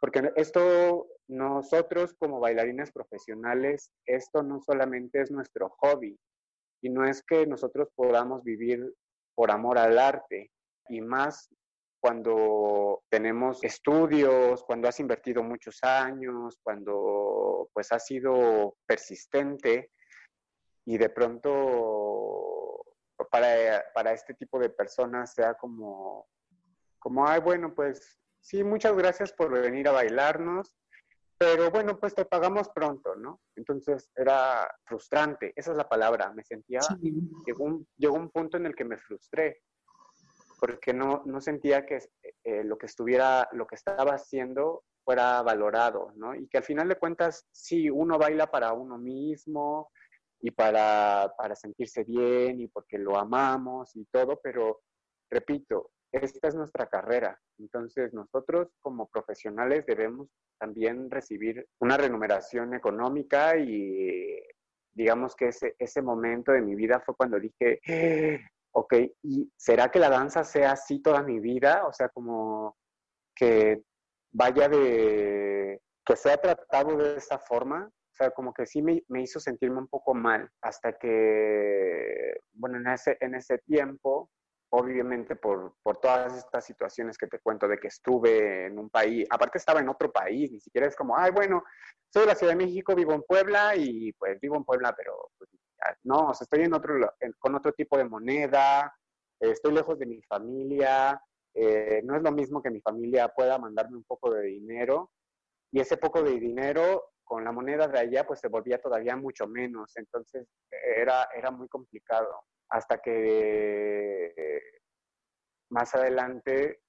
Porque 0.00 0.32
esto, 0.36 1.06
nosotros 1.28 2.14
como 2.14 2.40
bailarines 2.40 2.92
profesionales, 2.92 3.90
esto 4.06 4.42
no 4.42 4.60
solamente 4.60 5.20
es 5.20 5.30
nuestro 5.30 5.70
hobby, 5.78 6.18
y 6.82 6.90
no 6.90 7.06
es 7.06 7.22
que 7.22 7.46
nosotros 7.46 7.88
podamos 7.94 8.42
vivir 8.42 8.92
por 9.34 9.50
amor 9.50 9.78
al 9.78 9.98
arte, 9.98 10.50
y 10.88 11.00
más 11.00 11.48
cuando 12.02 13.04
tenemos 13.08 13.62
estudios, 13.62 14.64
cuando 14.64 14.88
has 14.88 14.98
invertido 14.98 15.44
muchos 15.44 15.78
años, 15.82 16.58
cuando 16.60 17.68
pues 17.72 17.92
has 17.92 18.04
sido 18.04 18.74
persistente 18.84 19.92
y 20.84 20.98
de 20.98 21.08
pronto 21.10 22.82
para, 23.30 23.84
para 23.94 24.12
este 24.12 24.34
tipo 24.34 24.58
de 24.58 24.70
personas 24.70 25.32
sea 25.32 25.54
como, 25.54 26.26
como, 26.98 27.26
ay, 27.26 27.40
bueno, 27.40 27.72
pues 27.72 28.18
sí, 28.40 28.64
muchas 28.64 28.96
gracias 28.96 29.32
por 29.32 29.52
venir 29.52 29.86
a 29.86 29.92
bailarnos, 29.92 30.74
pero 31.42 31.72
bueno, 31.72 31.98
pues 31.98 32.14
te 32.14 32.24
pagamos 32.24 32.68
pronto, 32.68 33.16
¿no? 33.16 33.40
Entonces 33.56 34.08
era 34.14 34.72
frustrante, 34.84 35.52
esa 35.56 35.72
es 35.72 35.76
la 35.76 35.88
palabra, 35.88 36.32
me 36.32 36.44
sentía, 36.44 36.78
llegó, 37.44 37.64
un, 37.64 37.88
llegó 37.96 38.14
un 38.14 38.30
punto 38.30 38.58
en 38.58 38.66
el 38.66 38.76
que 38.76 38.84
me 38.84 38.96
frustré, 38.96 39.60
porque 40.60 40.94
no, 40.94 41.24
no 41.26 41.40
sentía 41.40 41.84
que 41.84 41.98
eh, 42.44 42.62
lo 42.62 42.78
que 42.78 42.86
estuviera, 42.86 43.48
lo 43.50 43.66
que 43.66 43.74
estaba 43.74 44.14
haciendo 44.14 44.84
fuera 45.04 45.42
valorado, 45.42 46.12
¿no? 46.14 46.32
Y 46.36 46.46
que 46.46 46.58
al 46.58 46.64
final 46.64 46.88
de 46.88 46.98
cuentas, 46.98 47.44
sí, 47.50 47.90
uno 47.90 48.18
baila 48.18 48.46
para 48.46 48.72
uno 48.72 48.96
mismo 48.96 49.90
y 50.40 50.52
para, 50.52 51.34
para 51.36 51.56
sentirse 51.56 52.04
bien 52.04 52.60
y 52.60 52.68
porque 52.68 52.98
lo 52.98 53.18
amamos 53.18 53.96
y 53.96 54.04
todo, 54.04 54.38
pero 54.40 54.82
repito, 55.28 55.90
esta 56.12 56.48
es 56.48 56.54
nuestra 56.54 56.86
carrera. 56.86 57.40
Entonces 57.58 58.12
nosotros 58.12 58.68
como 58.80 59.08
profesionales 59.08 59.84
debemos 59.86 60.28
también 60.58 61.10
recibir 61.10 61.66
una 61.80 61.96
remuneración 61.96 62.74
económica 62.74 63.56
y 63.56 64.40
digamos 64.92 65.34
que 65.34 65.48
ese, 65.48 65.74
ese 65.78 66.02
momento 66.02 66.52
de 66.52 66.60
mi 66.60 66.74
vida 66.74 67.00
fue 67.00 67.16
cuando 67.16 67.40
dije, 67.40 67.80
ok, 68.72 68.94
¿y 69.22 69.50
será 69.56 69.90
que 69.90 69.98
la 69.98 70.10
danza 70.10 70.44
sea 70.44 70.72
así 70.72 71.00
toda 71.00 71.22
mi 71.22 71.40
vida? 71.40 71.86
O 71.86 71.92
sea, 71.92 72.10
como 72.10 72.76
que 73.34 73.82
vaya 74.32 74.68
de, 74.68 75.80
que 76.04 76.16
sea 76.16 76.36
tratado 76.36 76.96
de 76.96 77.16
esa 77.16 77.38
forma. 77.38 77.88
O 77.88 78.14
sea, 78.14 78.30
como 78.30 78.52
que 78.52 78.66
sí 78.66 78.82
me, 78.82 79.02
me 79.08 79.22
hizo 79.22 79.40
sentirme 79.40 79.78
un 79.78 79.88
poco 79.88 80.14
mal 80.14 80.48
hasta 80.60 80.92
que, 80.92 82.34
bueno, 82.52 82.76
en 82.76 82.88
ese, 82.88 83.16
en 83.20 83.34
ese 83.34 83.58
tiempo 83.58 84.28
obviamente 84.74 85.36
por, 85.36 85.74
por, 85.82 85.98
todas 85.98 86.34
estas 86.34 86.64
situaciones 86.64 87.18
que 87.18 87.26
te 87.26 87.40
cuento 87.40 87.68
de 87.68 87.78
que 87.78 87.88
estuve 87.88 88.66
en 88.66 88.78
un 88.78 88.88
país, 88.88 89.26
aparte 89.28 89.58
estaba 89.58 89.80
en 89.80 89.88
otro 89.88 90.10
país, 90.10 90.50
ni 90.50 90.60
siquiera 90.60 90.86
es 90.86 90.96
como, 90.96 91.16
ay, 91.16 91.30
bueno, 91.30 91.62
soy 92.08 92.22
de 92.22 92.28
la 92.28 92.34
Ciudad 92.34 92.54
de 92.54 92.64
México, 92.64 92.94
vivo 92.94 93.12
en 93.12 93.22
Puebla 93.22 93.76
y 93.76 94.12
pues 94.14 94.40
vivo 94.40 94.56
en 94.56 94.64
Puebla, 94.64 94.94
pero 94.96 95.30
pues, 95.36 95.50
no, 96.04 96.28
o 96.28 96.34
sea, 96.34 96.44
estoy 96.44 96.62
en 96.62 96.72
otro, 96.72 96.94
con 97.38 97.54
otro 97.54 97.72
tipo 97.72 97.98
de 97.98 98.04
moneda, 98.04 98.94
estoy 99.38 99.74
lejos 99.74 99.98
de 99.98 100.06
mi 100.06 100.22
familia, 100.22 101.20
eh, 101.52 102.00
no 102.04 102.16
es 102.16 102.22
lo 102.22 102.32
mismo 102.32 102.62
que 102.62 102.70
mi 102.70 102.80
familia 102.80 103.28
pueda 103.28 103.58
mandarme 103.58 103.98
un 103.98 104.04
poco 104.04 104.32
de 104.32 104.42
dinero 104.42 105.10
y 105.70 105.80
ese 105.80 105.98
poco 105.98 106.22
de 106.22 106.40
dinero 106.40 107.10
con 107.24 107.44
la 107.44 107.52
moneda 107.52 107.88
de 107.88 107.98
allá 107.98 108.26
pues 108.26 108.40
se 108.40 108.48
volvía 108.48 108.80
todavía 108.80 109.16
mucho 109.16 109.46
menos, 109.46 109.94
entonces 109.96 110.48
era, 110.96 111.28
era 111.36 111.50
muy 111.50 111.68
complicado 111.68 112.46
hasta 112.72 112.98
que 112.98 114.32
más 115.70 115.94
adelante 115.94 116.80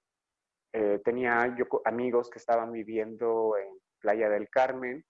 eh, 0.73 0.99
tenía 1.03 1.55
amigos 1.85 2.29
que 2.29 2.39
estaban 2.39 2.71
viviendo 2.71 3.57
en 3.57 3.67
Playa 3.99 4.29
del 4.29 4.49
Carmen 4.49 5.03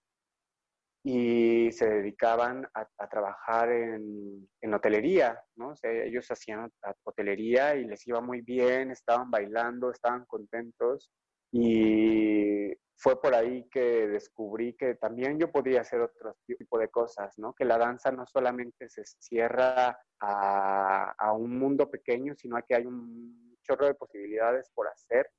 y 1.05 1.71
se 1.73 1.87
dedicaban 1.87 2.67
a, 2.73 3.07
trabajar 3.07 3.69
en, 3.69 4.49
en, 4.61 4.73
hotelería, 4.73 5.39
¿no? 5.57 5.73
ellos 5.83 6.27
hacían 6.31 6.71
hotelería 7.03 7.75
y 7.75 7.85
les 7.85 8.07
iba 8.07 8.21
muy 8.21 8.41
bien, 8.41 8.89
estaban 8.89 9.29
bailando, 9.29 9.91
estaban 9.91 10.25
contentos 10.25 11.11
y 11.51 12.71
fue 12.95 13.21
por 13.21 13.35
ahí 13.35 13.67
que 13.69 14.07
descubrí 14.07 14.75
que 14.75 14.95
también 14.95 15.39
yo 15.39 15.51
podía 15.51 15.81
hacer 15.81 16.01
otro 16.01 16.37
tipo 16.45 16.77
de 16.77 16.89
cosas, 16.89 17.37
¿no? 17.37 17.53
Que 17.53 17.65
la 17.65 17.77
danza 17.77 18.11
no 18.11 18.25
solamente 18.25 18.89
se 18.89 19.03
cierra 19.05 19.99
a, 20.19 21.33
un 21.33 21.57
mundo 21.57 21.89
pequeño, 21.89 22.35
sino 22.35 22.57
que 22.67 22.75
hay 22.75 22.85
un 22.85 23.57
chorro 23.63 23.87
de 23.87 23.95
posibilidades 23.95 24.69
por 24.73 24.87
hacer 24.87 25.29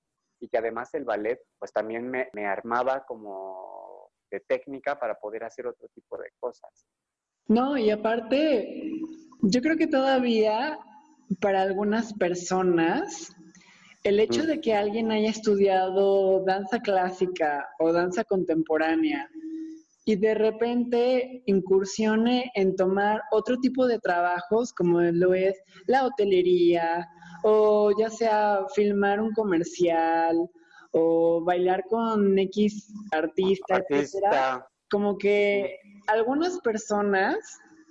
y 0.40 0.48
que 0.48 0.58
además 0.58 0.92
el 0.94 1.04
ballet 1.04 1.40
pues 1.58 1.72
también 1.72 2.10
me 2.10 2.46
armaba 2.46 3.04
como 3.06 4.10
de 4.30 4.40
técnica 4.40 4.98
para 4.98 5.14
poder 5.14 5.44
hacer 5.44 5.66
otro 5.66 5.88
tipo 5.94 6.18
de 6.18 6.30
cosas. 6.38 6.86
No, 7.46 7.76
y 7.76 7.90
aparte, 7.90 8.90
yo 9.42 9.60
creo 9.60 9.76
que 9.76 9.86
todavía 9.86 10.78
para 11.40 11.62
algunas 11.62 12.12
personas 12.14 13.34
el 14.04 14.20
hecho 14.20 14.44
de 14.44 14.60
que 14.60 14.74
alguien 14.74 15.10
haya 15.10 15.30
estudiado 15.30 16.44
danza 16.44 16.78
clásica 16.80 17.66
o 17.78 17.92
danza 17.92 18.22
contemporánea 18.24 19.28
y 20.04 20.16
de 20.16 20.34
repente 20.34 21.42
incursione 21.46 22.52
en 22.54 22.76
tomar 22.76 23.22
otro 23.32 23.58
tipo 23.58 23.86
de 23.86 23.98
trabajos 23.98 24.74
como 24.74 25.00
lo 25.00 25.32
es 25.32 25.56
la 25.86 26.04
hotelería 26.04 27.08
o 27.42 27.92
ya 27.98 28.10
sea 28.10 28.66
filmar 28.74 29.20
un 29.20 29.32
comercial 29.32 30.36
o 30.92 31.42
bailar 31.42 31.82
con 31.88 32.38
X 32.38 32.92
artista, 33.10 33.82
etcétera, 33.88 34.66
como 34.90 35.16
que 35.16 35.78
algunas 36.06 36.60
personas 36.60 37.36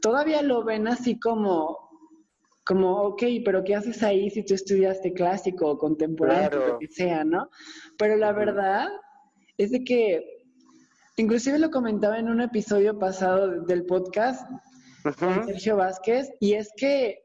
todavía 0.01 0.43
lo 0.43 0.63
ven 0.63 0.87
así 0.87 1.19
como 1.19 1.82
como, 2.65 3.01
ok, 3.03 3.23
pero 3.43 3.63
¿qué 3.63 3.75
haces 3.75 4.03
ahí 4.03 4.29
si 4.29 4.43
tú 4.43 4.53
estudiaste 4.53 5.13
clásico 5.13 5.69
o 5.69 5.77
contemporáneo, 5.77 6.67
lo 6.67 6.79
que 6.79 6.87
sea, 6.87 7.23
¿no? 7.25 7.49
Pero 7.97 8.15
la 8.15 8.31
verdad 8.31 8.87
es 9.57 9.71
de 9.71 9.83
que, 9.83 10.23
inclusive 11.17 11.59
lo 11.59 11.71
comentaba 11.71 12.17
en 12.19 12.29
un 12.29 12.41
episodio 12.41 12.97
pasado 12.97 13.61
del 13.63 13.85
podcast 13.85 14.49
con 15.19 15.45
Sergio 15.45 15.75
Vázquez, 15.75 16.29
y 16.39 16.53
es 16.53 16.71
que 16.77 17.19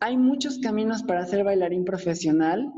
hay 0.00 0.16
muchos 0.16 0.58
caminos 0.58 1.02
para 1.02 1.26
ser 1.26 1.44
bailarín 1.44 1.84
profesional 1.84 2.70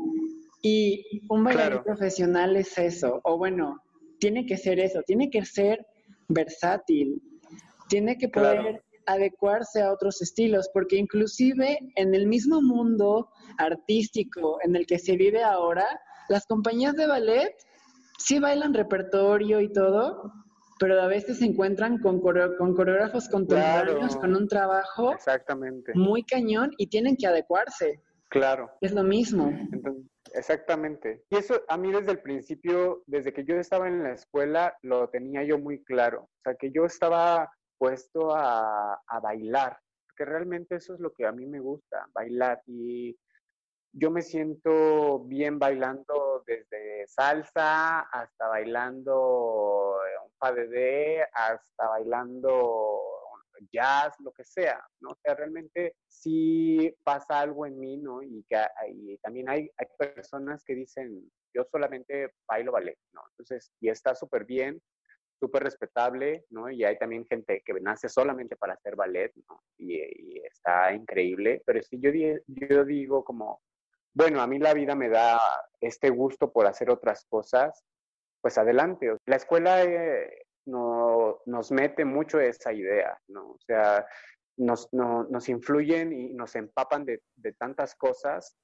y 0.62 1.22
un 1.28 1.44
bailarín 1.44 1.82
profesional 1.82 2.56
es 2.56 2.78
eso, 2.78 3.20
o 3.24 3.36
bueno, 3.36 3.82
tiene 4.18 4.46
que 4.46 4.56
ser 4.56 4.80
eso, 4.80 5.02
tiene 5.02 5.28
que 5.28 5.44
ser 5.44 5.86
versátil, 6.28 7.22
tiene 7.88 8.16
que 8.16 8.28
poder 8.28 8.82
adecuarse 9.06 9.82
a 9.82 9.92
otros 9.92 10.20
estilos, 10.20 10.68
porque 10.72 10.96
inclusive 10.96 11.78
en 11.96 12.14
el 12.14 12.26
mismo 12.26 12.60
mundo 12.60 13.30
artístico 13.58 14.58
en 14.62 14.76
el 14.76 14.86
que 14.86 14.98
se 14.98 15.16
vive 15.16 15.42
ahora, 15.42 15.86
las 16.28 16.46
compañías 16.46 16.94
de 16.94 17.06
ballet 17.06 17.54
sí 18.18 18.38
bailan 18.38 18.74
repertorio 18.74 19.60
y 19.60 19.72
todo, 19.72 20.32
pero 20.78 21.00
a 21.00 21.06
veces 21.06 21.38
se 21.38 21.46
encuentran 21.46 21.98
con, 21.98 22.20
con 22.20 22.74
coreógrafos 22.74 23.28
contemporáneos 23.28 24.16
con 24.16 24.34
un 24.34 24.48
trabajo 24.48 25.12
exactamente. 25.12 25.92
muy 25.94 26.22
cañón 26.22 26.72
y 26.76 26.88
tienen 26.88 27.16
que 27.16 27.26
adecuarse. 27.26 28.02
Claro. 28.28 28.70
Es 28.80 28.92
lo 28.92 29.02
mismo. 29.02 29.52
exactamente. 30.34 31.22
Y 31.30 31.36
eso 31.36 31.62
a 31.68 31.76
mí 31.76 31.92
desde 31.92 32.12
el 32.12 32.20
principio, 32.20 33.02
desde 33.06 33.32
que 33.32 33.44
yo 33.44 33.56
estaba 33.56 33.88
en 33.88 34.02
la 34.02 34.12
escuela, 34.12 34.76
lo 34.82 35.08
tenía 35.08 35.44
yo 35.44 35.58
muy 35.58 35.82
claro. 35.84 36.22
O 36.22 36.40
sea, 36.42 36.54
que 36.54 36.70
yo 36.72 36.84
estaba 36.84 37.48
puesto 37.78 38.34
a, 38.34 38.94
a 39.06 39.20
bailar, 39.20 39.78
porque 40.06 40.24
realmente 40.24 40.76
eso 40.76 40.94
es 40.94 41.00
lo 41.00 41.12
que 41.12 41.26
a 41.26 41.32
mí 41.32 41.46
me 41.46 41.60
gusta, 41.60 42.08
bailar. 42.12 42.62
Y 42.66 43.16
yo 43.92 44.10
me 44.10 44.22
siento 44.22 45.20
bien 45.20 45.58
bailando 45.58 46.44
desde 46.46 47.06
salsa 47.06 48.00
hasta 48.00 48.48
bailando 48.48 49.96
un 50.24 50.32
padedé, 50.38 51.26
hasta 51.32 51.88
bailando 51.88 53.00
jazz, 53.72 54.14
lo 54.20 54.32
que 54.32 54.44
sea, 54.44 54.84
¿no? 55.00 55.10
O 55.10 55.18
sea, 55.22 55.34
realmente 55.34 55.96
sí 56.08 56.94
pasa 57.04 57.40
algo 57.40 57.66
en 57.66 57.78
mí, 57.78 57.96
¿no? 57.96 58.22
Y, 58.22 58.44
que, 58.48 58.62
y 58.88 59.16
también 59.18 59.48
hay, 59.48 59.70
hay 59.78 59.86
personas 59.98 60.62
que 60.64 60.74
dicen, 60.74 61.30
yo 61.54 61.64
solamente 61.70 62.32
bailo 62.46 62.72
ballet, 62.72 62.98
¿no? 63.12 63.22
Entonces, 63.30 63.72
y 63.80 63.88
está 63.88 64.14
súper 64.14 64.44
bien, 64.44 64.80
súper 65.38 65.64
respetable, 65.64 66.44
¿no? 66.50 66.70
Y 66.70 66.84
hay 66.84 66.98
también 66.98 67.26
gente 67.26 67.62
que 67.64 67.74
nace 67.80 68.08
solamente 68.08 68.56
para 68.56 68.74
hacer 68.74 68.96
ballet, 68.96 69.32
¿no? 69.48 69.62
Y, 69.78 69.96
y 69.96 70.38
está 70.44 70.92
increíble, 70.92 71.62
pero 71.66 71.82
si 71.82 71.98
yo, 72.00 72.10
yo 72.46 72.84
digo 72.84 73.24
como, 73.24 73.60
bueno, 74.14 74.40
a 74.40 74.46
mí 74.46 74.58
la 74.58 74.72
vida 74.72 74.94
me 74.94 75.08
da 75.08 75.38
este 75.80 76.10
gusto 76.10 76.50
por 76.50 76.66
hacer 76.66 76.90
otras 76.90 77.24
cosas, 77.28 77.84
pues 78.40 78.58
adelante. 78.58 79.14
La 79.26 79.36
escuela 79.36 79.84
eh, 79.84 80.46
no, 80.66 81.40
nos 81.46 81.70
mete 81.70 82.04
mucho 82.04 82.40
esa 82.40 82.72
idea, 82.72 83.18
¿no? 83.28 83.50
O 83.50 83.58
sea, 83.66 84.06
nos, 84.56 84.88
nos 84.92 85.48
influyen 85.48 86.12
y 86.12 86.32
nos 86.32 86.54
empapan 86.56 87.04
de, 87.04 87.22
de, 87.36 87.52
tantas 87.52 87.94
cosas, 87.94 88.56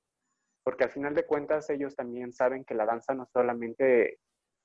porque 0.64 0.84
al 0.84 0.90
final 0.90 1.14
de 1.14 1.26
cuentas 1.26 1.68
ellos 1.68 1.94
también 1.94 2.32
saben 2.32 2.64
que 2.64 2.74
la 2.74 2.86
danza 2.86 3.14
no 3.14 3.26
solamente 3.26 4.20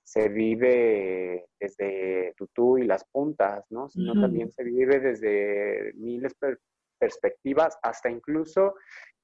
se 0.07 0.29
vive 0.29 1.49
desde 1.59 2.33
tutú 2.37 2.77
y 2.77 2.85
las 2.85 3.03
puntas, 3.11 3.65
¿no? 3.69 3.89
Sino 3.89 4.13
también 4.13 4.49
se 4.53 4.63
vive 4.63 5.01
desde 5.01 5.91
miles 5.95 6.33
de 6.39 6.55
perspectivas, 6.97 7.77
hasta 7.83 8.09
incluso 8.09 8.75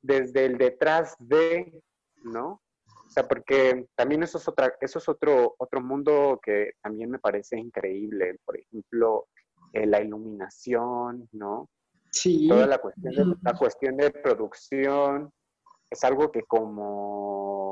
desde 0.01 0.43
el 0.43 0.57
detrás 0.57 1.15
de, 1.19 1.81
¿no? 2.25 2.61
O 2.85 3.09
sea, 3.09 3.25
porque 3.25 3.87
también 3.95 4.23
eso 4.23 4.37
es, 4.37 4.45
otra, 4.49 4.75
eso 4.81 4.99
es 4.99 5.07
otro, 5.07 5.55
otro 5.57 5.79
mundo 5.79 6.41
que 6.43 6.73
también 6.81 7.11
me 7.11 7.19
parece 7.19 7.57
increíble. 7.57 8.37
Por 8.43 8.59
ejemplo, 8.59 9.27
eh, 9.71 9.85
la 9.85 10.01
iluminación, 10.01 11.29
¿no? 11.31 11.69
Sí. 12.11 12.49
Toda 12.49 12.67
la 12.67 12.79
cuestión, 12.79 13.13
de, 13.13 13.35
la 13.41 13.53
cuestión 13.53 13.95
de 13.95 14.11
producción 14.11 15.31
es 15.89 16.03
algo 16.03 16.29
que 16.29 16.41
como 16.41 17.62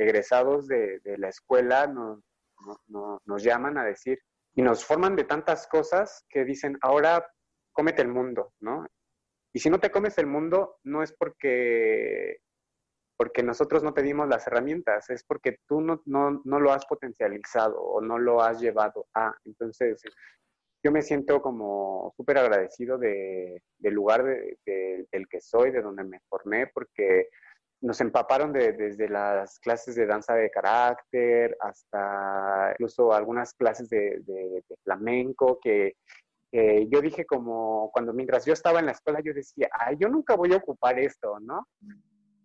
egresados 0.00 0.66
de, 0.66 1.00
la 1.18 1.28
escuela 1.28 1.86
nos, 1.86 2.20
nos 2.88 3.42
llaman 3.42 3.78
a 3.78 3.84
decir 3.84 4.18
y 4.54 4.62
nos 4.62 4.84
forman 4.84 5.16
de 5.16 5.24
tantas 5.24 5.66
cosas 5.66 6.24
que 6.28 6.44
dicen, 6.44 6.78
ahora 6.82 7.26
cómete 7.72 8.02
el 8.02 8.08
mundo, 8.08 8.52
¿no? 8.60 8.86
Y 9.52 9.60
si 9.60 9.70
no 9.70 9.78
te 9.78 9.90
comes 9.90 10.16
el 10.18 10.26
mundo, 10.26 10.78
no 10.84 11.02
es 11.02 11.12
porque, 11.12 12.38
porque 13.16 13.42
nosotros 13.42 13.82
no 13.82 13.92
te 13.92 14.02
dimos 14.02 14.28
las 14.28 14.46
herramientas, 14.46 15.10
es 15.10 15.24
porque 15.24 15.58
tú 15.66 15.80
no, 15.80 16.02
no, 16.06 16.40
no 16.44 16.60
lo 16.60 16.72
has 16.72 16.86
potencializado 16.86 17.80
o 17.80 18.00
no 18.00 18.18
lo 18.18 18.42
has 18.42 18.60
llevado 18.60 19.06
a. 19.14 19.34
Entonces, 19.44 20.02
yo 20.84 20.92
me 20.92 21.02
siento 21.02 21.42
como 21.42 22.12
súper 22.16 22.38
agradecido 22.38 22.96
de, 22.96 23.62
del 23.78 23.94
lugar 23.94 24.24
de, 24.24 24.56
del 25.10 25.28
que 25.28 25.40
soy, 25.40 25.72
de 25.72 25.82
donde 25.82 26.04
me 26.04 26.20
formé, 26.28 26.68
porque 26.68 27.28
nos 27.82 28.00
empaparon 28.00 28.52
de, 28.52 28.72
desde 28.72 29.08
las 29.08 29.58
clases 29.58 29.94
de 29.94 30.06
danza 30.06 30.34
de 30.34 30.50
carácter 30.50 31.56
hasta 31.60 32.72
incluso 32.72 33.12
algunas 33.12 33.54
clases 33.54 33.88
de, 33.88 34.22
flamenco 34.84 35.58
que 35.62 35.94
yo 36.52 37.00
dije 37.00 37.24
como 37.24 37.90
cuando 37.92 38.12
mientras 38.12 38.44
yo 38.44 38.52
estaba 38.52 38.80
en 38.80 38.86
la 38.86 38.92
escuela, 38.92 39.20
yo 39.20 39.32
decía, 39.32 39.68
ay, 39.72 39.96
yo 39.98 40.08
nunca 40.08 40.34
voy 40.34 40.52
a 40.52 40.56
ocupar 40.56 40.98
esto, 40.98 41.38
¿no? 41.40 41.66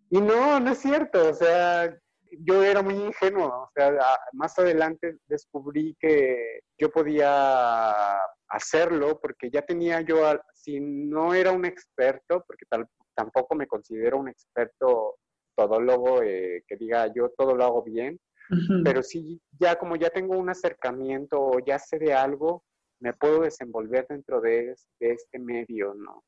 Y 0.10 0.22
no, 0.22 0.60
no 0.60 0.72
es 0.72 0.78
cierto, 0.78 1.30
o 1.30 1.34
sea, 1.34 1.92
yo 2.40 2.64
era 2.64 2.82
muy 2.82 2.94
ingenuo, 2.94 3.48
o 3.48 3.70
sea, 3.74 3.98
más 4.34 4.58
adelante 4.60 5.18
descubrí 5.28 5.96
que 6.00 6.60
yo 6.78 6.92
podía 6.92 8.16
hacerlo 8.50 9.20
porque 9.20 9.50
ya 9.50 9.62
tenía 9.64 10.02
yo, 10.02 10.22
si 10.54 10.80
no 10.80 11.34
era 11.34 11.52
un 11.52 11.66
experto, 11.66 12.44
porque 12.46 12.66
tal, 12.70 12.88
tampoco 13.16 13.56
me 13.56 13.68
considero 13.68 14.18
un 14.20 14.30
experto 14.30 15.16
todólogo 15.56 16.22
eh, 16.22 16.64
que 16.68 16.76
diga 16.76 17.12
yo 17.14 17.30
todo 17.38 17.56
lo 17.56 17.64
hago 17.64 17.84
bien, 17.84 18.20
pero 18.84 19.02
sí, 19.02 19.42
ya 19.60 19.76
como 19.76 19.96
ya 19.96 20.10
tengo 20.10 20.38
un 20.38 20.50
acercamiento 20.50 21.42
o 21.42 21.60
ya 21.60 21.80
sé 21.80 21.98
de 21.98 22.14
algo, 22.14 22.64
me 23.00 23.14
puedo 23.14 23.42
desenvolver 23.42 24.06
dentro 24.08 24.42
de, 24.42 24.76
este 25.00 25.40
medio, 25.40 25.94
¿no? 25.96 26.24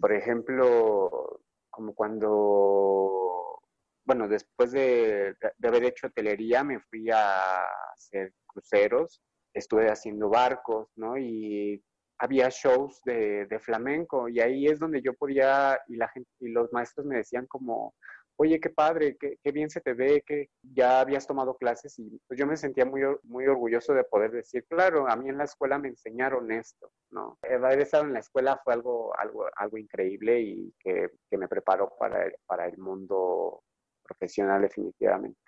Por 0.00 0.12
ejemplo, 0.12 1.40
como 1.70 1.94
cuando, 1.94 3.60
bueno, 4.04 4.28
después 4.28 4.72
de, 4.72 5.36
haber 5.62 5.84
hecho 5.84 6.08
hotelería, 6.08 6.64
me 6.64 6.80
fui 6.80 7.10
a 7.10 7.62
hacer 7.94 8.32
cruceros, 8.46 9.22
estuve 9.54 9.90
haciendo 9.90 10.28
barcos, 10.28 10.88
¿no? 10.96 11.16
Y 11.18 11.82
había 12.18 12.48
shows 12.50 13.00
de, 13.04 13.46
de, 13.46 13.58
flamenco 13.58 14.28
y 14.28 14.40
ahí 14.40 14.66
es 14.66 14.78
donde 14.78 15.02
yo 15.02 15.12
podía 15.14 15.80
y 15.88 15.96
la 15.96 16.08
gente 16.08 16.30
y 16.38 16.50
los 16.50 16.72
maestros 16.72 17.04
me 17.04 17.16
decían 17.16 17.46
como 17.48 17.94
oye, 18.42 18.58
qué 18.58 18.70
padre, 18.70 19.16
qué, 19.18 19.52
bien 19.52 19.70
se 19.70 19.80
te 19.80 19.94
ve, 19.94 20.24
que 20.26 20.48
ya 20.62 21.00
habías 21.00 21.28
tomado 21.28 21.54
clases 21.54 21.96
y 22.00 22.18
pues 22.26 22.38
yo 22.38 22.44
me 22.44 22.56
sentía 22.56 22.84
muy, 22.84 23.02
muy 23.22 23.46
orgulloso 23.46 23.94
de 23.94 24.02
poder 24.02 24.32
decir, 24.32 24.64
claro, 24.68 25.08
a 25.08 25.14
mí 25.14 25.28
en 25.28 25.38
la 25.38 25.44
escuela 25.44 25.78
me 25.78 25.88
enseñaron 25.88 26.50
esto, 26.50 26.90
¿no? 27.10 27.38
Haber 27.42 27.80
estado 27.80 28.04
en 28.04 28.14
la 28.14 28.18
escuela 28.18 28.60
fue 28.64 28.74
algo, 28.74 29.16
algo, 29.16 29.46
algo 29.56 29.78
increíble 29.78 30.40
y 30.40 30.74
que, 30.80 31.08
me 31.38 31.46
preparó 31.46 31.94
para 31.98 32.26
el, 32.26 32.34
para 32.46 32.66
el 32.66 32.76
mundo 32.78 33.62
profesional 34.02 34.62
definitivamente. 34.62 35.38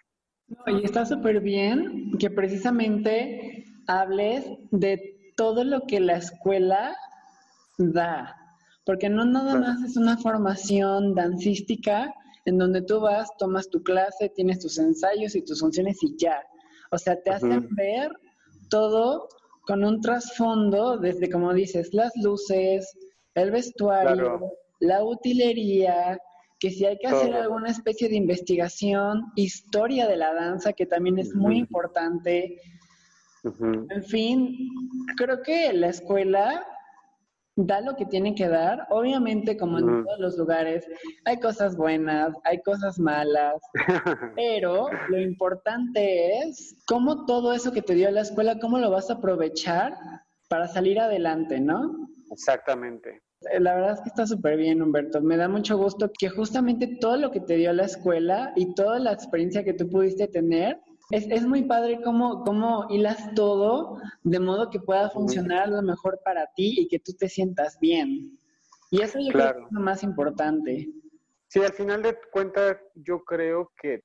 y 0.67 0.85
está 0.85 1.05
súper 1.05 1.41
bien 1.41 2.13
que 2.19 2.31
precisamente 2.31 3.65
hables 3.89 4.47
de 4.71 5.33
todo 5.37 5.65
lo 5.65 5.81
que 5.87 5.99
la 5.99 6.17
escuela 6.17 6.97
da, 7.77 8.37
porque 8.87 9.11
no 9.11 9.25
nada 9.25 9.57
más 9.57 9.83
es 9.83 9.97
una 9.97 10.17
formación 10.17 11.15
dancística, 11.15 12.15
en 12.45 12.59
donde 12.59 12.83
tú 12.83 13.01
vas, 13.01 13.29
tomas 13.39 13.69
tu 13.69 13.83
clase, 13.83 14.29
tienes 14.31 14.61
tus 14.61 14.79
ensayos 14.79 15.35
y 15.35 15.43
tus 15.43 15.61
funciones 15.61 16.03
y 16.03 16.17
ya. 16.17 16.43
O 16.91 16.99
sea, 16.99 17.21
te 17.21 17.31
hacen 17.31 17.69
ver 17.75 18.11
todo 18.69 19.29
con 19.67 19.85
un 19.85 20.01
trasfondo, 20.01 20.99
desde 20.99 21.31
como 21.31 21.53
dices, 21.55 21.95
las 21.95 22.13
luces, 22.17 22.97
el 23.35 23.51
vestuario, 23.51 24.53
la 24.81 25.03
utilería, 25.03 26.19
que 26.61 26.71
si 26.71 26.85
hay 26.85 26.99
que 26.99 27.09
hacer 27.09 27.35
alguna 27.35 27.71
especie 27.71 28.09
de 28.09 28.17
investigación, 28.17 29.33
historia 29.37 30.07
de 30.07 30.17
la 30.17 30.33
danza, 30.35 30.73
que 30.73 30.87
también 30.87 31.19
es 31.19 31.35
muy 31.35 31.59
importante. 31.59 32.61
En 33.43 34.05
fin, 34.05 34.57
creo 35.17 35.43
que 35.43 35.73
la 35.73 35.89
escuela 35.89 36.65
da 37.57 37.81
lo 37.81 37.97
que 37.97 38.07
tiene 38.07 38.35
que 38.35 38.49
dar. 38.49 38.87
Obviamente, 38.91 39.57
como 39.57 39.79
en 39.79 40.05
todos 40.05 40.19
los 40.19 40.37
lugares, 40.37 40.87
hay 41.25 41.39
cosas 41.39 41.77
buenas, 41.77 42.35
hay 42.45 42.61
cosas 42.63 42.99
malas, 42.99 43.63
pero 44.37 44.89
lo 45.09 45.21
importante 45.21 46.39
es 46.39 46.77
cómo 46.87 47.27
todo 47.27 47.53
eso 47.53 47.73
que 47.73 47.83
te 47.83 47.95
dio 47.95 48.11
la 48.11 48.23
escuela, 48.23 48.59
cómo 48.59 48.79
lo 48.79 48.91
vas 48.91 49.11
a 49.11 49.15
aprovechar 49.15 49.95
para 50.49 50.69
salir 50.69 50.99
adelante, 51.01 51.61
¿no? 51.61 52.09
Exactamente. 52.31 53.23
La 53.61 53.75
verdad 53.75 53.93
es 53.93 54.01
que 54.01 54.09
está 54.09 54.27
súper 54.27 54.57
bien, 54.57 54.81
Humberto. 54.81 55.21
Me 55.21 55.37
da 55.37 55.49
mucho 55.49 55.77
gusto 55.77 56.11
que 56.19 56.31
justamente 56.31 56.97
todo 57.01 57.17
lo 57.19 57.31
que 57.31 57.41
te 57.41 57.57
dio 57.57 57.73
la 57.73 57.85
escuela 57.85 58.53
y 58.57 58.75
toda 58.75 58.99
la 58.99 59.13
experiencia 59.13 59.65
que 59.65 59.75
tú 59.75 59.89
pudiste 59.89 60.29
tener 60.29 60.81
es, 61.11 61.27
es, 61.31 61.47
muy 61.47 61.65
padre 61.65 62.01
cómo, 62.03 62.43
cómo 62.45 62.87
hilas 62.89 63.35
todo 63.35 63.99
de 64.23 64.41
modo 64.41 64.71
que 64.71 64.81
pueda 64.81 65.11
funcionar 65.11 65.69
lo 65.69 65.83
mejor 65.83 66.21
para 66.25 66.47
ti 66.55 66.81
y 66.81 66.89
que 66.89 66.99
tú 66.99 67.13
te 67.13 67.29
sientas 67.29 67.79
bien. 67.81 68.39
Y 68.91 69.03
eso 69.03 69.19
yo 69.19 69.33
creo 69.33 69.55
que 69.55 69.63
es 69.63 69.73
lo 69.73 69.81
más 69.81 70.03
importante. 70.03 70.89
Sí, 71.49 71.61
al 71.61 71.73
final 71.73 72.03
de 72.03 72.19
cuentas, 72.33 72.79
yo 72.95 73.25
creo 73.25 73.73
que 73.77 74.03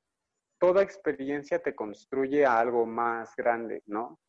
toda 0.60 0.84
experiencia 0.84 1.60
te 1.60 1.74
construye 1.74 2.46
a 2.46 2.60
algo 2.60 2.86
más 2.86 3.36
grande, 3.36 3.82
¿no? 3.86 4.20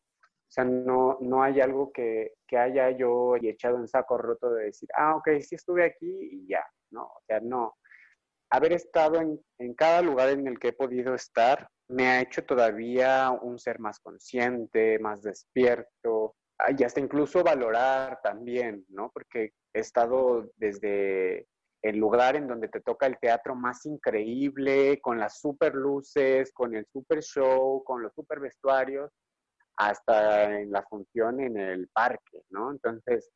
O 0.51 0.53
sea, 0.53 0.65
no, 0.65 1.17
no 1.21 1.43
hay 1.43 1.61
algo 1.61 1.91
que, 1.91 2.33
que 2.47 2.57
haya 2.57 2.91
yo 2.91 3.35
echado 3.37 3.77
en 3.77 3.87
saco 3.87 4.17
roto 4.17 4.51
de 4.53 4.65
decir, 4.65 4.89
ah, 4.97 5.15
ok, 5.15 5.29
sí 5.41 5.55
estuve 5.55 5.85
aquí 5.85 6.29
y 6.31 6.47
ya, 6.47 6.65
¿no? 6.91 7.03
O 7.03 7.21
sea, 7.25 7.39
no. 7.39 7.75
Haber 8.49 8.73
estado 8.73 9.21
en, 9.21 9.39
en 9.59 9.73
cada 9.75 10.01
lugar 10.01 10.29
en 10.29 10.47
el 10.47 10.59
que 10.59 10.69
he 10.69 10.73
podido 10.73 11.15
estar 11.15 11.69
me 11.91 12.07
ha 12.07 12.21
hecho 12.21 12.43
todavía 12.43 13.31
un 13.31 13.59
ser 13.59 13.79
más 13.79 13.99
consciente, 13.99 14.97
más 14.99 15.21
despierto, 15.21 16.35
y 16.77 16.83
hasta 16.83 16.99
incluso 16.99 17.43
valorar 17.43 18.19
también, 18.23 18.85
¿no? 18.89 19.11
Porque 19.11 19.53
he 19.73 19.79
estado 19.79 20.51
desde 20.55 21.47
el 21.81 21.97
lugar 21.97 22.35
en 22.35 22.47
donde 22.47 22.67
te 22.67 22.81
toca 22.81 23.07
el 23.07 23.17
teatro 23.19 23.55
más 23.55 23.85
increíble, 23.85 24.99
con 25.01 25.19
las 25.19 25.39
super 25.39 25.73
luces, 25.73 26.51
con 26.53 26.75
el 26.75 26.85
super 26.85 27.21
show, 27.21 27.83
con 27.83 28.03
los 28.03 28.13
super 28.13 28.39
vestuarios, 28.39 29.11
hasta 29.77 30.59
en 30.59 30.71
la 30.71 30.83
función 30.83 31.41
en 31.41 31.57
el 31.57 31.87
parque, 31.89 32.43
¿no? 32.49 32.71
Entonces, 32.71 33.31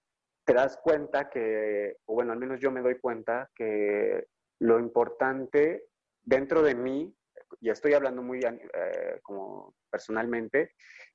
te 0.46 0.54
das 0.54 0.78
cuenta 0.78 1.30
que, 1.30 1.98
o 2.06 2.14
bueno, 2.14 2.34
al 2.34 2.40
menos 2.40 2.60
yo 2.60 2.72
me 2.72 2.82
doy 2.82 3.00
cuenta 3.00 3.50
que 3.56 4.28
lo 4.60 4.80
importante 4.80 5.86
dentro 6.24 6.62
de 6.62 6.76
mí, 6.76 7.16
y 7.60 7.70
estoy 7.70 7.94
hablando 7.94 8.22
muy 8.22 8.40
eh, 8.40 9.20
como 9.24 9.76
personalmente, 9.90 10.74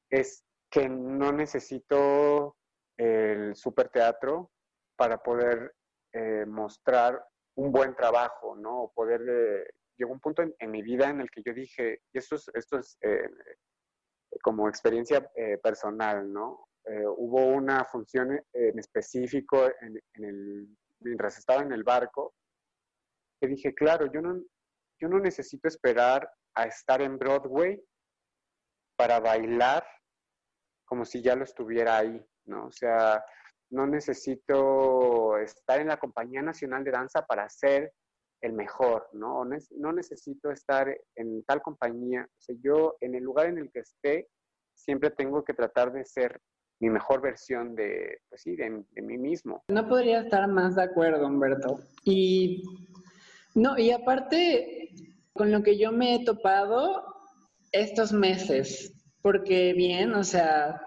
es 0.08 0.44
que 0.70 0.88
no 0.88 1.32
necesito 1.32 2.56
el 2.96 3.54
super 3.54 3.88
teatro 3.88 4.50
para 4.96 5.22
poder 5.22 5.74
eh, 6.12 6.44
mostrar 6.46 7.24
un 7.56 7.72
buen 7.72 7.94
trabajo, 7.94 8.56
¿no? 8.56 8.84
O 8.84 8.92
poder... 8.92 9.22
Eh, 9.28 9.70
llegó 9.96 10.12
un 10.12 10.20
punto 10.20 10.42
en, 10.42 10.70
mi 10.70 10.80
vida 10.80 11.10
en 11.10 11.20
el 11.20 11.30
que 11.30 11.42
yo 11.44 11.52
dije, 11.52 12.00
y 12.10 12.18
esto 12.18 12.36
es, 12.36 12.50
esto 12.54 12.78
es 12.78 12.98
como 14.42 14.68
experiencia 14.68 15.30
eh, 15.34 15.58
personal, 15.58 16.32
¿no? 16.32 16.68
Eh, 16.84 17.06
hubo 17.06 17.46
una 17.46 17.84
función 17.84 18.40
en 18.52 18.78
específico 18.78 19.70
en, 20.14 20.76
mientras 21.00 21.38
estaba 21.38 21.62
en 21.62 21.72
el 21.72 21.84
barco 21.84 22.34
que 23.40 23.48
dije, 23.48 23.74
claro, 23.74 24.10
yo 24.12 24.20
no, 24.22 24.40
yo 25.00 25.08
no 25.08 25.18
necesito 25.18 25.68
esperar 25.68 26.30
a 26.54 26.64
estar 26.64 27.00
en 27.00 27.18
Broadway 27.18 27.82
para 28.96 29.20
bailar 29.20 29.84
como 30.84 31.04
si 31.04 31.22
ya 31.22 31.36
lo 31.36 31.44
estuviera 31.44 31.98
ahí, 31.98 32.20
¿no? 32.46 32.66
O 32.66 32.72
sea, 32.72 33.24
no 33.70 33.86
necesito 33.86 35.38
estar 35.38 35.80
en 35.80 35.86
la 35.86 35.98
Compañía 35.98 36.42
Nacional 36.42 36.82
de 36.82 36.90
Danza 36.90 37.24
para 37.24 37.48
ser 37.48 37.92
el 38.42 38.52
mejor, 38.52 39.08
¿no? 39.12 39.44
No 39.44 39.92
necesito 39.92 40.50
estar 40.50 40.92
en 41.14 41.44
tal 41.44 41.62
compañía. 41.62 42.26
O 42.28 42.40
sea, 42.40 42.56
yo 42.60 42.96
en 43.00 43.14
el 43.14 43.22
lugar 43.22 43.46
en 43.46 43.58
el 43.58 43.70
que 43.70 43.80
esté, 43.80 44.28
siempre 44.74 45.10
tengo 45.10 45.44
que 45.44 45.54
tratar 45.54 45.92
de 45.92 46.04
ser 46.04 46.40
mi 46.80 46.88
mejor 46.88 47.20
versión 47.20 47.74
de, 47.74 48.22
pues 48.28 48.42
sí, 48.42 48.56
de, 48.56 48.70
mí 49.02 49.18
mismo. 49.18 49.62
No 49.68 49.86
podría 49.86 50.20
estar 50.20 50.48
más 50.48 50.76
de 50.76 50.82
acuerdo, 50.82 51.26
Humberto. 51.26 51.78
Y 52.04 52.62
no, 53.54 53.78
y 53.78 53.90
aparte, 53.90 54.90
con 55.32 55.50
lo 55.50 55.62
que 55.62 55.76
yo 55.76 55.92
me 55.92 56.14
he 56.14 56.24
topado 56.24 57.04
estos 57.72 58.12
meses, 58.12 58.92
porque 59.22 59.72
bien, 59.72 60.14
o 60.14 60.24
sea, 60.24 60.80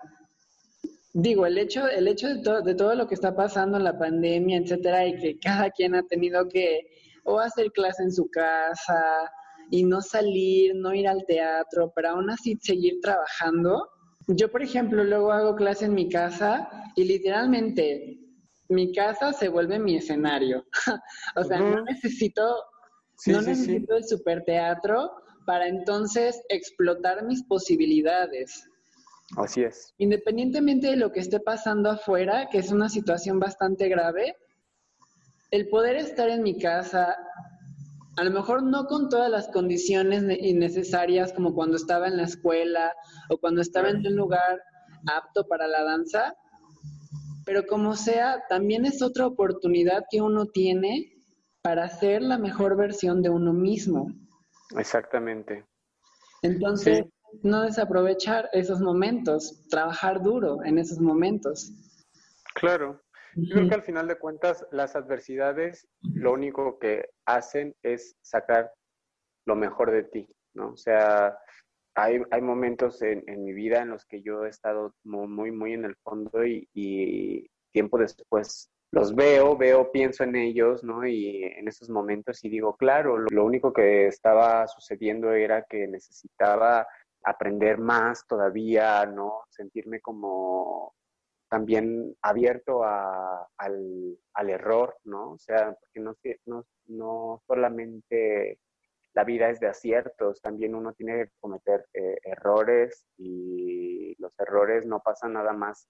digo, 1.14 1.46
el 1.46 1.58
hecho, 1.58 1.88
el 1.88 2.08
hecho 2.08 2.28
de, 2.28 2.62
de 2.64 2.76
todo 2.76 2.96
lo 2.96 3.08
que 3.08 3.16
está 3.16 3.36
pasando 3.36 3.80
la 3.80 3.98
pandemia, 3.98 4.58
etcétera, 4.58 5.06
y 5.06 5.18
que 5.18 5.40
cada 5.40 5.70
quien 5.72 5.96
ha 5.96 6.04
tenido 6.04 6.48
que 6.48 6.82
o 7.26 7.40
hacer 7.40 7.72
clase 7.72 8.04
en 8.04 8.12
su 8.12 8.30
casa 8.30 9.32
y 9.70 9.84
no 9.84 10.02
salir, 10.02 10.76
no 10.76 10.94
ir 10.94 11.08
al 11.08 11.26
teatro, 11.26 11.92
pero 11.96 12.10
aún 12.10 12.30
así 12.30 12.58
seguir 12.62 13.00
trabajando. 13.02 13.90
Yo, 14.28 14.52
por 14.52 14.62
ejemplo, 14.62 15.04
luego 15.04 15.32
hago 15.32 15.56
clase 15.56 15.86
en 15.86 15.94
mi 15.94 16.10
casa 16.10 16.70
y 16.96 17.06
literalmente 17.06 18.23
mi 18.74 18.94
casa 18.94 19.34
se 19.34 19.50
vuelve 19.50 19.80
mi 19.80 19.98
escenario. 19.98 20.66
o 21.36 21.44
sea, 21.44 21.60
no 21.60 21.82
necesito, 21.84 22.56
no 23.28 23.42
necesito 23.42 23.96
el 23.96 24.04
super 24.06 24.44
teatro 24.44 25.12
para 25.46 25.68
entonces 25.68 26.42
explotar 26.50 27.24
mis 27.26 27.44
posibilidades. 27.44 28.68
Así 29.38 29.64
es. 29.64 29.94
Independientemente 29.98 30.88
de 30.88 30.96
lo 30.98 31.12
que 31.12 31.20
esté 31.20 31.40
pasando 31.40 31.90
afuera, 31.90 32.50
que 32.52 32.60
es 32.60 32.72
una 32.72 32.90
situación 32.90 33.40
bastante 33.40 33.88
grave, 33.88 34.36
el 35.52 35.70
poder 35.70 35.96
estar 35.96 36.30
en 36.30 36.44
mi 36.44 36.58
casa, 36.58 37.16
a 38.18 38.24
lo 38.24 38.32
mejor 38.32 38.64
no 38.64 38.86
con 38.86 39.10
todas 39.10 39.30
las 39.30 39.48
condiciones 39.50 40.24
necesarias 40.24 41.34
como 41.34 41.54
cuando 41.54 41.78
estaba 41.78 42.08
en 42.08 42.18
la 42.18 42.24
escuela 42.24 42.94
o 43.30 43.38
cuando 43.38 43.62
estaba 43.62 43.90
en 43.90 44.06
un 44.06 44.16
lugar 44.16 44.62
apto 45.08 45.48
para 45.48 45.68
la 45.68 45.84
danza, 45.84 46.36
pero 47.46 47.66
como 47.66 47.96
sea, 47.96 48.44
también 48.50 48.86
es 48.86 49.02
otra 49.02 49.28
oportunidad 49.28 50.04
que 50.10 50.22
uno 50.22 50.46
tiene 50.48 51.14
para 51.62 51.90
ser 51.90 52.22
la 52.22 52.38
mejor 52.38 52.76
versión 52.76 53.22
de 53.22 53.30
uno 53.30 53.54
mismo. 53.54 54.12
Exactamente. 54.78 55.66
Entonces, 56.42 57.06
no 57.42 57.64
desaprovechar 57.64 58.50
esos 58.54 58.82
momentos, 58.82 59.68
trabajar 59.70 60.22
duro 60.22 60.64
en 60.64 60.78
esos 60.78 61.00
momentos. 61.00 61.72
Claro, 62.56 63.02
yo 63.36 63.56
creo 63.56 63.70
que 63.70 63.76
al 63.76 63.84
final 63.84 64.08
de 64.08 64.20
cuentas 64.20 64.66
las 64.72 64.96
adversidades 64.96 65.88
lo 66.02 66.34
único 66.34 66.78
que 66.78 67.10
hacen 67.26 67.76
es 67.82 68.16
sacar 68.22 68.72
lo 69.46 69.56
mejor 69.56 69.92
de 69.92 70.04
ti, 70.04 70.28
¿no? 70.54 70.74
O 70.74 70.78
sea, 70.78 71.38
hay, 71.96 72.42
momentos 72.42 73.02
en, 73.02 73.24
mi 73.44 73.54
vida 73.54 73.82
en 73.82 73.90
los 73.90 74.06
que 74.06 74.22
yo 74.22 74.46
he 74.46 74.50
estado 74.50 74.94
muy, 75.04 75.52
muy 75.52 75.74
en 75.74 75.86
el 75.86 75.96
fondo 75.98 76.46
y, 76.46 77.50
tiempo 77.72 77.98
después 77.98 78.70
los 78.92 79.16
veo, 79.16 79.58
veo, 79.58 79.92
pienso 79.92 80.24
en 80.24 80.36
ellos, 80.36 80.84
¿no? 80.84 81.08
Y 81.08 81.44
en 81.44 81.68
esos 81.68 81.90
momentos 81.90 82.44
y 82.44 82.50
digo, 82.50 82.76
claro, 82.76 83.18
lo, 83.18 83.26
lo 83.32 83.46
único 83.46 83.74
que 83.74 84.06
estaba 84.06 84.68
sucediendo 84.68 85.34
era 85.34 85.64
que 85.64 85.88
necesitaba 85.88 86.86
aprender 87.24 87.80
más 87.80 88.28
todavía, 88.28 89.06
¿no? 89.08 89.42
Sentirme 89.50 90.02
como 90.02 90.94
también 91.54 92.16
abierto 92.24 92.84
al, 92.84 94.18
error, 94.50 94.98
¿no? 95.04 95.34
O 95.34 95.38
sea, 95.38 95.78
porque 95.80 96.00
no, 96.00 96.16
no, 96.48 96.66
no, 96.88 97.44
solamente 97.46 98.58
la 99.14 99.24
vida 99.24 99.50
es 99.50 99.60
de 99.60 99.68
aciertos, 99.68 100.42
también 100.42 100.76
uno 100.76 100.94
tiene 100.94 101.26
que 101.26 101.32
cometer 101.40 101.86
eh, 101.94 102.18
errores 102.24 103.06
y 103.18 104.16
los 104.20 104.34
errores 104.40 104.86
no 104.86 105.02
pasan 105.02 105.34
nada 105.34 105.54
más 105.54 105.88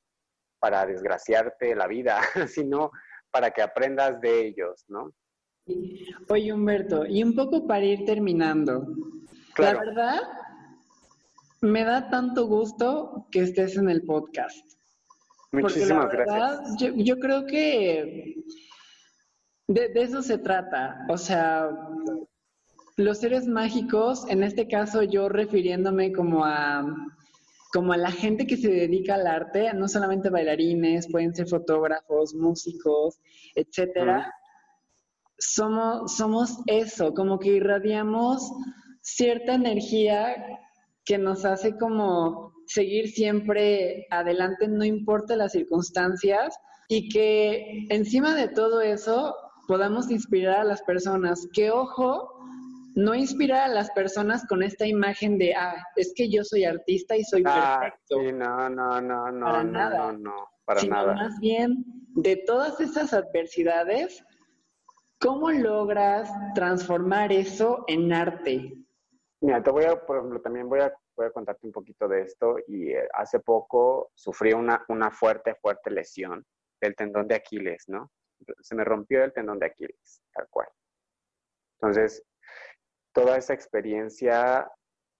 para 0.59 0.85
desgraciarte 0.85 1.75
la 1.75 1.87
vida, 1.87 2.21
sino 2.47 2.91
para 3.31 3.51
que 3.51 3.61
aprendas 3.61 4.19
de 4.21 4.47
ellos, 4.47 4.85
¿no? 4.87 5.11
Oye, 6.29 6.53
Humberto, 6.53 7.05
y 7.05 7.23
un 7.23 7.35
poco 7.35 7.65
para 7.65 7.85
ir 7.85 8.05
terminando. 8.05 8.85
La 9.57 9.73
verdad, 9.73 10.21
me 11.61 11.83
da 11.85 12.09
tanto 12.09 12.47
gusto 12.47 13.27
que 13.31 13.41
estés 13.41 13.77
en 13.77 13.89
el 13.89 14.03
podcast. 14.03 14.73
Muchísimas 15.51 16.11
gracias. 16.11 16.75
Yo, 16.79 17.19
creo 17.19 17.45
que 17.45 18.35
de, 19.67 19.91
eso 19.95 20.21
se 20.21 20.39
trata. 20.39 21.05
O 21.07 21.17
sea, 21.17 21.69
los 22.97 23.19
seres 23.19 23.47
mágicos, 23.47 24.25
en 24.29 24.43
este 24.43 24.67
caso 24.67 25.03
yo 25.03 25.29
refiriéndome 25.29 26.11
como 26.11 26.45
a 26.45 26.85
como 27.73 27.91
a 27.91 27.97
la 27.97 28.11
gente 28.11 28.45
que 28.45 28.55
se 28.55 28.69
dedica 28.69 29.15
al 29.15 29.25
arte, 29.25 29.73
no 29.73 29.87
solamente 29.87 30.29
bailarines, 30.29 31.09
pueden 31.11 31.33
ser 31.33 31.47
fotógrafos, 31.47 32.35
músicos, 32.35 33.19
etcétera. 33.55 34.31
Somos, 35.39 36.15
somos 36.15 36.59
eso, 36.67 37.15
como 37.15 37.39
que 37.39 37.49
irradiamos 37.49 38.47
cierta 39.01 39.55
energía 39.55 40.35
que 41.03 41.17
nos 41.17 41.45
hace 41.45 41.75
como 41.75 42.53
seguir 42.67 43.09
siempre 43.09 44.05
adelante, 44.11 44.67
no 44.67 44.85
importa 44.85 45.35
las 45.35 45.53
circunstancias, 45.53 46.55
y 46.87 47.09
que 47.09 47.87
encima 47.89 48.35
de 48.35 48.49
todo 48.49 48.81
eso 48.81 49.35
podamos 49.67 50.11
inspirar 50.11 50.59
a 50.59 50.63
las 50.63 50.83
personas. 50.83 51.47
Que 51.53 51.71
ojo, 51.71 52.32
no 52.95 53.15
inspirar 53.15 53.63
a 53.63 53.73
las 53.73 53.91
personas 53.91 54.45
con 54.47 54.63
esta 54.63 54.85
imagen 54.85 55.37
de, 55.37 55.53
ah, 55.55 55.75
es 55.95 56.13
que 56.15 56.29
yo 56.29 56.43
soy 56.43 56.65
artista 56.65 57.15
y 57.15 57.23
soy 57.23 57.43
ah, 57.45 57.79
perfecto. 57.81 58.31
no, 58.33 58.69
no, 58.69 59.01
no, 59.01 59.31
no, 59.31 59.45
para 59.45 59.63
nada. 59.63 60.11
no, 60.11 60.17
no, 60.17 60.49
para 60.65 60.81
sino 60.81 60.95
nada. 60.95 61.13
Más 61.15 61.39
bien, 61.39 61.83
de 62.15 62.37
todas 62.37 62.79
esas 62.79 63.13
adversidades, 63.13 64.23
¿cómo 65.19 65.51
logras 65.51 66.29
transformar 66.55 67.31
eso 67.31 67.83
en 67.87 68.13
arte? 68.13 68.73
Mira, 69.41 69.61
te 69.61 69.71
voy 69.71 69.85
a, 69.85 70.05
por 70.05 70.17
ejemplo, 70.17 70.41
también 70.41 70.69
voy 70.69 70.79
a 70.79 70.93
voy 71.15 71.27
a 71.27 71.31
contarte 71.31 71.65
un 71.65 71.73
poquito 71.73 72.07
de 72.07 72.21
esto. 72.21 72.57
Y 72.67 72.91
eh, 72.91 73.07
hace 73.13 73.39
poco 73.39 74.11
sufrí 74.13 74.53
una, 74.53 74.83
una 74.87 75.11
fuerte, 75.11 75.55
fuerte 75.55 75.91
lesión 75.91 76.45
del 76.81 76.95
tendón 76.95 77.27
de 77.27 77.35
Aquiles, 77.35 77.85
¿no? 77.87 78.11
Se 78.59 78.75
me 78.75 78.83
rompió 78.83 79.23
el 79.23 79.31
tendón 79.31 79.59
de 79.59 79.67
Aquiles, 79.67 80.21
tal 80.33 80.47
cual. 80.49 80.67
Entonces, 81.79 82.23
toda 83.13 83.37
esa 83.37 83.53
experiencia 83.53 84.69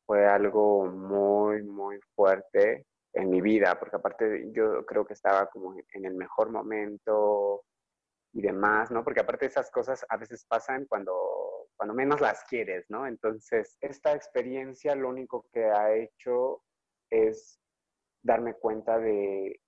fue 0.06 0.26
algo 0.26 0.88
muy, 0.88 1.64
muy 1.64 2.00
fuerte 2.16 2.86
en 3.14 3.30
mi 3.30 3.42
vida, 3.42 3.80
porque 3.80 3.96
aparte 3.96 4.52
yo 4.52 4.86
creo 4.86 5.06
que 5.06 5.14
estaba 5.14 5.48
como 5.48 5.76
en 5.76 6.06
el 6.06 6.16
mejor 6.16 6.52
momento 6.52 7.64
y 8.34 8.42
demás, 8.42 8.92
¿no? 8.92 9.04
Porque 9.04 9.22
aparte 9.22 9.46
esas 9.46 9.70
cosas 9.70 10.06
a 10.10 10.18
veces 10.18 10.46
pasan 10.46 10.86
cuando, 10.86 11.14
cuando 11.76 11.94
menos 11.94 12.20
las 12.20 12.44
quieres, 12.46 12.86
¿no? 12.90 13.06
Entonces, 13.06 13.78
esta 13.82 14.14
experiencia 14.14 14.96
lo 14.96 15.10
único 15.10 15.46
que 15.54 15.66
ha 15.66 15.94
hecho 15.94 16.64
es 17.12 17.60
darme 18.24 18.56
cuenta 18.56 18.98
de, 18.98 19.62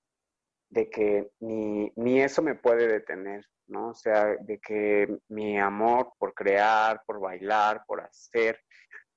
de 0.69 0.89
que 0.89 1.30
ni, 1.39 1.91
ni 1.95 2.21
eso 2.21 2.41
me 2.41 2.55
puede 2.55 2.88
detener, 2.88 3.45
¿no? 3.68 3.89
O 3.89 3.93
sea, 3.93 4.36
de 4.41 4.59
que 4.59 5.07
mi 5.30 5.57
amor 5.57 6.13
por 6.18 6.34
crear, 6.34 7.01
por 7.05 7.20
bailar, 7.20 7.84
por 7.88 8.01
hacer, 8.01 8.59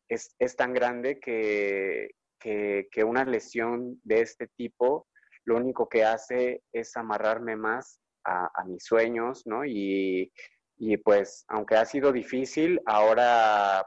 es, 0.09 0.35
es 0.39 0.57
tan 0.57 0.73
grande 0.73 1.21
que, 1.21 2.11
que, 2.41 3.05
una 3.05 3.25
lesión 3.25 4.01
de 4.05 4.23
este 4.23 4.49
tipo 4.57 5.07
lo 5.45 5.57
único 5.57 5.89
que 5.89 6.05
hace 6.05 6.63
es 6.73 6.97
amarrarme 6.97 7.57
más 7.57 8.01
a, 8.25 8.51
a 8.55 8.65
mis 8.65 8.85
sueños, 8.85 9.47
¿no? 9.47 9.65
Y, 9.65 10.33
y, 10.77 10.97
pues, 10.99 11.45
aunque 11.49 11.77
ha 11.77 11.85
sido 11.85 12.13
difícil, 12.13 12.81
ahora 12.87 13.87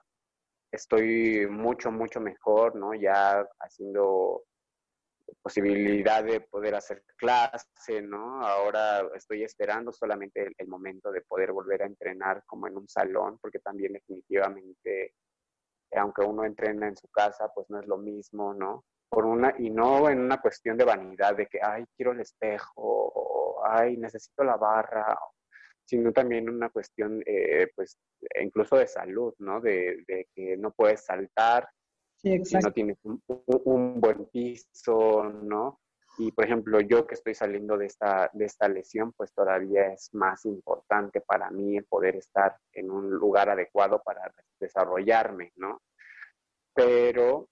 estoy 0.72 1.47
mucho, 1.47 1.91
mucho 1.91 2.20
mejor, 2.20 2.76
¿no? 2.76 2.93
Ya 2.93 3.45
haciendo 3.59 4.43
posibilidad 5.42 6.24
de 6.24 6.42
poder 6.42 6.76
hacer 6.76 7.04
clase, 7.16 8.02
¿no? 8.02 8.46
Ahora 8.46 9.08
estoy 9.16 9.44
esperando 9.44 9.92
solamente 9.92 10.52
el, 10.58 10.68
momento 10.68 11.12
de 11.12 11.22
poder 11.22 11.52
volver 11.52 11.84
a 11.84 11.88
entrenar 11.88 12.44
como 12.46 12.68
en 12.68 12.78
un 12.78 12.88
salón, 12.88 13.38
porque 13.40 13.60
también 13.60 13.94
definitivamente, 13.94 15.14
aunque 15.96 16.22
uno 16.24 16.44
entrena 16.46 16.88
en 16.88 16.96
su 16.96 17.08
casa, 17.10 17.52
pues 17.54 17.70
no 17.70 17.80
es 17.80 17.88
lo 17.88 17.98
mismo, 17.98 18.54
¿no? 18.54 18.86
Por 19.10 19.26
una, 19.26 19.54
y 19.58 19.70
no 19.70 20.10
en 20.10 20.20
una 20.20 20.40
cuestión 20.42 20.78
de 20.78 20.86
vanidad, 20.86 21.36
de 21.36 21.48
que, 21.48 21.60
ay, 21.62 21.86
quiero 21.96 22.14
el 22.14 22.22
espejo, 22.22 22.74
o, 22.76 23.62
ay, 23.66 23.98
necesito 23.98 24.44
la 24.44 24.58
barra, 24.58 25.18
sino 25.86 26.14
también 26.14 26.50
una 26.50 26.70
cuestión, 26.70 27.22
eh, 27.26 27.68
pues, 27.76 27.98
incluso 28.40 28.78
de 28.78 28.88
salud, 28.88 29.34
¿no? 29.40 29.60
De, 29.60 30.04
de 30.08 30.28
que 30.34 30.56
no 30.58 30.72
puedes 30.72 31.04
saltar, 31.04 31.68
Sí, 32.22 32.45
si 32.45 32.57
no 32.57 32.72
tienes 32.72 32.97
un, 33.03 33.22
un, 33.47 33.99
buen 33.99 34.26
piso, 34.28 35.24
¿no? 35.24 35.80
Y 36.19 36.32
por 36.32 36.45
ejemplo, 36.45 36.80
yo 36.82 37.07
que 37.07 37.15
estoy 37.15 37.34
saliendo 37.34 37.78
de 37.78 37.88
esta, 37.88 38.30
de 38.34 38.45
esta 38.45 38.67
lesión, 38.67 39.11
pues 39.13 39.34
todavía 39.34 39.91
es 39.93 40.13
más 40.13 40.45
importante 40.45 41.22
para 41.22 41.49
mí 41.49 41.78
el 41.78 41.86
poder 41.86 42.17
estar 42.17 42.55
en 42.74 42.91
un 42.91 43.09
lugar 43.09 43.49
adecuado 43.49 44.03
para 44.03 44.32
desarrollarme, 44.59 45.51
¿no? 45.55 45.82
Pero 46.76 47.49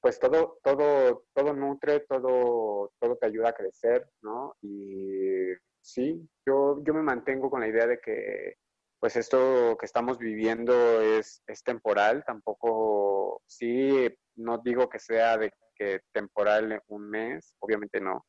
pues 0.00 0.20
todo, 0.20 0.58
todo, 0.62 1.24
todo 1.32 1.54
nutre, 1.54 2.00
todo, 2.00 2.92
todo 3.00 3.16
te 3.16 3.26
ayuda 3.26 3.48
a 3.48 3.54
crecer, 3.54 4.06
¿no? 4.20 4.54
Y 4.60 5.48
sí, 5.80 6.28
yo, 6.46 6.82
yo 6.84 6.94
me 6.94 7.02
mantengo 7.02 7.50
con 7.50 7.62
la 7.62 7.68
idea 7.68 7.86
de 7.86 7.98
que 7.98 8.58
pues 9.04 9.16
esto 9.16 9.76
que 9.78 9.84
estamos 9.84 10.16
viviendo 10.16 10.72
es, 11.02 11.42
es 11.46 11.62
temporal, 11.62 12.24
tampoco, 12.24 13.42
sí, 13.46 14.08
no 14.36 14.62
digo 14.64 14.88
que 14.88 14.98
sea 14.98 15.36
de 15.36 15.52
que 15.74 16.00
temporal 16.10 16.80
un 16.88 17.10
mes, 17.10 17.54
obviamente 17.58 18.00
no, 18.00 18.24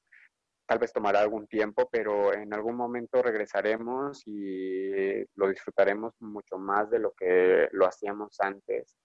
tal 0.67 0.80
vez 0.80 0.91
tomará 0.91 1.21
algún 1.21 1.47
tiempo, 1.47 1.88
pero 1.89 2.34
en 2.34 2.53
algún 2.53 2.76
momento 2.76 3.21
regresaremos 3.21 4.21
y 4.26 5.23
lo 5.36 5.47
disfrutaremos 5.47 6.13
mucho 6.19 6.57
más 6.57 6.89
de 6.89 6.99
lo 6.99 7.13
que 7.13 7.69
lo 7.71 7.88
hacíamos 7.88 8.36
antes, 8.41 8.97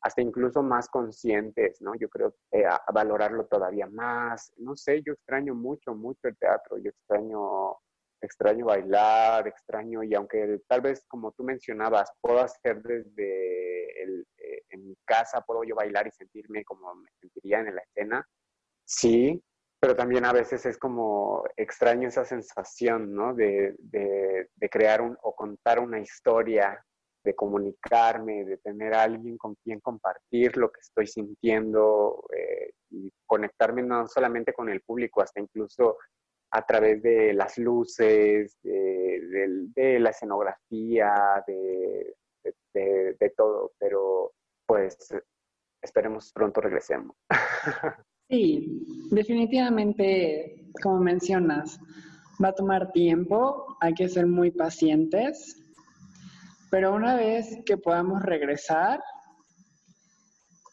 hasta 0.00 0.22
incluso 0.22 0.62
más 0.62 0.88
conscientes, 0.88 1.82
¿no? 1.82 1.94
Yo 1.96 2.08
creo 2.08 2.34
eh, 2.50 2.64
a, 2.64 2.80
valorarlo 2.94 3.44
todavía 3.44 3.88
más, 3.88 4.54
no 4.56 4.74
sé, 4.74 5.02
yo 5.02 5.12
extraño 5.12 5.54
mucho, 5.54 5.94
mucho 5.94 6.28
el 6.28 6.38
teatro, 6.38 6.78
yo 6.78 6.88
extraño 6.88 7.76
extraño 8.24 8.66
bailar, 8.66 9.46
extraño, 9.48 10.02
y 10.02 10.14
aunque 10.14 10.60
tal 10.68 10.80
vez 10.80 11.04
como 11.08 11.32
tú 11.32 11.44
mencionabas, 11.44 12.10
puedo 12.20 12.40
hacer 12.40 12.82
desde 12.82 14.02
eh, 14.02 14.62
en 14.70 14.88
mi 14.88 14.96
casa, 15.04 15.40
puedo 15.40 15.64
yo 15.64 15.74
bailar 15.74 16.06
y 16.06 16.10
sentirme 16.12 16.64
como 16.64 16.94
me 16.94 17.08
sentiría 17.20 17.60
en 17.60 17.74
la 17.74 17.82
escena, 17.82 18.26
sí, 18.84 19.42
pero 19.84 19.94
también 19.94 20.24
a 20.24 20.32
veces 20.32 20.64
es 20.64 20.78
como 20.78 21.44
extraño 21.56 22.08
esa 22.08 22.24
sensación, 22.24 23.14
¿no? 23.14 23.34
De, 23.34 23.74
de, 23.78 24.48
crear 24.70 25.02
un, 25.02 25.14
o 25.22 25.36
contar 25.36 25.78
una 25.78 26.00
historia, 26.00 26.82
de 27.22 27.34
comunicarme, 27.34 28.46
de 28.46 28.56
tener 28.56 28.94
alguien 28.94 29.36
con 29.36 29.54
quien 29.56 29.80
compartir 29.80 30.56
lo 30.56 30.70
que 30.70 30.80
estoy 30.80 31.06
sintiendo 31.06 32.24
eh, 32.34 32.72
y 32.90 33.12
conectarme 33.26 33.82
no 33.82 34.06
solamente 34.06 34.54
con 34.54 34.70
el 34.70 34.80
público, 34.80 35.20
hasta 35.20 35.40
incluso 35.40 35.98
a 36.56 36.64
través 36.64 37.02
de 37.02 37.32
las 37.32 37.58
luces, 37.58 38.56
de, 38.62 38.70
de, 38.70 39.48
de 39.74 39.98
la 39.98 40.10
escenografía, 40.10 41.42
de, 41.48 42.14
de, 42.72 43.34
todo, 43.36 43.72
pero 43.76 44.32
pues 44.64 44.96
esperemos 45.82 46.32
pronto 46.32 46.60
regresemos. 46.60 47.16
Sí, 48.30 48.82
definitivamente, 49.10 50.70
como 50.82 50.98
mencionas, 50.98 51.78
va 52.42 52.48
a 52.48 52.54
tomar 52.54 52.90
tiempo, 52.90 53.76
hay 53.82 53.92
que 53.92 54.08
ser 54.08 54.26
muy 54.26 54.50
pacientes, 54.50 55.62
pero 56.70 56.94
una 56.94 57.16
vez 57.16 57.58
que 57.66 57.76
podamos 57.76 58.22
regresar, 58.22 59.02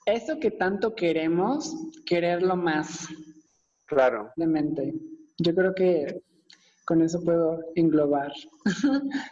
eso 0.06 0.40
que 0.40 0.50
tanto 0.50 0.96
queremos, 0.96 1.76
quererlo 2.06 2.56
más. 2.56 3.06
Claro. 3.86 4.32
De 4.38 4.48
mente. 4.48 4.94
Yo 5.42 5.56
creo 5.56 5.74
que 5.74 6.22
con 6.86 7.02
eso 7.02 7.24
puedo 7.24 7.60
englobar. 7.76 8.32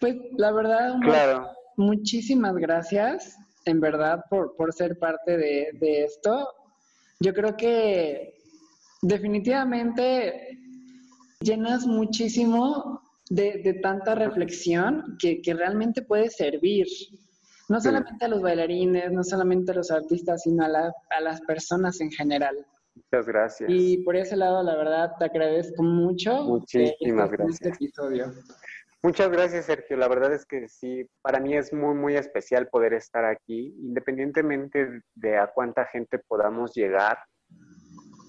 pues 0.00 0.16
la 0.38 0.52
verdad, 0.52 0.96
claro. 1.02 1.50
muchísimas 1.76 2.54
gracias, 2.56 3.36
en 3.66 3.80
verdad, 3.80 4.24
por, 4.30 4.56
por 4.56 4.72
ser 4.72 4.98
parte 4.98 5.36
de, 5.36 5.70
de, 5.74 6.04
esto. 6.04 6.48
Yo 7.20 7.34
creo 7.34 7.56
que 7.56 8.34
definitivamente 9.02 10.58
llenas 11.40 11.86
muchísimo 11.86 13.02
de, 13.28 13.60
de 13.62 13.74
tanta 13.74 14.14
reflexión 14.14 15.16
que, 15.18 15.42
que, 15.42 15.52
realmente 15.52 16.02
puede 16.02 16.30
servir. 16.30 16.86
No 17.68 17.80
solamente 17.80 18.24
a 18.24 18.28
los 18.28 18.40
bailarines, 18.40 19.10
no 19.12 19.24
solamente 19.24 19.72
a 19.72 19.74
los 19.74 19.90
artistas, 19.90 20.42
sino 20.44 20.64
a, 20.64 20.68
la, 20.68 20.92
a 21.10 21.20
las 21.20 21.40
personas 21.42 22.00
en 22.00 22.10
general. 22.12 22.64
Muchas 22.96 23.26
gracias. 23.26 23.70
Y 23.70 23.98
por 23.98 24.16
ese 24.16 24.36
lado, 24.36 24.62
la 24.62 24.74
verdad, 24.74 25.12
te 25.18 25.26
agradezco 25.26 25.82
mucho. 25.82 26.42
Muchísimas 26.44 27.30
gracias. 27.30 27.60
Este 27.60 27.68
episodio. 27.68 28.32
Muchas 29.02 29.30
gracias, 29.30 29.66
Sergio. 29.66 29.96
La 29.96 30.08
verdad 30.08 30.32
es 30.32 30.46
que 30.46 30.66
sí, 30.68 31.06
para 31.20 31.38
mí 31.38 31.54
es 31.54 31.72
muy, 31.72 31.94
muy 31.94 32.16
especial 32.16 32.68
poder 32.68 32.94
estar 32.94 33.24
aquí, 33.24 33.74
independientemente 33.78 35.02
de 35.14 35.36
a 35.36 35.48
cuánta 35.48 35.84
gente 35.84 36.18
podamos 36.18 36.74
llegar. 36.74 37.18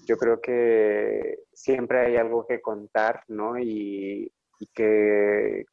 Yo 0.06 0.16
creo 0.16 0.40
que 0.40 1.38
siempre 1.52 2.06
hay 2.06 2.16
algo 2.16 2.46
que 2.46 2.60
contar, 2.60 3.24
¿no? 3.26 3.58
Y, 3.58 4.30
y 4.60 4.66
que, 4.74 5.64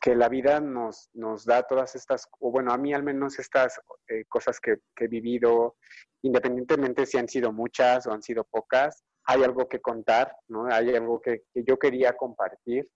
que 0.00 0.14
la 0.14 0.28
vida 0.28 0.60
nos, 0.60 1.10
nos 1.12 1.44
da 1.44 1.62
todas 1.62 1.94
estas, 1.94 2.26
o 2.38 2.50
bueno, 2.50 2.72
a 2.72 2.78
mí 2.78 2.94
al 2.94 3.02
menos 3.02 3.38
estas 3.38 3.78
eh, 4.08 4.24
cosas 4.28 4.58
que, 4.58 4.78
he 4.96 5.08
vivido, 5.08 5.76
independientemente 6.22 7.04
si 7.06 7.18
han 7.18 7.28
sido 7.28 7.52
muchas 7.52 8.06
o 8.06 8.12
han 8.12 8.22
sido 8.22 8.44
pocas, 8.44 9.04
hay 9.24 9.44
algo 9.44 9.68
que 9.68 9.80
contar, 9.80 10.34
¿no? 10.48 10.66
Hay 10.66 10.94
algo 10.96 11.20
que, 11.20 11.42
que 11.52 11.62
yo 11.64 11.78
quería 11.78 12.14
compartir 12.14 12.88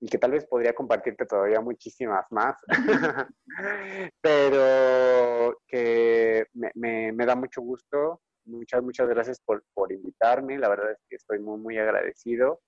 y 0.00 0.08
que 0.08 0.16
tal 0.16 0.30
vez 0.30 0.46
podría 0.46 0.72
compartirte 0.72 1.26
todavía 1.26 1.60
muchísimas 1.60 2.24
más, 2.30 2.56
pero 4.22 5.60
que 5.66 6.46
me, 6.54 6.70
me, 6.74 7.12
me, 7.12 7.26
da 7.26 7.36
mucho 7.36 7.60
gusto. 7.60 8.22
Muchas, 8.46 8.82
muchas 8.82 9.06
gracias 9.08 9.40
por, 9.44 9.62
por 9.74 9.92
invitarme. 9.92 10.58
La 10.58 10.70
verdad 10.70 10.92
es 10.92 10.98
que 11.06 11.16
estoy 11.16 11.38
muy, 11.38 11.60
muy 11.60 11.76
agradecido 11.76 12.62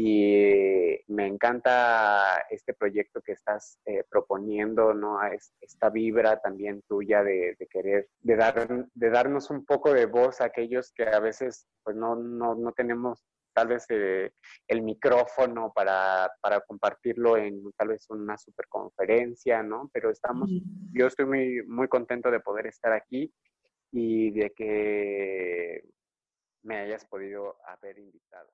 y 0.00 0.96
me 1.08 1.26
encanta 1.26 2.46
este 2.50 2.72
proyecto 2.72 3.20
que 3.20 3.32
estás 3.32 3.80
eh, 3.84 4.04
proponiendo, 4.08 4.94
¿no? 4.94 5.18
Esta 5.60 5.90
vibra 5.90 6.40
también 6.40 6.82
tuya 6.82 7.24
de, 7.24 7.56
de, 7.58 7.66
querer, 7.66 8.08
de, 8.20 8.36
dar, 8.36 8.86
de 8.94 9.10
darnos 9.10 9.50
un 9.50 9.64
poco 9.64 9.92
de 9.92 10.06
voz 10.06 10.40
a 10.40 10.44
aquellos 10.44 10.92
que 10.92 11.02
a 11.02 11.18
veces 11.18 11.66
pues 11.82 11.96
no, 11.96 12.14
no, 12.14 12.54
no 12.54 12.70
tenemos 12.74 13.26
tal 13.52 13.66
vez 13.66 13.86
eh, 13.88 14.30
el 14.68 14.82
micrófono 14.82 15.72
para, 15.74 16.30
para, 16.40 16.60
compartirlo 16.60 17.36
en 17.36 17.60
tal 17.72 17.88
vez 17.88 18.08
una 18.08 18.38
superconferencia, 18.38 19.64
¿no? 19.64 19.90
Pero 19.92 20.10
estamos, 20.10 20.48
yo 20.92 21.08
estoy 21.08 21.26
muy, 21.26 21.62
muy 21.66 21.88
contento 21.88 22.30
de 22.30 22.38
poder 22.38 22.68
estar 22.68 22.92
aquí 22.92 23.34
y 23.90 24.30
de 24.30 24.50
que 24.50 25.82
me 26.62 26.76
hayas 26.78 27.04
podido 27.04 27.56
haber 27.66 27.98
invitado. 27.98 28.48